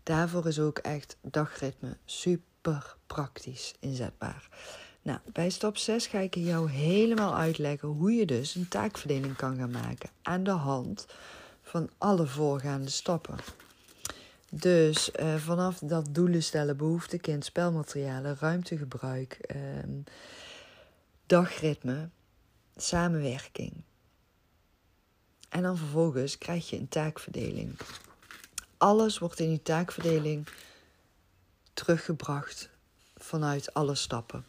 Daarvoor 0.06 0.48
is 0.48 0.60
ook 0.60 0.78
echt 0.78 1.18
dagritme 1.22 1.98
super, 2.06 2.96
praktisch 3.08 3.74
inzetbaar. 3.80 4.50
Nou, 5.02 5.20
bij 5.34 5.50
stap 5.50 5.78
6 5.78 6.08
ga 6.08 6.20
ik 6.20 6.36
jou 6.36 6.70
helemaal 6.70 7.36
uitleggen 7.36 7.88
hoe 7.88 8.12
je 8.12 8.26
dus 8.26 8.56
een 8.56 8.68
taakverdeling 8.68 9.36
kan 9.36 9.58
gaan 9.58 9.72
maken 9.72 10.10
aan 10.22 10.44
de 10.44 10.52
hand 10.52 11.06
van 11.62 11.90
alle 11.98 12.28
voorgaande 12.28 12.90
stappen. 12.90 13.36
Dus 14.50 15.10
uh, 15.20 15.36
vanaf 15.36 15.80
dat 15.80 16.08
doelen 16.12 16.44
stellen, 16.44 16.78
behoeften, 16.78 17.22
kind, 17.22 17.46
spelmaterialen, 17.46 18.38
ruimtegebruik, 18.40 19.40
uh, 19.56 19.62
dagritme, 21.26 22.10
samenwerking. 22.76 23.74
En 25.50 25.62
dan 25.62 25.78
vervolgens 25.78 26.38
krijg 26.38 26.70
je 26.70 26.78
een 26.78 26.88
taakverdeling. 26.88 27.78
Alles 28.78 29.18
wordt 29.18 29.40
in 29.40 29.50
die 29.50 29.62
taakverdeling 29.62 30.48
teruggebracht 31.74 32.70
vanuit 33.18 33.74
alle 33.74 33.96
stappen. 33.96 34.46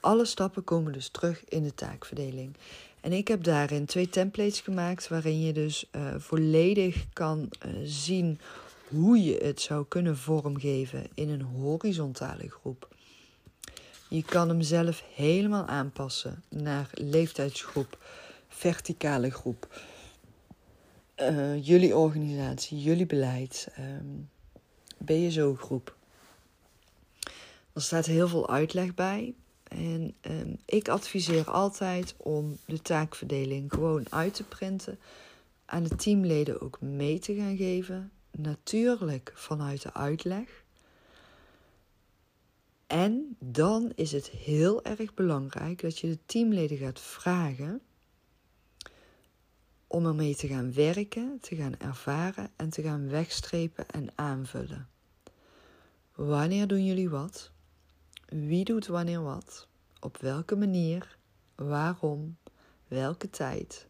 Alle 0.00 0.24
stappen 0.24 0.64
komen 0.64 0.92
dus 0.92 1.08
terug 1.08 1.44
in 1.44 1.62
de 1.62 1.74
taakverdeling. 1.74 2.56
En 3.00 3.12
ik 3.12 3.28
heb 3.28 3.42
daarin 3.42 3.86
twee 3.86 4.08
templates 4.08 4.60
gemaakt 4.60 5.08
waarin 5.08 5.40
je 5.40 5.52
dus 5.52 5.84
uh, 5.92 6.14
volledig 6.18 7.04
kan 7.12 7.48
uh, 7.66 7.72
zien 7.84 8.40
hoe 8.88 9.22
je 9.22 9.36
het 9.42 9.60
zou 9.60 9.84
kunnen 9.88 10.16
vormgeven 10.16 11.06
in 11.14 11.28
een 11.28 11.42
horizontale 11.42 12.50
groep. 12.50 12.88
Je 14.08 14.24
kan 14.24 14.48
hem 14.48 14.62
zelf 14.62 15.02
helemaal 15.14 15.66
aanpassen 15.66 16.42
naar 16.48 16.90
leeftijdsgroep, 16.92 17.98
verticale 18.48 19.30
groep, 19.30 19.80
uh, 21.20 21.64
jullie 21.66 21.96
organisatie, 21.96 22.78
jullie 22.78 23.06
beleid, 23.06 23.68
um, 23.78 24.30
BSO-groep. 24.98 25.96
Er 27.72 27.82
staat 27.82 28.06
heel 28.06 28.28
veel 28.28 28.48
uitleg 28.48 28.94
bij. 28.94 29.34
En 29.68 30.14
um, 30.20 30.56
ik 30.64 30.88
adviseer 30.88 31.50
altijd 31.50 32.14
om 32.16 32.56
de 32.66 32.82
taakverdeling 32.82 33.72
gewoon 33.72 34.06
uit 34.08 34.34
te 34.34 34.44
printen, 34.44 34.98
aan 35.64 35.82
de 35.82 35.96
teamleden 35.96 36.60
ook 36.60 36.80
mee 36.80 37.18
te 37.18 37.34
gaan 37.34 37.56
geven. 37.56 38.10
Natuurlijk 38.30 39.32
vanuit 39.34 39.82
de 39.82 39.94
uitleg. 39.94 40.64
En 42.86 43.36
dan 43.38 43.92
is 43.94 44.12
het 44.12 44.28
heel 44.28 44.84
erg 44.84 45.14
belangrijk 45.14 45.80
dat 45.80 45.98
je 45.98 46.06
de 46.06 46.18
teamleden 46.26 46.78
gaat 46.78 47.00
vragen 47.00 47.80
om 49.88 50.06
ermee 50.06 50.36
te 50.36 50.46
gaan 50.46 50.72
werken, 50.72 51.38
te 51.40 51.56
gaan 51.56 51.78
ervaren 51.78 52.50
en 52.56 52.70
te 52.70 52.82
gaan 52.82 53.08
wegstrepen 53.08 53.88
en 53.88 54.08
aanvullen. 54.14 54.88
Wanneer 56.14 56.66
doen 56.66 56.84
jullie 56.84 57.10
wat? 57.10 57.50
Wie 58.28 58.64
doet 58.64 58.86
wanneer 58.86 59.22
wat? 59.22 59.68
Op 60.00 60.16
welke 60.16 60.56
manier? 60.56 61.16
Waarom? 61.54 62.36
Welke 62.88 63.30
tijd? 63.30 63.86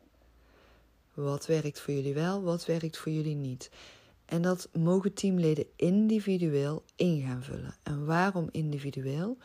Wat 1.15 1.47
werkt 1.47 1.81
voor 1.81 1.95
jullie 1.95 2.15
wel? 2.15 2.43
Wat 2.43 2.67
werkt 2.67 2.99
voor 2.99 3.13
jullie 3.13 3.35
niet? 3.35 3.71
En 4.25 4.43
dat 4.43 4.69
mogen 4.73 5.13
teamleden 5.13 5.67
individueel 5.77 6.85
in 6.97 7.21
gaan 7.21 7.43
vullen. 7.43 7.75
En 7.83 8.05
waarom 8.07 8.49
individueel? 8.51 9.39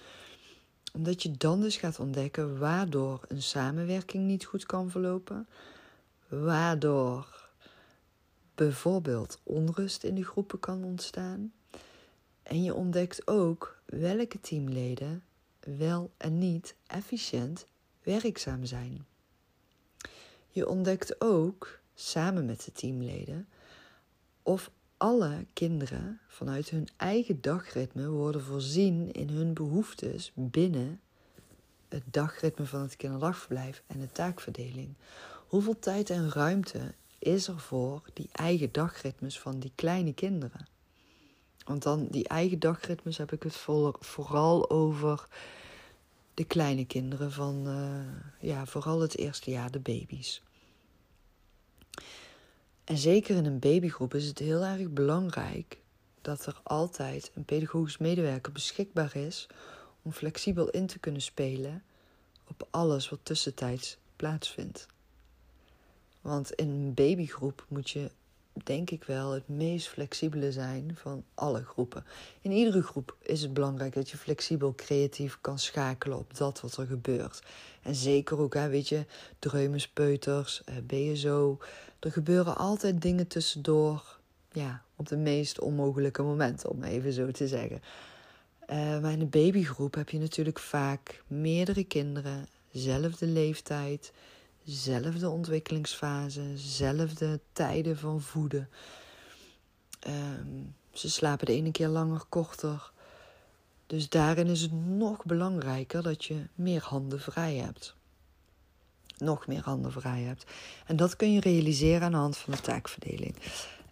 Omdat 0.93 1.23
je 1.23 1.31
dan 1.31 1.61
dus 1.61 1.77
gaat 1.77 1.99
ontdekken 1.99 2.59
waardoor 2.59 3.19
een 3.27 3.41
samenwerking 3.41 4.25
niet 4.25 4.45
goed 4.45 4.65
kan 4.65 4.89
verlopen, 4.89 5.47
waardoor 6.41 7.49
bijvoorbeeld 8.55 9.39
onrust 9.43 10.03
in 10.03 10.15
de 10.15 10.23
groepen 10.23 10.59
kan 10.59 10.83
ontstaan. 10.83 11.53
En 12.43 12.63
je 12.63 12.73
ontdekt 12.73 13.27
ook 13.27 13.81
welke 13.85 14.39
teamleden 14.39 15.23
wel 15.59 16.11
en 16.17 16.37
niet 16.37 16.75
efficiënt 16.87 17.65
werkzaam 18.03 18.65
zijn. 18.65 19.05
Je 20.49 20.67
ontdekt 20.67 21.21
ook 21.21 21.79
samen 21.93 22.45
met 22.45 22.65
de 22.65 22.71
teamleden 22.71 23.47
of 24.41 24.71
alle 24.97 25.45
kinderen 25.53 26.19
vanuit 26.27 26.69
hun 26.69 26.87
eigen 26.97 27.41
dagritme 27.41 28.09
worden 28.09 28.43
voorzien 28.43 29.11
in 29.11 29.29
hun 29.29 29.53
behoeftes 29.53 30.31
binnen 30.35 31.01
het 31.89 32.03
dagritme 32.05 32.65
van 32.65 32.81
het 32.81 32.95
kinderdagverblijf 32.95 33.83
en 33.87 33.99
de 33.99 34.11
taakverdeling. 34.11 34.93
Hoeveel 35.53 35.79
tijd 35.79 36.09
en 36.09 36.31
ruimte 36.31 36.93
is 37.19 37.47
er 37.47 37.59
voor 37.59 38.01
die 38.13 38.29
eigen 38.31 38.71
dagritmes 38.71 39.39
van 39.39 39.59
die 39.59 39.71
kleine 39.75 40.13
kinderen? 40.13 40.67
Want 41.65 41.83
dan 41.83 42.07
die 42.07 42.27
eigen 42.27 42.59
dagritmes 42.59 43.17
heb 43.17 43.31
ik 43.31 43.43
het 43.43 43.55
vooral 43.99 44.69
over 44.69 45.27
de 46.33 46.43
kleine 46.43 46.85
kinderen 46.85 47.31
van, 47.31 47.67
uh, 47.67 48.49
ja, 48.49 48.65
vooral 48.65 48.99
het 48.99 49.17
eerste 49.17 49.51
jaar, 49.51 49.71
de 49.71 49.79
baby's. 49.79 50.43
En 52.83 52.97
zeker 52.97 53.35
in 53.35 53.45
een 53.45 53.59
babygroep 53.59 54.13
is 54.13 54.27
het 54.27 54.39
heel 54.39 54.63
erg 54.63 54.89
belangrijk 54.89 55.81
dat 56.21 56.45
er 56.45 56.59
altijd 56.63 57.31
een 57.35 57.45
pedagogisch 57.45 57.97
medewerker 57.97 58.51
beschikbaar 58.51 59.15
is 59.15 59.47
om 60.01 60.11
flexibel 60.11 60.69
in 60.69 60.87
te 60.87 60.99
kunnen 60.99 61.21
spelen 61.21 61.83
op 62.47 62.67
alles 62.71 63.09
wat 63.09 63.19
tussentijds 63.23 63.97
plaatsvindt. 64.15 64.91
Want 66.23 66.51
in 66.51 66.69
een 66.69 66.93
babygroep 66.93 67.65
moet 67.67 67.89
je 67.89 68.09
denk 68.63 68.89
ik 68.89 69.03
wel 69.03 69.31
het 69.31 69.47
meest 69.47 69.87
flexibele 69.87 70.51
zijn 70.51 70.91
van 70.95 71.23
alle 71.33 71.63
groepen. 71.63 72.05
In 72.41 72.51
iedere 72.51 72.81
groep 72.81 73.15
is 73.21 73.41
het 73.41 73.53
belangrijk 73.53 73.93
dat 73.93 74.09
je 74.09 74.17
flexibel, 74.17 74.73
creatief 74.75 75.37
kan 75.41 75.59
schakelen 75.59 76.17
op 76.17 76.37
dat 76.37 76.61
wat 76.61 76.77
er 76.77 76.85
gebeurt. 76.85 77.41
En 77.81 77.95
zeker 77.95 78.39
ook, 78.39 78.53
hè, 78.53 78.69
weet 78.69 78.89
je, 78.89 79.05
dreumespeuters, 79.39 80.63
eh, 80.63 80.75
BSO. 80.83 81.57
Er 81.99 82.11
gebeuren 82.11 82.57
altijd 82.57 83.01
dingen 83.01 83.27
tussendoor. 83.27 84.17
Ja, 84.51 84.83
op 84.95 85.07
de 85.07 85.17
meest 85.17 85.59
onmogelijke 85.59 86.21
momenten, 86.21 86.69
om 86.69 86.83
even 86.83 87.13
zo 87.13 87.31
te 87.31 87.47
zeggen. 87.47 87.81
Uh, 88.69 88.99
maar 88.99 89.11
in 89.11 89.21
een 89.21 89.29
babygroep 89.29 89.95
heb 89.95 90.09
je 90.09 90.19
natuurlijk 90.19 90.59
vaak 90.59 91.23
meerdere 91.27 91.83
kinderen, 91.83 92.47
zelfde 92.71 93.25
leeftijd 93.25 94.11
zelfde 94.65 95.29
ontwikkelingsfase, 95.29 96.51
zelfde 96.55 97.39
tijden 97.53 97.97
van 97.97 98.21
voeden. 98.21 98.69
Um, 100.07 100.75
ze 100.91 101.09
slapen 101.09 101.45
de 101.45 101.53
ene 101.53 101.71
keer 101.71 101.87
langer, 101.87 102.23
korter. 102.29 102.91
Dus 103.87 104.09
daarin 104.09 104.47
is 104.47 104.61
het 104.61 104.71
nog 104.87 105.25
belangrijker 105.25 106.03
dat 106.03 106.25
je 106.25 106.47
meer 106.55 106.81
handen 106.81 107.19
vrij 107.19 107.55
hebt. 107.55 107.95
Nog 109.17 109.47
meer 109.47 109.61
handen 109.63 109.91
vrij 109.91 110.21
hebt. 110.21 110.45
En 110.85 110.95
dat 110.95 111.15
kun 111.15 111.33
je 111.33 111.39
realiseren 111.39 112.01
aan 112.01 112.11
de 112.11 112.17
hand 112.17 112.37
van 112.37 112.53
de 112.53 112.61
taakverdeling. 112.61 113.35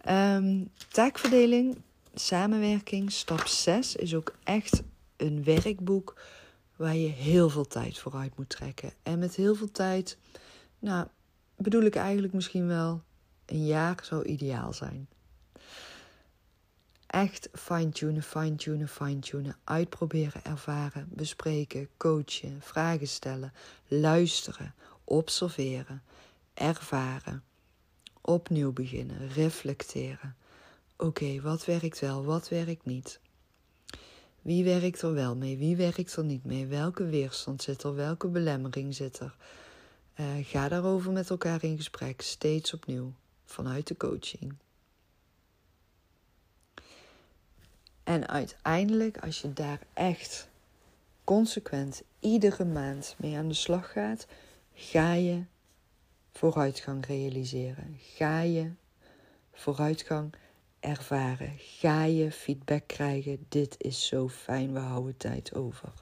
Um, 0.08 0.70
taakverdeling, 0.88 1.78
samenwerking, 2.14 3.12
stap 3.12 3.46
6 3.46 3.96
is 3.96 4.14
ook 4.14 4.34
echt 4.44 4.82
een 5.16 5.44
werkboek 5.44 6.20
waar 6.76 6.96
je 6.96 7.08
heel 7.08 7.50
veel 7.50 7.66
tijd 7.66 7.98
vooruit 7.98 8.36
moet 8.36 8.48
trekken. 8.48 8.92
En 9.02 9.18
met 9.18 9.34
heel 9.34 9.54
veel 9.54 9.70
tijd 9.70 10.18
nou, 10.82 11.06
bedoel 11.56 11.82
ik 11.82 11.94
eigenlijk 11.94 12.32
misschien 12.32 12.66
wel 12.66 13.02
een 13.46 13.66
jaar 13.66 13.98
zou 14.02 14.24
ideaal 14.24 14.72
zijn. 14.72 15.08
Echt 17.06 17.48
fine-tunen, 17.52 18.22
fine-tunen, 18.22 18.88
fine-tunen. 18.88 19.56
Uitproberen, 19.64 20.44
ervaren, 20.44 21.08
bespreken, 21.10 21.88
coachen, 21.96 22.60
vragen 22.60 23.08
stellen, 23.08 23.52
luisteren, 23.88 24.74
observeren, 25.04 26.02
ervaren. 26.54 27.42
Opnieuw 28.20 28.72
beginnen, 28.72 29.28
reflecteren. 29.28 30.36
Oké, 30.96 31.40
wat 31.40 31.64
werkt 31.64 31.98
wel, 31.98 32.24
wat 32.24 32.48
werkt 32.48 32.84
niet? 32.84 33.20
Wie 34.40 34.64
werkt 34.64 35.02
er 35.02 35.12
wel 35.14 35.36
mee, 35.36 35.58
wie 35.58 35.76
werkt 35.76 36.16
er 36.16 36.24
niet 36.24 36.44
mee? 36.44 36.66
Welke 36.66 37.04
weerstand 37.04 37.62
zit 37.62 37.82
er, 37.82 37.94
welke 37.94 38.28
belemmering 38.28 38.94
zit 38.94 39.18
er? 39.18 39.36
Uh, 40.16 40.26
ga 40.42 40.68
daarover 40.68 41.12
met 41.12 41.30
elkaar 41.30 41.64
in 41.64 41.76
gesprek, 41.76 42.20
steeds 42.20 42.74
opnieuw, 42.74 43.12
vanuit 43.44 43.86
de 43.86 43.96
coaching. 43.96 44.54
En 48.04 48.28
uiteindelijk, 48.28 49.18
als 49.18 49.40
je 49.40 49.52
daar 49.52 49.80
echt 49.92 50.48
consequent 51.24 52.02
iedere 52.20 52.64
maand 52.64 53.14
mee 53.18 53.36
aan 53.36 53.48
de 53.48 53.54
slag 53.54 53.92
gaat, 53.92 54.26
ga 54.74 55.12
je 55.12 55.44
vooruitgang 56.32 57.06
realiseren. 57.06 57.96
Ga 57.98 58.40
je 58.40 58.70
vooruitgang 59.52 60.34
ervaren. 60.80 61.54
Ga 61.58 62.04
je 62.04 62.32
feedback 62.32 62.86
krijgen. 62.86 63.46
Dit 63.48 63.74
is 63.78 64.06
zo 64.06 64.28
fijn, 64.28 64.72
we 64.72 64.78
houden 64.78 65.16
tijd 65.16 65.54
over. 65.54 66.01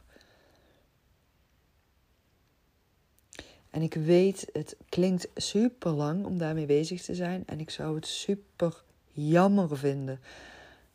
En 3.71 3.83
ik 3.83 3.95
weet, 3.95 4.47
het 4.53 4.77
klinkt 4.89 5.29
super 5.35 5.91
lang 5.91 6.25
om 6.25 6.39
daarmee 6.39 6.67
bezig 6.67 7.03
te 7.03 7.15
zijn. 7.15 7.43
En 7.47 7.61
ik 7.61 7.71
zou 7.71 7.95
het 7.95 8.07
super 8.07 8.83
jammer 9.13 9.79
vinden 9.79 10.21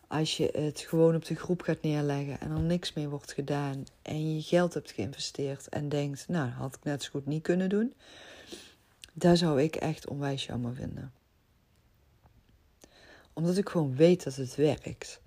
als 0.07 0.37
je 0.37 0.49
het 0.53 0.79
gewoon 0.79 1.15
op 1.15 1.25
de 1.25 1.35
groep 1.35 1.61
gaat 1.61 1.81
neerleggen 1.81 2.39
en 2.39 2.51
er 2.51 2.59
niks 2.59 2.93
mee 2.93 3.09
wordt 3.09 3.33
gedaan 3.33 3.85
en 4.01 4.35
je 4.35 4.41
geld 4.41 4.73
hebt 4.73 4.91
geïnvesteerd 4.91 5.69
en 5.69 5.89
denkt, 5.89 6.27
nou, 6.27 6.49
had 6.49 6.75
ik 6.75 6.83
net 6.83 7.03
zo 7.03 7.09
goed 7.11 7.25
niet 7.25 7.43
kunnen 7.43 7.69
doen, 7.69 7.93
daar 9.13 9.37
zou 9.37 9.61
ik 9.61 9.75
echt 9.75 10.07
onwijs 10.07 10.45
jammer 10.45 10.75
vinden. 10.75 11.13
Omdat 13.33 13.57
ik 13.57 13.69
gewoon 13.69 13.95
weet 13.95 14.23
dat 14.23 14.35
het 14.35 14.55
werkt. 14.55 15.19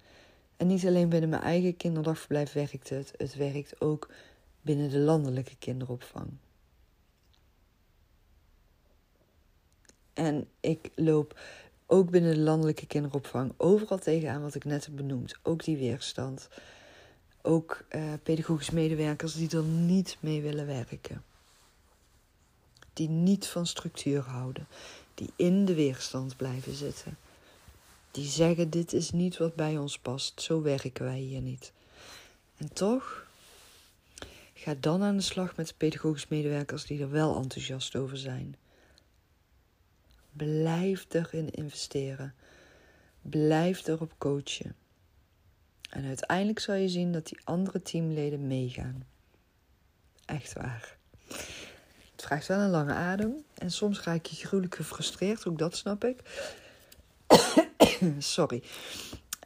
En 0.56 0.66
niet 0.66 0.86
alleen 0.86 1.08
binnen 1.08 1.30
mijn 1.30 1.42
eigen 1.42 1.76
kinderdagverblijf 1.76 2.52
werkt 2.52 2.88
het, 2.88 3.12
het 3.16 3.34
werkt 3.34 3.80
ook 3.80 4.10
binnen 4.60 4.90
de 4.90 4.98
landelijke 4.98 5.56
kinderopvang. 5.58 6.28
En 10.18 10.48
ik 10.60 10.90
loop 10.94 11.40
ook 11.86 12.10
binnen 12.10 12.34
de 12.34 12.40
landelijke 12.40 12.86
kinderopvang 12.86 13.52
overal 13.56 13.98
tegenaan 13.98 14.42
wat 14.42 14.54
ik 14.54 14.64
net 14.64 14.84
heb 14.86 14.96
benoemd. 14.96 15.34
Ook 15.42 15.64
die 15.64 15.76
weerstand. 15.76 16.48
Ook 17.42 17.84
uh, 17.90 18.12
pedagogische 18.22 18.74
medewerkers 18.74 19.34
die 19.34 19.56
er 19.56 19.62
niet 19.62 20.16
mee 20.20 20.42
willen 20.42 20.66
werken. 20.66 21.24
Die 22.92 23.08
niet 23.08 23.46
van 23.46 23.66
structuur 23.66 24.22
houden. 24.22 24.66
Die 25.14 25.30
in 25.36 25.64
de 25.64 25.74
weerstand 25.74 26.36
blijven 26.36 26.74
zitten. 26.74 27.16
Die 28.10 28.28
zeggen: 28.28 28.70
Dit 28.70 28.92
is 28.92 29.10
niet 29.10 29.36
wat 29.36 29.54
bij 29.54 29.78
ons 29.78 29.98
past. 29.98 30.42
Zo 30.42 30.62
werken 30.62 31.04
wij 31.04 31.18
hier 31.18 31.40
niet. 31.40 31.72
En 32.56 32.72
toch, 32.72 33.26
ga 34.54 34.74
dan 34.80 35.02
aan 35.02 35.16
de 35.16 35.22
slag 35.22 35.56
met 35.56 35.66
de 35.66 35.74
pedagogische 35.76 36.26
medewerkers 36.30 36.86
die 36.86 37.00
er 37.02 37.10
wel 37.10 37.36
enthousiast 37.36 37.96
over 37.96 38.16
zijn. 38.16 38.56
Blijf 40.32 41.06
erin 41.08 41.50
investeren. 41.50 42.34
Blijf 43.22 43.86
erop 43.86 44.14
coachen. 44.18 44.76
En 45.90 46.04
uiteindelijk 46.04 46.58
zal 46.58 46.74
je 46.74 46.88
zien 46.88 47.12
dat 47.12 47.26
die 47.26 47.40
andere 47.44 47.82
teamleden 47.82 48.46
meegaan. 48.46 49.06
Echt 50.24 50.52
waar. 50.52 50.96
Het 52.12 52.26
vraagt 52.26 52.46
wel 52.46 52.58
een 52.58 52.70
lange 52.70 52.92
adem. 52.92 53.44
En 53.54 53.70
soms 53.70 53.98
ga 53.98 54.12
ik 54.12 54.26
je 54.26 54.46
gruwelijk 54.46 54.74
gefrustreerd, 54.74 55.46
ook 55.46 55.58
dat 55.58 55.76
snap 55.76 56.04
ik. 56.04 56.20
Sorry. 58.18 58.62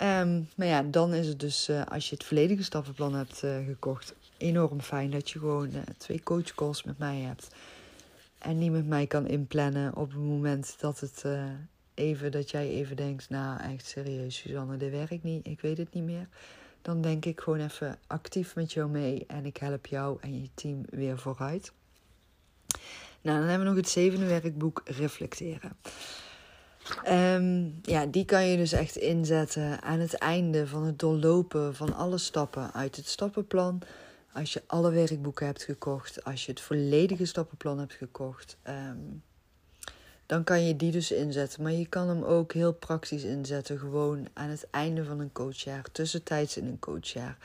Um, 0.03 0.49
maar 0.57 0.67
ja, 0.67 0.83
dan 0.83 1.15
is 1.15 1.27
het 1.27 1.41
dus, 1.41 1.69
uh, 1.69 1.85
als 1.85 2.09
je 2.09 2.15
het 2.15 2.25
volledige 2.25 2.63
stappenplan 2.63 3.15
hebt 3.15 3.43
uh, 3.45 3.67
gekocht, 3.67 4.15
enorm 4.37 4.81
fijn 4.81 5.11
dat 5.11 5.31
je 5.31 5.39
gewoon 5.39 5.75
uh, 5.75 5.81
twee 5.99 6.23
coachcalls 6.23 6.83
met 6.83 6.99
mij 6.99 7.19
hebt. 7.19 7.49
En 8.43 8.59
niet 8.59 8.73
met 8.73 8.87
mij 8.87 9.07
kan 9.07 9.27
inplannen 9.27 9.97
op 9.97 10.11
het 10.11 10.21
moment 10.21 10.75
dat 10.79 11.01
het 11.01 11.23
uh, 11.27 11.45
even 11.95 12.33
dat 12.33 12.51
jij 12.51 12.69
even 12.69 12.97
denkt, 12.97 13.29
nou 13.29 13.61
echt 13.61 13.87
serieus, 13.87 14.37
Suzanne, 14.37 14.77
dit 14.77 14.91
werkt 14.91 15.23
niet, 15.23 15.47
ik 15.47 15.61
weet 15.61 15.79
het 15.79 15.93
niet 15.95 16.05
meer. 16.05 16.29
Dan 16.83 17.01
denk 17.01 17.25
ik 17.25 17.41
gewoon 17.41 17.61
even 17.61 17.99
actief 18.07 18.55
met 18.55 18.73
jou 18.73 18.91
mee 18.91 19.25
en 19.27 19.47
ik 19.47 19.57
help 19.57 19.87
jou 19.87 20.19
en 20.21 20.41
je 20.41 20.49
team 20.55 20.83
weer 20.91 21.19
vooruit. 21.19 21.73
Nou, 23.21 23.39
dan 23.39 23.49
hebben 23.49 23.67
we 23.67 23.73
nog 23.73 23.83
het 23.83 23.89
zevende 23.89 24.27
werkboek 24.27 24.83
reflecteren. 24.85 25.73
Um, 27.09 27.79
ja, 27.83 28.07
die 28.07 28.25
kan 28.25 28.47
je 28.47 28.57
dus 28.57 28.73
echt 28.73 28.97
inzetten 28.97 29.83
aan 29.83 29.99
het 29.99 30.15
einde 30.15 30.67
van 30.67 30.83
het 30.83 30.99
doorlopen 30.99 31.75
van 31.75 31.95
alle 31.95 32.19
stappen 32.19 32.73
uit 32.73 32.97
het 32.97 33.07
stappenplan 33.07 33.83
als 34.33 34.53
je 34.53 34.63
alle 34.67 34.91
werkboeken 34.91 35.47
hebt 35.47 35.63
gekocht, 35.63 36.25
als 36.25 36.45
je 36.47 36.51
het 36.51 36.61
volledige 36.61 37.25
stappenplan 37.25 37.79
hebt 37.79 37.93
gekocht, 37.93 38.57
ehm, 38.63 38.99
dan 40.27 40.45
kan 40.45 40.67
je 40.67 40.77
die 40.77 40.93
dus 40.93 41.11
inzetten. 41.11 41.63
Maar 41.63 41.73
je 41.73 41.87
kan 41.87 42.09
hem 42.09 42.23
ook 42.23 42.53
heel 42.53 42.73
praktisch 42.73 43.23
inzetten, 43.23 43.79
gewoon 43.79 44.29
aan 44.33 44.49
het 44.49 44.67
einde 44.71 45.05
van 45.05 45.21
een 45.21 45.33
coachjaar, 45.33 45.85
tussentijds 45.93 46.57
in 46.57 46.67
een 46.67 46.79
coachjaar. 46.79 47.37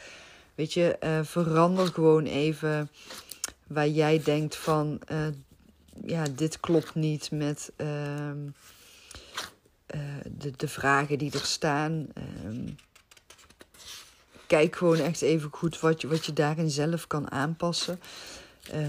Weet 0.55 0.73
je, 0.73 0.97
uh, 1.03 1.23
verander 1.23 1.87
gewoon 1.87 2.25
even 2.25 2.89
waar 3.67 3.87
jij 3.87 4.21
denkt 4.23 4.55
van, 4.55 4.99
uh, 5.11 5.27
ja, 6.05 6.23
dit 6.35 6.59
klopt 6.59 6.95
niet 6.95 7.31
met 7.31 7.71
uh, 7.77 8.31
de, 10.25 10.51
de 10.55 10.67
vragen 10.67 11.17
die 11.17 11.31
er 11.31 11.45
staan. 11.45 12.07
Um, 12.45 12.75
kijk 14.47 14.75
gewoon 14.75 14.97
echt 14.99 15.21
even 15.21 15.49
goed 15.51 15.79
wat 15.79 16.01
je, 16.01 16.07
wat 16.07 16.25
je 16.25 16.33
daarin 16.33 16.69
zelf 16.69 17.07
kan 17.07 17.31
aanpassen. 17.31 17.99
Uh, 18.73 18.81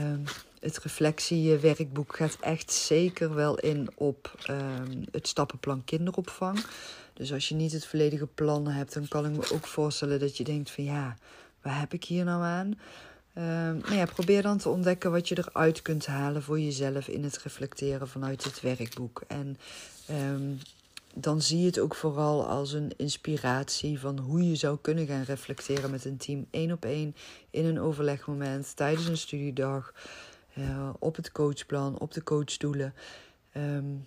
het 0.61 0.79
reflectiewerkboek 0.79 2.17
gaat 2.17 2.37
echt 2.41 2.73
zeker 2.73 3.35
wel 3.35 3.59
in 3.59 3.89
op 3.95 4.35
uh, 4.51 4.57
het 5.11 5.29
stappenplan 5.29 5.85
kinderopvang. 5.85 6.65
Dus 7.13 7.33
als 7.33 7.49
je 7.49 7.55
niet 7.55 7.73
het 7.73 7.87
volledige 7.87 8.27
plan 8.27 8.67
hebt, 8.67 8.95
dan 8.95 9.09
kan 9.09 9.27
ik 9.27 9.33
me 9.33 9.51
ook 9.53 9.67
voorstellen 9.67 10.21
dat 10.21 10.37
je 10.37 10.45
denkt 10.45 10.71
van 10.71 10.85
ja, 10.85 11.17
waar 11.63 11.79
heb 11.79 11.93
ik 11.93 12.05
hier 12.05 12.25
nou 12.25 12.43
aan? 12.43 12.79
Uh, 13.35 13.97
ja, 13.97 14.05
probeer 14.05 14.43
dan 14.43 14.59
te 14.59 14.69
ontdekken 14.69 15.11
wat 15.11 15.29
je 15.29 15.39
eruit 15.39 15.83
kunt 15.83 16.07
halen 16.07 16.43
voor 16.43 16.61
jezelf 16.61 17.09
in 17.09 17.25
het 17.25 17.39
reflecteren 17.39 18.09
vanuit 18.09 18.45
het 18.45 18.61
werkboek. 18.61 19.23
En 19.27 19.57
dan 21.15 21.43
zie 21.43 21.59
je 21.59 21.67
het 21.67 21.79
ook 21.79 21.95
vooral 21.95 22.47
als 22.47 22.73
een 22.73 22.93
inspiratie 22.97 24.01
van 24.01 24.19
hoe 24.19 24.49
je 24.49 24.55
zou 24.55 24.79
kunnen 24.81 25.07
gaan 25.07 25.23
reflecteren 25.23 25.91
met 25.91 26.05
een 26.05 26.17
team 26.17 26.47
één 26.51 26.73
op 26.73 26.85
één 26.85 27.17
in 27.51 27.65
een 27.65 27.81
overlegmoment, 27.81 28.77
tijdens 28.77 29.07
een 29.07 29.17
studiedag, 29.17 29.93
uh, 30.59 30.89
op 30.99 31.17
het 31.17 31.33
coachplan, 31.33 31.99
op 31.99 32.13
de 32.13 32.23
coachdoelen. 32.23 32.95
Um, 33.57 34.07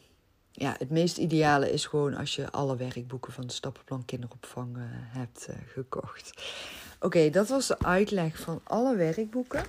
ja, 0.51 0.75
het 0.77 0.89
meest 0.89 1.17
ideale 1.17 1.71
is 1.71 1.85
gewoon 1.85 2.15
als 2.15 2.35
je 2.35 2.51
alle 2.51 2.75
werkboeken 2.75 3.33
van 3.33 3.43
het 3.43 3.53
stappenplan 3.53 4.05
kinderopvang 4.05 4.77
uh, 4.77 4.83
hebt 4.87 5.47
uh, 5.49 5.55
gekocht. 5.73 6.43
Oké, 6.99 7.29
dat 7.29 7.47
was 7.47 7.67
de 7.67 7.79
uitleg 7.79 8.39
van 8.39 8.61
alle 8.63 8.95
werkboeken. 8.95 9.63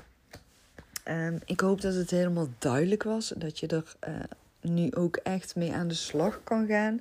Um, 1.08 1.38
ik 1.44 1.60
hoop 1.60 1.80
dat 1.80 1.94
het 1.94 2.10
helemaal 2.10 2.48
duidelijk 2.58 3.02
was, 3.02 3.32
dat 3.36 3.58
je 3.58 3.66
er 3.66 3.96
nu 4.62 4.94
ook 4.94 5.16
echt 5.16 5.56
mee 5.56 5.72
aan 5.72 5.88
de 5.88 5.94
slag 5.94 6.40
kan 6.44 6.66
gaan. 6.66 7.00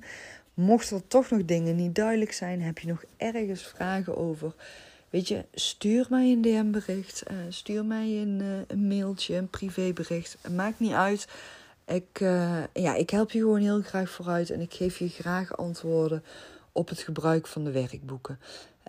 Mocht 0.54 0.90
er 0.90 1.06
toch 1.06 1.30
nog 1.30 1.44
dingen 1.44 1.76
niet 1.76 1.94
duidelijk 1.94 2.32
zijn, 2.32 2.62
heb 2.62 2.78
je 2.78 2.88
nog 2.88 3.04
ergens 3.16 3.62
vragen 3.62 4.16
over. 4.16 4.54
Weet 5.10 5.28
je, 5.28 5.44
stuur 5.54 6.06
mij 6.10 6.32
een 6.32 6.42
DM-bericht. 6.42 7.22
Uh, 7.30 7.36
stuur 7.48 7.84
mij 7.84 8.06
een, 8.06 8.40
uh, 8.42 8.58
een, 8.66 8.86
mailtje, 8.86 9.36
een 9.36 9.50
privébericht. 9.50 10.36
Maakt 10.54 10.80
niet 10.80 10.92
uit. 10.92 11.28
Ik, 11.86 12.20
uh, 12.20 12.58
ja, 12.72 12.94
ik 12.94 13.10
help 13.10 13.30
je 13.30 13.38
gewoon 13.38 13.60
heel 13.60 13.82
graag 13.82 14.10
vooruit. 14.10 14.50
En 14.50 14.60
ik 14.60 14.74
geef 14.74 14.98
je 14.98 15.08
graag 15.08 15.56
antwoorden 15.56 16.24
op 16.72 16.88
het 16.88 16.98
gebruik 16.98 17.46
van 17.46 17.64
de 17.64 17.70
werkboeken. 17.70 18.38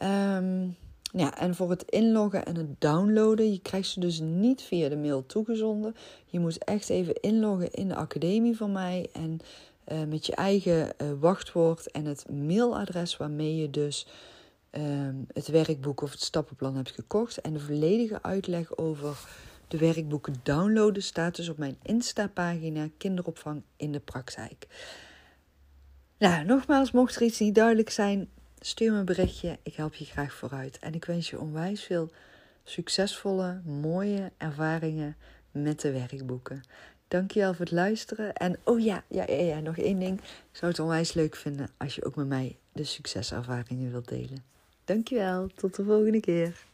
Um, 0.03 0.75
ja, 1.15 1.37
en 1.37 1.55
voor 1.55 1.69
het 1.69 1.83
inloggen 1.89 2.45
en 2.45 2.55
het 2.55 2.81
downloaden, 2.81 3.51
je 3.51 3.59
krijgt 3.59 3.89
ze 3.89 3.99
dus 3.99 4.19
niet 4.19 4.61
via 4.61 4.89
de 4.89 4.97
mail 4.97 5.25
toegezonden. 5.25 5.95
Je 6.25 6.39
moet 6.39 6.63
echt 6.63 6.89
even 6.89 7.21
inloggen 7.21 7.71
in 7.71 7.87
de 7.87 7.95
academie 7.95 8.57
van 8.57 8.71
mij 8.71 9.09
en 9.11 9.39
uh, 9.91 10.03
met 10.03 10.25
je 10.25 10.35
eigen 10.35 10.93
uh, 11.01 11.07
wachtwoord 11.19 11.91
en 11.91 12.05
het 12.05 12.29
mailadres 12.29 13.17
waarmee 13.17 13.55
je 13.55 13.69
dus 13.69 14.07
uh, 14.71 14.81
het 15.33 15.47
werkboek 15.47 16.01
of 16.01 16.11
het 16.11 16.21
stappenplan 16.21 16.75
hebt 16.75 16.91
gekocht. 16.91 17.41
En 17.41 17.53
de 17.53 17.59
volledige 17.59 18.21
uitleg 18.21 18.77
over 18.77 19.27
de 19.67 19.77
werkboeken 19.77 20.35
downloaden 20.43 21.03
staat 21.03 21.35
dus 21.35 21.49
op 21.49 21.57
mijn 21.57 21.77
Insta-pagina 21.83 22.87
Kinderopvang 22.97 23.61
in 23.75 23.91
de 23.91 23.99
Praktijk. 23.99 24.67
Nou, 26.17 26.45
nogmaals, 26.45 26.91
mocht 26.91 27.15
er 27.15 27.21
iets 27.21 27.39
niet 27.39 27.55
duidelijk 27.55 27.89
zijn, 27.89 28.29
Stuur 28.65 28.91
me 28.91 28.97
een 28.97 29.05
berichtje, 29.05 29.57
ik 29.63 29.75
help 29.75 29.93
je 29.93 30.05
graag 30.05 30.33
vooruit. 30.33 30.79
En 30.79 30.93
ik 30.93 31.05
wens 31.05 31.29
je 31.29 31.39
onwijs 31.39 31.83
veel 31.83 32.11
succesvolle, 32.63 33.61
mooie 33.65 34.31
ervaringen 34.37 35.15
met 35.51 35.81
de 35.81 35.91
werkboeken. 35.91 36.61
Dankjewel 37.07 37.53
voor 37.53 37.65
het 37.65 37.73
luisteren. 37.73 38.33
En 38.33 38.59
oh 38.63 38.79
ja, 38.79 39.03
ja, 39.07 39.25
ja, 39.27 39.41
ja, 39.41 39.59
nog 39.59 39.77
één 39.77 39.99
ding. 39.99 40.19
Ik 40.19 40.25
zou 40.51 40.71
het 40.71 40.79
onwijs 40.79 41.13
leuk 41.13 41.35
vinden 41.35 41.69
als 41.77 41.95
je 41.95 42.05
ook 42.05 42.15
met 42.15 42.27
mij 42.27 42.57
de 42.71 42.83
succeservaringen 42.83 43.91
wilt 43.91 44.07
delen. 44.07 44.43
Dankjewel, 44.85 45.47
tot 45.47 45.75
de 45.75 45.83
volgende 45.83 46.19
keer. 46.19 46.65